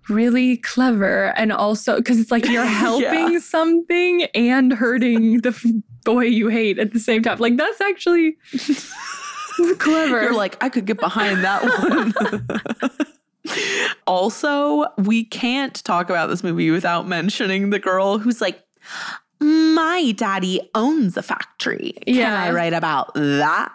really 0.10 0.58
clever. 0.58 1.34
And 1.38 1.52
also, 1.52 1.98
because 1.98 2.20
it's 2.20 2.32
like 2.32 2.46
you're 2.48 2.66
helping 2.66 3.40
something 3.40 4.24
and 4.36 4.74
hurting 4.74 5.42
the 5.42 5.50
f- 5.50 5.66
boy 6.04 6.24
you 6.24 6.48
hate 6.50 6.80
at 6.80 6.92
the 6.94 7.00
same 7.00 7.22
time. 7.22 7.38
Like, 7.38 7.58
that's 7.58 7.80
actually 7.80 8.38
clever. 9.78 10.24
You're 10.24 10.34
like, 10.34 10.62
I 10.64 10.70
could 10.70 10.86
get 10.86 11.00
behind 11.00 11.44
that 11.44 11.64
one. 11.64 12.92
Also, 14.08 14.86
we 14.98 15.24
can't 15.24 15.74
talk 15.84 16.10
about 16.10 16.28
this 16.28 16.44
movie 16.44 16.72
without 16.72 17.08
mentioning 17.08 17.70
the 17.70 17.80
girl 17.80 18.18
who's 18.18 18.42
like, 18.42 18.64
my 19.40 20.14
daddy 20.18 20.70
owns 20.76 21.16
a 21.18 21.22
factory. 21.24 21.94
Can 22.06 22.16
Yeah. 22.16 22.44
I 22.44 22.52
write 22.52 22.74
about 22.74 23.14
that? 23.16 23.72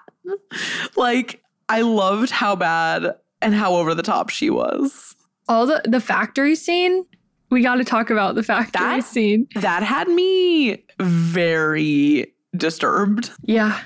Like, 0.97 1.43
I 1.69 1.81
loved 1.83 2.31
how 2.31 2.57
bad 2.57 3.15
and 3.41 3.55
how 3.55 3.75
over 3.77 3.95
the 3.95 4.03
top 4.03 4.29
she 4.31 4.51
was. 4.51 5.15
all 5.49 5.67
the, 5.67 5.83
the 5.85 6.01
factory 6.01 6.55
scene. 6.57 7.05
We 7.51 7.63
got 7.63 7.77
to 7.77 7.85
talk 7.85 8.11
about 8.11 8.35
the 8.35 8.43
factory 8.43 8.81
That- 8.83 9.05
scene. 9.05 9.47
That 9.55 9.83
had 9.83 10.09
me 10.09 10.85
very 11.01 12.33
disturbed. 12.57 13.31
Yeah. 13.43 13.81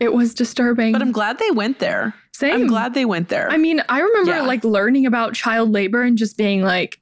It 0.00 0.12
was 0.12 0.34
disturbing. 0.34 0.92
But 0.92 1.00
I'm 1.02 1.12
glad 1.12 1.38
they 1.38 1.50
went 1.52 1.78
there. 1.78 2.14
Same. 2.38 2.52
I'm 2.62 2.66
glad 2.66 2.92
they 2.94 3.04
went 3.06 3.28
there. 3.30 3.50
I 3.50 3.56
mean, 3.56 3.82
I 3.88 4.00
remember 4.00 4.32
Yeah. 4.32 4.42
like 4.42 4.62
learning 4.62 5.06
about 5.06 5.32
child 5.34 5.70
labor 5.72 6.02
and 6.02 6.18
just 6.18 6.36
being 6.36 6.62
like, 6.62 7.00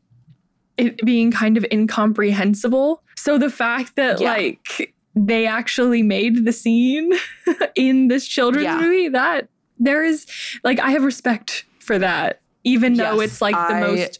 it 0.76 0.96
being 1.04 1.30
kind 1.32 1.56
of 1.56 1.64
incomprehensible. 1.72 3.02
So 3.16 3.36
the 3.38 3.50
fact 3.50 3.96
that 3.96 4.20
Yeah. 4.20 4.32
like 4.32 4.94
they 5.16 5.46
actually 5.46 6.02
made 6.02 6.44
the 6.44 6.52
scene 6.52 7.12
in 7.74 8.08
this 8.08 8.26
children's 8.28 8.64
Yeah. 8.64 8.78
movie, 8.80 9.08
that 9.08 9.48
there 9.78 10.04
is 10.04 10.26
like, 10.62 10.78
I 10.78 10.90
have 10.90 11.02
respect 11.04 11.64
for 11.80 11.98
that, 11.98 12.40
even 12.62 12.94
though 12.94 13.20
it's 13.20 13.40
like 13.42 13.54
the 13.68 13.80
most 13.80 14.18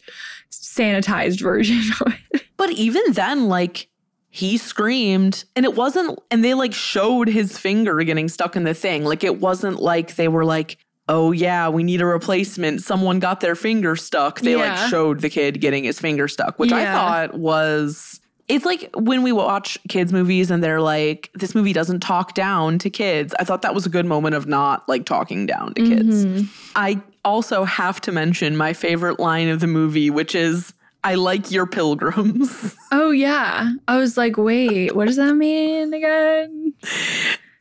sanitized 0.51 1.41
version 1.41 1.79
of 2.01 2.13
it. 2.31 2.43
But 2.57 2.71
even 2.71 3.03
then, 3.09 3.47
like, 3.47 3.87
he 4.29 4.57
screamed 4.57 5.45
and 5.55 5.63
it 5.65 5.75
wasn't, 5.75 6.19
and 6.29 6.43
they 6.43 6.53
like 6.53 6.73
showed 6.73 7.29
his 7.29 7.57
finger 7.57 8.01
getting 8.03 8.27
stuck 8.27 8.55
in 8.57 8.63
the 8.65 8.73
thing. 8.73 9.05
Like, 9.05 9.23
it 9.23 9.39
wasn't 9.39 9.79
like 9.81 10.15
they 10.15 10.27
were 10.27 10.43
like, 10.45 10.77
oh, 11.07 11.31
yeah, 11.31 11.69
we 11.69 11.83
need 11.83 12.01
a 12.01 12.05
replacement. 12.05 12.81
Someone 12.81 13.19
got 13.19 13.39
their 13.41 13.55
finger 13.55 13.95
stuck. 13.95 14.39
They 14.41 14.53
Yeah. 14.57 14.79
like 14.81 14.89
showed 14.89 15.21
the 15.21 15.29
kid 15.29 15.61
getting 15.61 15.83
his 15.83 15.99
finger 15.99 16.27
stuck, 16.27 16.57
which 16.59 16.71
I 16.71 16.85
thought 16.85 17.35
was. 17.35 18.19
It's 18.47 18.63
like 18.65 18.89
when 18.95 19.23
we 19.23 19.31
watch 19.31 19.77
kids' 19.89 20.13
movies 20.13 20.51
and 20.51 20.63
they're 20.63 20.81
like, 20.81 21.31
this 21.33 21.55
movie 21.55 21.73
doesn't 21.73 22.01
talk 22.01 22.35
down 22.35 22.77
to 22.79 22.89
kids. 22.91 23.33
I 23.39 23.43
thought 23.43 23.63
that 23.63 23.73
was 23.73 23.87
a 23.87 23.89
good 23.89 24.05
moment 24.05 24.35
of 24.35 24.45
not 24.47 24.87
like 24.87 25.05
talking 25.05 25.47
down 25.47 25.73
to 25.73 25.81
kids. 25.83 26.25
Mhm. 26.25 26.47
I 26.75 27.01
also 27.23 27.63
have 27.63 27.99
to 28.01 28.11
mention 28.11 28.55
my 28.55 28.73
favorite 28.73 29.19
line 29.19 29.49
of 29.49 29.61
the 29.61 29.67
movie, 29.67 30.11
which 30.11 30.35
is, 30.35 30.73
I 31.03 31.15
like 31.15 31.49
your 31.51 31.65
pilgrims. 31.65 32.75
Oh, 32.91 33.09
yeah. 33.11 33.71
I 33.87 33.97
was 33.97 34.15
like, 34.15 34.37
wait, 34.37 34.95
what 34.95 35.05
does 35.07 35.15
that 35.17 35.33
mean 35.35 35.91
again? 35.93 36.73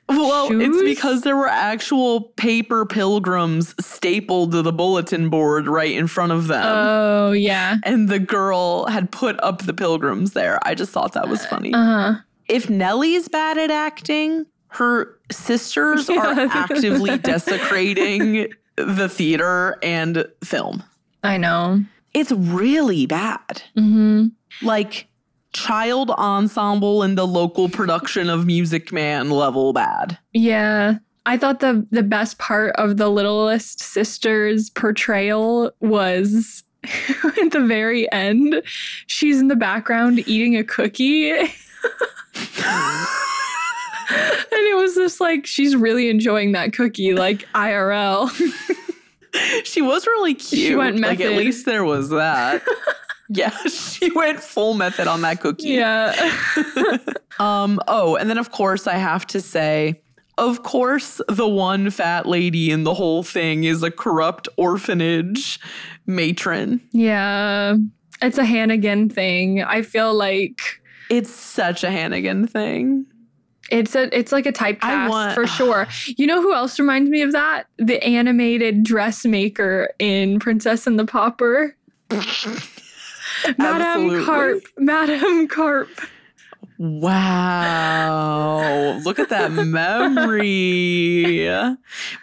Well, 0.09 0.49
it's 0.61 0.83
because 0.83 1.23
there 1.23 1.37
were 1.37 1.49
actual 1.49 2.21
paper 2.37 2.85
pilgrims 2.85 3.75
stapled 3.85 4.53
to 4.53 4.61
the 4.63 4.73
bulletin 4.73 5.31
board 5.31 5.67
right 5.67 5.93
in 5.95 6.07
front 6.09 6.33
of 6.33 6.47
them. 6.47 6.63
Oh, 6.65 7.33
yeah. 7.33 7.77
and 7.85 8.09
the 8.09 8.19
girl 8.19 8.87
had 8.87 9.11
put 9.11 9.43
up 9.43 9.63
the 9.63 9.73
pilgrims 9.73 10.33
there. 10.33 10.59
I 10.67 10.75
just 10.75 10.93
thought 10.93 11.13
that 11.15 11.29
was 11.29 11.45
funny. 11.47 11.73
Uh 11.73 11.85
huh. 11.85 12.15
if 12.49 12.69
Nellie's 12.69 13.29
bad 13.29 13.57
at 13.57 13.71
acting, 13.71 14.45
her 14.69 15.19
sisters 15.31 16.11
are 16.11 16.39
actively 16.51 17.17
desecrating 17.19 18.53
the 18.77 19.09
theater 19.09 19.79
and 19.83 20.27
film. 20.43 20.83
I 21.23 21.39
know. 21.39 21.83
It's 22.13 22.31
really 22.33 23.07
bad. 23.07 23.63
hmm 23.75 24.27
Like 24.63 25.07
child 25.55 26.11
ensemble 26.11 27.03
in 27.03 27.15
the 27.15 27.27
local 27.27 27.71
production 27.71 28.29
of 28.29 28.45
Music 28.45 28.93
Man 28.93 29.31
level 29.31 29.73
bad. 29.73 30.19
Yeah. 30.35 30.99
I 31.27 31.39
thought 31.39 31.61
the 31.61 31.87
the 31.91 32.03
best 32.03 32.39
part 32.39 32.77
of 32.77 32.99
the 32.99 33.09
littlest 33.09 33.81
sister's 33.81 34.69
portrayal 34.69 35.73
was 35.81 36.63
at 36.85 37.53
the 37.53 37.65
very 37.67 38.11
end. 38.13 38.63
She's 39.07 39.41
in 39.41 39.49
the 39.49 39.57
background 39.57 40.19
eating 40.29 40.57
a 40.57 40.65
cookie. 40.65 41.31
and 41.31 41.49
it 44.53 44.77
was 44.77 44.95
just 44.97 45.21
like 45.21 45.47
she's 45.47 45.75
really 45.75 46.11
enjoying 46.11 46.53
that 46.53 46.75
cookie, 46.75 47.15
like 47.15 47.49
IRL. 47.55 48.31
she 49.65 49.81
was 49.81 50.07
really 50.07 50.35
cute. 50.35 50.77
went 50.77 51.01
Like 51.01 51.21
at 51.21 51.33
least 51.33 51.65
there 51.65 51.85
was 51.85 52.11
that. 52.11 52.63
Yeah, 53.29 53.51
she 53.69 54.11
went 54.13 54.41
full 54.41 54.75
method 54.75 55.07
on 55.09 55.23
that 55.23 55.41
cookie. 55.41 55.69
yeah. 55.71 56.15
Um, 57.41 57.81
oh, 57.89 58.15
and 58.15 58.31
then 58.31 58.39
of 58.39 58.53
course 58.53 58.87
I 58.87 58.95
have 58.95 59.27
to 59.29 59.41
say, 59.41 60.01
of 60.39 60.63
course, 60.63 61.21
the 61.29 61.49
one 61.49 61.91
fat 61.91 62.27
lady 62.27 62.71
in 62.71 62.85
the 62.85 62.95
whole 62.95 63.25
thing 63.25 63.65
is 63.65 63.83
a 63.83 63.91
corrupt 63.91 64.49
orphanage 64.57 65.59
matron. 66.07 66.81
yeah. 66.93 67.75
It's 68.23 68.39
a 68.39 68.45
Hannigan 68.45 69.09
thing. 69.09 69.63
I 69.65 69.83
feel 69.83 70.15
like 70.15 70.61
It's 71.11 71.29
such 71.29 71.83
a 71.83 71.91
Hannigan 71.91 72.47
thing. 72.47 73.05
It's 73.71 73.97
a 73.97 74.17
it's 74.17 74.31
like 74.31 74.47
a 74.47 74.53
typecast 74.53 75.09
want- 75.11 75.35
for 75.35 75.49
sure. 75.49 75.89
You 76.17 76.29
know 76.29 76.41
who 76.41 76.55
else 76.55 76.79
reminds 76.79 77.11
me 77.11 77.23
of 77.23 77.33
that? 77.33 77.67
The 77.79 78.01
animated 78.05 78.85
dressmaker 78.85 79.91
in 79.99 80.39
Princess 80.39 80.87
and 80.87 81.01
the 81.01 81.05
Pauper. 81.05 81.75
Madame 83.59 84.25
Carp. 84.25 84.63
Madame 84.79 85.49
Carp. 85.49 85.89
Wow. 87.65 88.99
Look 89.05 89.19
at 89.19 89.29
that 89.31 89.53
memory. 89.67 91.49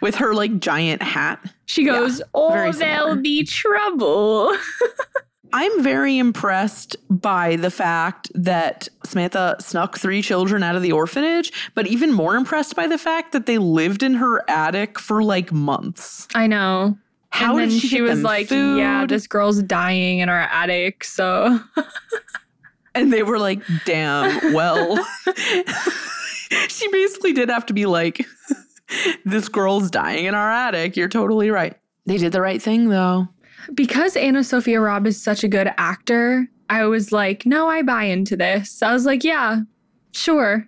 With 0.00 0.14
her 0.16 0.34
like 0.34 0.58
giant 0.58 1.02
hat. 1.02 1.40
She 1.66 1.84
Yeah, 1.84 1.92
goes, 2.00 2.20
Oh, 2.34 2.50
very 2.52 2.72
there'll 2.72 3.16
be 3.16 3.44
trouble. 3.44 4.54
I'm 5.54 5.82
very 5.82 6.16
impressed 6.16 6.96
by 7.10 7.56
the 7.56 7.70
fact 7.70 8.30
that 8.34 8.88
Samantha 9.04 9.56
snuck 9.60 9.98
three 9.98 10.22
children 10.22 10.62
out 10.62 10.76
of 10.76 10.82
the 10.82 10.92
orphanage, 10.92 11.52
but 11.74 11.86
even 11.86 12.10
more 12.10 12.36
impressed 12.36 12.74
by 12.74 12.86
the 12.86 12.96
fact 12.96 13.32
that 13.32 13.44
they 13.44 13.58
lived 13.58 14.02
in 14.02 14.14
her 14.14 14.42
attic 14.48 14.98
for 14.98 15.22
like 15.22 15.52
months. 15.52 16.26
I 16.34 16.46
know. 16.46 16.96
How 17.32 17.56
and 17.56 17.70
did 17.70 17.80
she, 17.80 17.88
she 17.88 18.00
was 18.02 18.22
like, 18.22 18.48
food? 18.48 18.78
Yeah, 18.78 19.06
this 19.06 19.26
girl's 19.26 19.62
dying 19.62 20.18
in 20.18 20.28
our 20.28 20.40
attic. 20.40 21.02
So 21.04 21.58
and 22.94 23.12
they 23.12 23.22
were 23.22 23.38
like, 23.38 23.60
"Damn, 23.84 24.52
well." 24.52 24.96
she 26.68 26.88
basically 26.88 27.32
did 27.32 27.48
have 27.48 27.66
to 27.66 27.72
be 27.72 27.86
like, 27.86 28.26
"This 29.24 29.48
girl's 29.48 29.90
dying 29.90 30.26
in 30.26 30.34
our 30.34 30.50
attic." 30.50 30.96
You're 30.96 31.08
totally 31.08 31.50
right. 31.50 31.76
They 32.06 32.18
did 32.18 32.32
the 32.32 32.40
right 32.40 32.60
thing 32.60 32.88
though. 32.88 33.28
because 33.74 34.14
AnnaSophia 34.14 34.84
Robb 34.84 35.06
is 35.06 35.22
such 35.22 35.42
a 35.44 35.48
good 35.48 35.72
actor, 35.78 36.48
I 36.68 36.84
was 36.86 37.12
like, 37.12 37.46
no, 37.46 37.68
I 37.68 37.82
buy 37.82 38.04
into 38.04 38.36
this. 38.36 38.82
I 38.82 38.92
was 38.92 39.04
like, 39.06 39.22
yeah, 39.24 39.60
sure. 40.12 40.66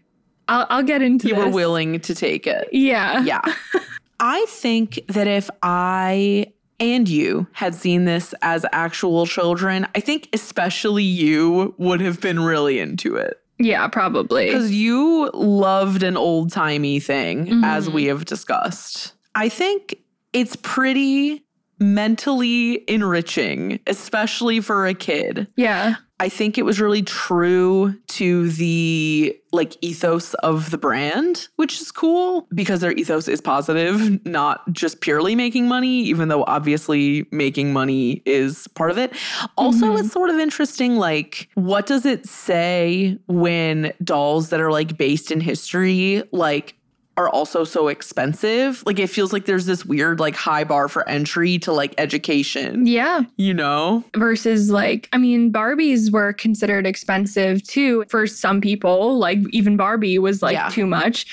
I'll, 0.48 0.66
I'll 0.70 0.82
get 0.82 1.02
into 1.02 1.28
You 1.28 1.34
this. 1.34 1.44
were 1.46 1.50
willing 1.50 1.98
to 2.00 2.14
take 2.14 2.46
it. 2.46 2.68
Yeah. 2.72 3.22
yeah. 3.22 3.40
I 4.20 4.44
think 4.48 5.00
that 5.08 5.26
if 5.26 5.50
I 5.62 6.52
and 6.80 7.08
you 7.08 7.46
had 7.52 7.74
seen 7.74 8.04
this 8.04 8.34
as 8.42 8.64
actual 8.72 9.26
children, 9.26 9.86
I 9.94 10.00
think 10.00 10.28
especially 10.32 11.04
you 11.04 11.74
would 11.78 12.00
have 12.00 12.20
been 12.20 12.40
really 12.40 12.78
into 12.78 13.16
it. 13.16 13.40
Yeah, 13.58 13.86
probably. 13.88 14.46
Because 14.46 14.72
you 14.72 15.30
loved 15.32 16.02
an 16.02 16.16
old 16.16 16.50
timey 16.50 16.98
thing, 17.00 17.62
as 17.64 17.88
Mhm. 17.88 17.92
we 17.92 18.04
have 18.06 18.24
discussed. 18.24 19.12
I 19.36 19.48
think 19.48 19.96
it's 20.32 20.56
pretty 20.56 21.44
mentally 21.78 22.82
enriching, 22.88 23.78
especially 23.86 24.60
for 24.60 24.86
a 24.86 24.94
kid. 24.94 25.46
Yeah. 25.56 25.96
I 26.20 26.28
think 26.28 26.58
it 26.58 26.62
was 26.64 26.80
really 26.80 27.02
true 27.02 27.94
to 28.08 28.48
the 28.50 29.36
like 29.52 29.76
ethos 29.80 30.34
of 30.34 30.70
the 30.70 30.78
brand, 30.78 31.48
which 31.56 31.80
is 31.80 31.90
cool 31.90 32.46
because 32.54 32.80
their 32.80 32.92
ethos 32.92 33.26
is 33.28 33.40
positive, 33.40 34.24
not 34.24 34.60
just 34.72 35.00
purely 35.00 35.34
making 35.34 35.66
money, 35.66 36.02
even 36.04 36.28
though 36.28 36.44
obviously 36.46 37.26
making 37.32 37.72
money 37.72 38.22
is 38.24 38.68
part 38.68 38.90
of 38.92 38.98
it. 38.98 39.12
Also, 39.56 39.86
Mhm. 39.94 40.00
it's 40.00 40.12
sort 40.12 40.30
of 40.30 40.38
interesting 40.38 40.96
like 40.96 41.48
what 41.54 41.86
does 41.86 42.06
it 42.06 42.26
say 42.28 43.18
when 43.26 43.92
dolls 44.02 44.50
that 44.50 44.60
are 44.60 44.70
like 44.70 44.96
based 44.96 45.30
in 45.32 45.40
history 45.40 46.22
like 46.32 46.76
are 47.16 47.28
also 47.28 47.64
so 47.64 47.88
expensive? 47.88 48.82
Like 48.86 48.98
it 48.98 49.08
feels 49.08 49.32
like 49.32 49.44
there's 49.44 49.66
this 49.66 49.84
weird 49.84 50.18
like 50.20 50.34
high 50.34 50.64
bar 50.64 50.88
for 50.88 51.08
entry 51.08 51.58
to 51.60 51.72
like 51.72 51.94
education, 51.98 52.86
Yeah. 52.86 53.22
you 53.36 53.54
know? 53.54 54.02
Versus 54.16 54.70
like, 54.70 55.08
I 55.12 55.18
mean, 55.18 55.52
Barbies 55.52 56.10
were 56.12 56.32
considered 56.32 56.86
expensive 56.86 57.62
too 57.62 58.04
for 58.08 58.26
some 58.26 58.60
people. 58.60 59.18
Like 59.18 59.38
even 59.50 59.76
Barbie 59.76 60.18
was 60.18 60.42
like 60.42 60.54
Yeah. 60.54 60.68
too 60.70 60.86
much. 60.86 61.26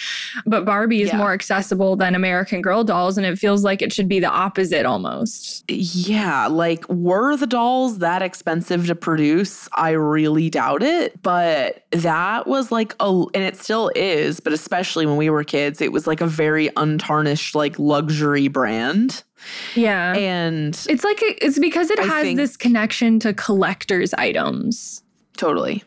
But 0.45 0.65
Barbie 0.65 1.01
is 1.01 1.09
Yeah. 1.09 1.17
more 1.17 1.34
accessible 1.34 1.95
than 1.95 2.13
American 2.15 2.61
Girl 2.61 2.84
dolls. 2.84 3.17
And 3.17 3.25
it 3.25 3.39
feels 3.39 3.63
like 3.63 3.82
it 3.82 3.91
should 3.91 4.07
be 4.07 4.19
the 4.19 4.29
opposite 4.29 4.86
almost. 4.86 5.63
Yeah, 5.69 6.47
like 6.47 6.88
were 6.89 7.36
the 7.38 7.47
dolls 7.47 7.99
that 7.99 8.21
expensive 8.21 8.88
to 8.88 8.95
produce? 8.95 9.67
I 9.73 9.91
really 9.91 10.49
doubt 10.49 10.84
it. 10.84 11.21
But 11.23 11.86
that 11.91 12.45
was 12.47 12.71
like 12.71 12.93
a, 12.99 13.07
and 13.34 13.43
it 13.43 13.57
still 13.57 13.89
is, 13.95 14.39
but 14.39 14.53
especially 14.53 15.05
when 15.05 15.17
we 15.17 15.29
were 15.29 15.43
kids, 15.43 15.70
it 15.80 15.93
was 15.93 16.07
like 16.07 16.19
a 16.19 16.28
very 16.28 16.69
untarnished, 16.76 17.53
like 17.53 17.78
luxury 17.80 18.47
brand. 18.47 19.24
Yeah. 19.76 20.13
And 20.17 20.76
it's 20.89 21.03
like, 21.03 21.19
it's 21.22 21.59
because 21.59 21.91
it 21.91 21.99
I 21.99 22.03
has 22.03 22.36
this 22.36 22.57
connection 22.57 23.19
to 23.19 23.34
collector's 23.34 24.13
items 24.15 25.03
totally. 25.38 25.84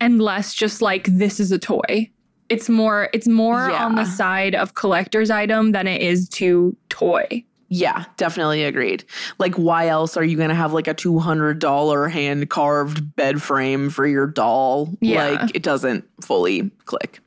and 0.00 0.22
less 0.22 0.54
just 0.54 0.80
like, 0.80 1.04
this 1.06 1.40
is 1.40 1.52
a 1.52 1.58
toy. 1.58 2.10
It's 2.48 2.68
more, 2.68 3.10
it's 3.12 3.28
more 3.28 3.70
on 3.70 3.96
the 3.96 4.04
side 4.06 4.54
of 4.54 4.74
collector's 4.74 5.30
item 5.30 5.72
than 5.72 5.86
it 5.86 6.00
is 6.00 6.28
to 6.30 6.74
toy. 6.88 7.44
Yeah, 7.70 8.06
definitely 8.16 8.64
agreed. 8.64 9.04
Like, 9.38 9.54
why 9.56 9.88
else 9.88 10.16
are 10.16 10.24
you 10.24 10.38
going 10.38 10.48
to 10.48 10.54
have 10.54 10.72
like 10.72 10.88
a 10.88 10.94
$200 10.94 12.10
hand 12.10 12.48
carved 12.48 13.14
bed 13.14 13.42
frame 13.42 13.90
for 13.90 14.06
your 14.06 14.26
doll? 14.26 14.96
Yeah. 15.02 15.32
Like, 15.32 15.54
it 15.54 15.62
doesn't 15.62 16.06
fully 16.22 16.70
click. 16.86 17.20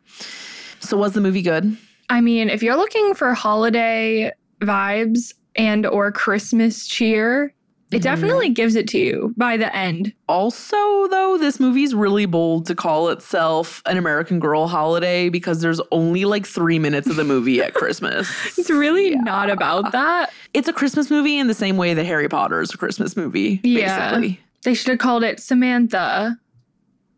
So, 0.80 0.97
was 0.97 1.14
the 1.14 1.22
movie 1.22 1.43
good? 1.43 1.78
I 2.12 2.20
mean, 2.22 2.49
if 2.49 2.62
you're 2.62 2.76
looking 2.76 3.14
for 3.16 3.34
holiday 3.34 4.32
vibes 4.62 5.34
and 5.55 5.86
or 5.86 6.12
Christmas 6.12 6.86
cheer, 6.86 7.53
it 7.91 7.97
Mhm. 7.99 8.01
definitely 8.03 8.49
gives 8.49 8.76
it 8.76 8.88
to 8.89 8.97
you 8.99 9.34
by 9.38 9.55
the 9.57 9.74
end. 9.76 10.14
Also, 10.28 10.76
though, 11.07 11.38
this 11.38 11.57
movie's 11.59 11.95
really 11.95 12.26
bold 12.26 12.66
to 12.68 12.76
call 12.76 13.07
itself 13.09 13.82
an 13.86 13.97
American 13.97 14.39
Girl 14.39 14.68
holiday 14.68 15.30
because 15.30 15.62
there's 15.62 15.80
only 15.91 16.26
like 16.26 16.45
three 16.45 16.80
minutes 16.80 17.07
of 17.09 17.16
the 17.16 17.24
movie 17.24 17.62
at 17.62 17.74
Christmas. 17.82 18.30
It's 18.57 18.70
really 18.70 19.12
Yeah. 19.12 19.22
not 19.22 19.49
about 19.49 19.91
that. 19.93 20.32
It's 20.53 20.68
a 20.68 20.74
Christmas 20.74 21.09
movie 21.09 21.38
in 21.38 21.47
the 21.47 21.53
same 21.53 21.78
way 21.78 21.93
that 21.93 22.05
Harry 22.05 22.28
Potter 22.30 22.59
is 22.62 22.74
a 22.74 22.78
Christmas 22.78 23.16
movie, 23.18 23.62
Yeah. 23.64 24.09
basically. 24.12 24.39
They 24.64 24.74
should 24.74 24.89
have 24.89 24.99
called 24.99 25.24
it 25.24 25.39
Samantha 25.39 26.38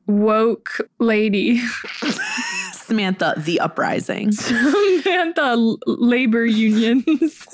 Woke 0.07 0.77
Lady. 0.99 1.61
Samantha, 2.83 3.33
the 3.37 3.59
uprising. 3.59 4.31
Samantha 5.03 5.55
Labor 5.87 6.45
Unions. 6.45 7.47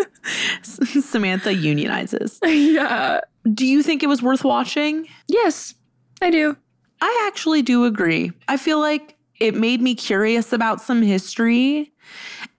Samantha 0.64 1.50
unionizes. 1.50 2.40
yeah. 2.74 3.22
Do 3.54 3.66
you 3.66 3.84
think 3.84 4.04
it 4.04 4.08
was 4.08 4.22
worth 4.22 4.44
watching? 4.44 5.08
Yes, 5.28 5.76
I 6.22 6.32
do. 6.32 6.58
I 7.02 7.26
actually 7.28 7.62
do 7.62 7.86
agree. 7.86 8.32
I 8.48 8.58
feel 8.58 8.80
like 8.80 9.16
it 9.40 9.56
made 9.56 9.82
me 9.82 9.96
curious 9.96 10.52
about 10.52 10.82
some 10.82 11.02
history. 11.02 11.94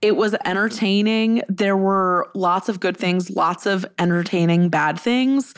It 0.01 0.15
was 0.15 0.35
entertaining. 0.45 1.43
There 1.47 1.77
were 1.77 2.29
lots 2.33 2.69
of 2.69 2.79
good 2.79 2.97
things, 2.97 3.29
lots 3.29 3.65
of 3.65 3.85
entertaining 3.99 4.69
bad 4.69 4.99
things. 4.99 5.53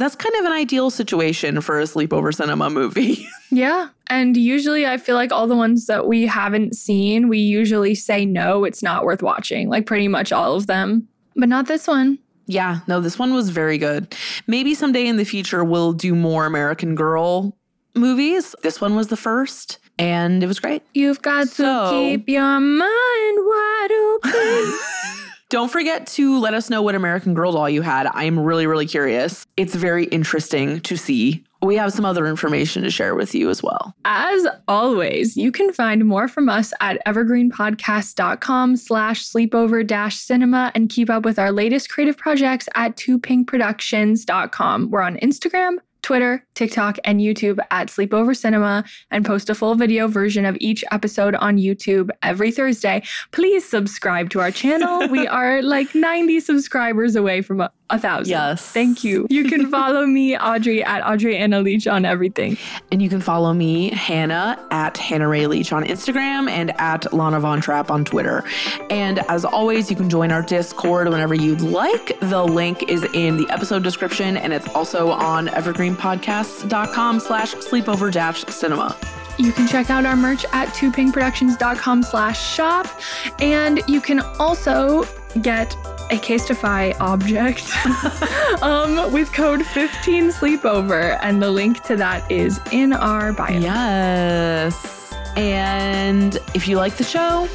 That's 0.00 0.16
kind 0.16 0.34
of 0.36 0.44
an 0.46 0.52
ideal 0.52 0.90
situation 0.90 1.60
for 1.60 1.78
a 1.78 1.84
sleepover 1.84 2.34
cinema 2.34 2.70
movie. 2.70 3.26
Yeah. 3.52 3.88
And 4.06 4.36
usually 4.36 4.86
I 4.86 4.96
feel 4.96 5.16
like 5.16 5.32
all 5.32 5.48
the 5.48 5.56
ones 5.56 5.86
that 5.86 6.06
we 6.06 6.24
haven't 6.24 6.76
seen, 6.76 7.28
we 7.28 7.38
usually 7.38 7.96
say 7.96 8.24
no, 8.24 8.62
it's 8.62 8.80
not 8.80 9.04
worth 9.04 9.24
watching. 9.24 9.68
Like 9.68 9.86
pretty 9.86 10.06
much 10.06 10.30
all 10.30 10.54
of 10.54 10.68
them. 10.68 11.08
But 11.34 11.48
not 11.48 11.66
this 11.66 11.88
one. 11.88 12.20
yeah, 12.46 12.78
no, 12.86 13.00
this 13.00 13.18
one 13.18 13.34
was 13.34 13.50
very 13.50 13.76
good. 13.76 14.14
Maybe 14.46 14.72
someday 14.74 15.04
in 15.08 15.16
the 15.16 15.24
future 15.24 15.64
we'll 15.64 15.92
do 15.92 16.14
more 16.14 16.46
American 16.46 16.94
Girl 16.94 17.56
movies. 17.96 18.54
This 18.62 18.80
one 18.80 18.94
was 18.94 19.08
the 19.08 19.16
first, 19.16 19.80
and 19.98 20.44
it 20.44 20.46
was 20.46 20.60
great. 20.60 20.82
You've 20.94 21.20
got 21.20 21.48
So- 21.48 21.64
to 21.64 21.90
keep 21.90 22.28
your 22.28 22.60
mind 22.60 22.88
wide 22.88 23.90
open. 24.14 24.78
Don't 25.50 25.68
forget 25.68 26.06
to 26.06 26.38
let 26.38 26.54
us 26.54 26.70
know 26.70 26.80
what 26.80 26.94
American 26.94 27.34
Girl 27.34 27.50
doll 27.50 27.68
you 27.68 27.82
had. 27.82 28.06
I'm 28.14 28.38
really, 28.38 28.68
really 28.68 28.86
curious. 28.86 29.48
It's 29.56 29.74
very 29.74 30.04
interesting 30.04 30.80
to 30.82 30.96
see. 30.96 31.44
We 31.60 31.74
have 31.74 31.92
some 31.92 32.04
other 32.04 32.28
information 32.28 32.84
to 32.84 32.90
share 32.90 33.16
with 33.16 33.34
you 33.34 33.50
as 33.50 33.60
well. 33.60 33.92
As 34.04 34.46
always, 34.68 35.36
you 35.36 35.50
can 35.50 35.72
find 35.72 36.04
more 36.04 36.28
from 36.28 36.48
us 36.48 36.72
at 36.78 37.04
evergreenpodcast.com 37.04 38.76
slash 38.76 39.24
sleepover 39.24 39.84
dash 39.84 40.18
cinema 40.18 40.70
and 40.76 40.88
keep 40.88 41.10
up 41.10 41.24
with 41.24 41.36
our 41.36 41.50
latest 41.50 41.90
creative 41.90 42.16
projects 42.16 42.68
at 42.76 42.96
toopinkproductions.com. 42.96 44.90
We're 44.90 45.02
on 45.02 45.16
Instagram, 45.16 45.78
Twitter, 46.02 46.44
TikTok, 46.54 46.98
and 47.04 47.20
YouTube 47.20 47.58
at 47.70 47.88
Sleepover 47.88 48.36
Cinema 48.36 48.84
and 49.10 49.24
post 49.24 49.50
a 49.50 49.54
full 49.54 49.74
video 49.74 50.08
version 50.08 50.44
of 50.44 50.56
each 50.60 50.84
episode 50.90 51.34
on 51.36 51.56
YouTube 51.56 52.10
every 52.22 52.50
Thursday. 52.50 53.02
Please 53.32 53.68
subscribe 53.68 54.30
to 54.30 54.40
our 54.40 54.50
channel. 54.50 55.08
we 55.08 55.26
are 55.28 55.62
like 55.62 55.94
90 55.94 56.40
subscribers 56.40 57.16
away 57.16 57.42
from 57.42 57.68
a, 57.90 57.98
thousand. 57.98 58.30
Yes. 58.30 58.62
Thank 58.62 59.04
you. 59.04 59.26
You 59.30 59.44
can 59.44 59.70
follow 59.70 60.06
me, 60.06 60.36
Audrey, 60.36 60.82
at 60.82 61.04
Audrey 61.06 61.36
Anna 61.36 61.60
Leach 61.60 61.86
on 61.86 62.04
everything. 62.04 62.56
And 62.90 63.02
you 63.02 63.08
can 63.08 63.20
follow 63.20 63.52
me, 63.52 63.90
Hannah, 63.90 64.58
at 64.70 64.96
Hannah 64.96 65.28
Ray 65.28 65.46
Leach 65.46 65.72
on 65.72 65.84
Instagram 65.84 66.48
and 66.48 66.78
at 66.80 67.12
Lana 67.12 67.40
Von 67.40 67.60
Trapp 67.60 67.90
on 67.90 68.04
Twitter. 68.04 68.44
And 68.90 69.18
as 69.30 69.44
always, 69.44 69.90
you 69.90 69.96
can 69.96 70.08
join 70.10 70.30
our 70.32 70.42
Discord 70.42 71.08
whenever 71.08 71.34
you'd 71.34 71.60
like. 71.60 72.18
The 72.20 72.44
link 72.44 72.88
is 72.88 73.04
in 73.14 73.36
the 73.36 73.48
episode 73.50 73.82
description 73.82 74.36
and 74.36 74.52
it's 74.52 74.68
also 74.68 75.10
on 75.10 75.48
evergreenpodcasts.com 75.48 77.20
slash 77.20 77.54
sleepover 77.54 78.12
dash 78.12 78.44
cinema. 78.46 78.96
You 79.38 79.52
can 79.52 79.66
check 79.66 79.88
out 79.88 80.04
our 80.04 80.16
merch 80.16 80.44
at 80.52 80.68
toopinkproductions.com 80.68 82.02
slash 82.02 82.54
shop. 82.54 82.86
And 83.40 83.80
you 83.88 84.00
can 84.00 84.20
also 84.38 85.04
get 85.40 85.74
a 86.10 86.18
Casetify 86.18 86.96
object 87.00 87.70
um, 88.62 89.12
with 89.12 89.32
code 89.32 89.64
15 89.64 90.28
sleepover. 90.28 91.18
And 91.22 91.42
the 91.42 91.50
link 91.50 91.82
to 91.84 91.96
that 91.96 92.30
is 92.30 92.60
in 92.72 92.92
our 92.92 93.32
bio. 93.32 93.58
Yes. 93.58 95.14
And 95.36 96.36
if 96.54 96.66
you 96.66 96.76
like 96.76 96.96
the 96.96 97.04
show, 97.04 97.48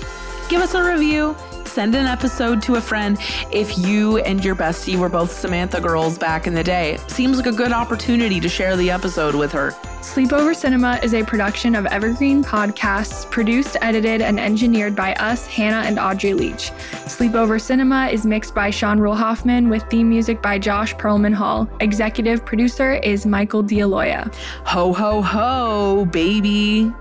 give 0.50 0.62
us 0.62 0.74
a 0.74 0.84
review. 0.84 1.36
Send 1.66 1.94
an 1.96 2.06
episode 2.06 2.62
to 2.64 2.76
a 2.76 2.82
friend. 2.82 3.18
If 3.52 3.78
you 3.78 4.18
and 4.20 4.44
your 4.44 4.56
bestie 4.56 4.96
were 4.96 5.10
both 5.10 5.32
Samantha 5.32 5.82
girls 5.82 6.18
back 6.18 6.48
in 6.48 6.54
the 6.54 6.64
day, 6.64 6.98
seems 7.08 7.36
like 7.38 7.48
a 7.48 7.52
good 7.52 7.74
opportunity 7.74 8.40
to 8.40 8.48
share 8.48 8.78
the 8.78 8.90
episode 8.90 9.36
with 9.36 9.52
her. 9.52 9.74
Sleepover 10.06 10.56
Cinema 10.56 10.98
is 11.04 11.14
a 11.14 11.24
production 11.24 11.76
of 11.76 11.86
Evergreen 11.88 12.42
Podcasts, 12.42 13.30
produced, 13.30 13.76
edited, 13.82 14.22
and 14.22 14.40
engineered 14.40 14.96
by 14.96 15.14
us, 15.16 15.46
Hannah 15.48 15.86
and 15.86 16.00
Audrey 16.00 16.34
Leach. 16.34 16.72
Sleepover 17.06 17.60
Cinema 17.60 18.08
is 18.08 18.26
mixed 18.26 18.56
by 18.56 18.70
Sean 18.70 19.00
Rule 19.00 19.16
Hoffman 19.16 19.68
with 19.68 19.84
theme 19.90 20.08
music 20.08 20.42
by 20.42 20.58
Josh 20.58 20.96
Perlman 20.96 21.34
Hall. 21.34 21.68
Executive 21.82 22.46
producer 22.46 22.94
is 22.94 23.26
Michael 23.26 23.62
DeAloia. 23.62 24.34
Ho, 24.66 24.94
ho, 24.94 25.22
ho, 25.22 26.06
baby. 26.06 26.94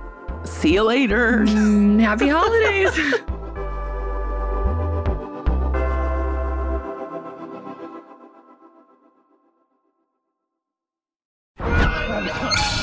See 0.44 0.72
you 0.72 0.82
later. 0.82 1.44
Mm, 1.44 2.00
happy 2.00 2.28
holidays! 2.32 3.22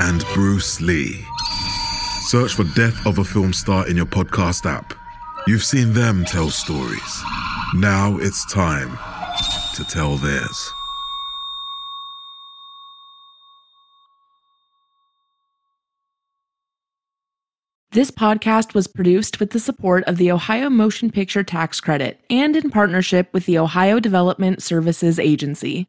and 0.00 0.24
Bruce 0.32 0.80
Lee. 0.80 1.24
Search 2.22 2.54
for 2.54 2.64
Death 2.64 3.06
of 3.06 3.18
a 3.18 3.24
Film 3.24 3.52
Star 3.52 3.86
in 3.86 3.96
your 3.96 4.06
podcast 4.06 4.64
app. 4.64 4.94
You've 5.46 5.62
seen 5.62 5.92
them 5.92 6.24
tell 6.24 6.48
stories. 6.50 7.22
Now 7.74 8.16
it's 8.18 8.50
time 8.50 8.98
to 9.74 9.84
tell 9.84 10.16
theirs. 10.16 10.72
This 17.92 18.10
podcast 18.10 18.72
was 18.72 18.86
produced 18.86 19.40
with 19.40 19.50
the 19.50 19.58
support 19.58 20.04
of 20.04 20.16
the 20.16 20.30
Ohio 20.30 20.70
Motion 20.70 21.10
Picture 21.10 21.42
Tax 21.42 21.80
Credit 21.80 22.20
and 22.30 22.54
in 22.54 22.70
partnership 22.70 23.28
with 23.32 23.46
the 23.46 23.58
Ohio 23.58 23.98
Development 23.98 24.62
Services 24.62 25.18
Agency. 25.18 25.88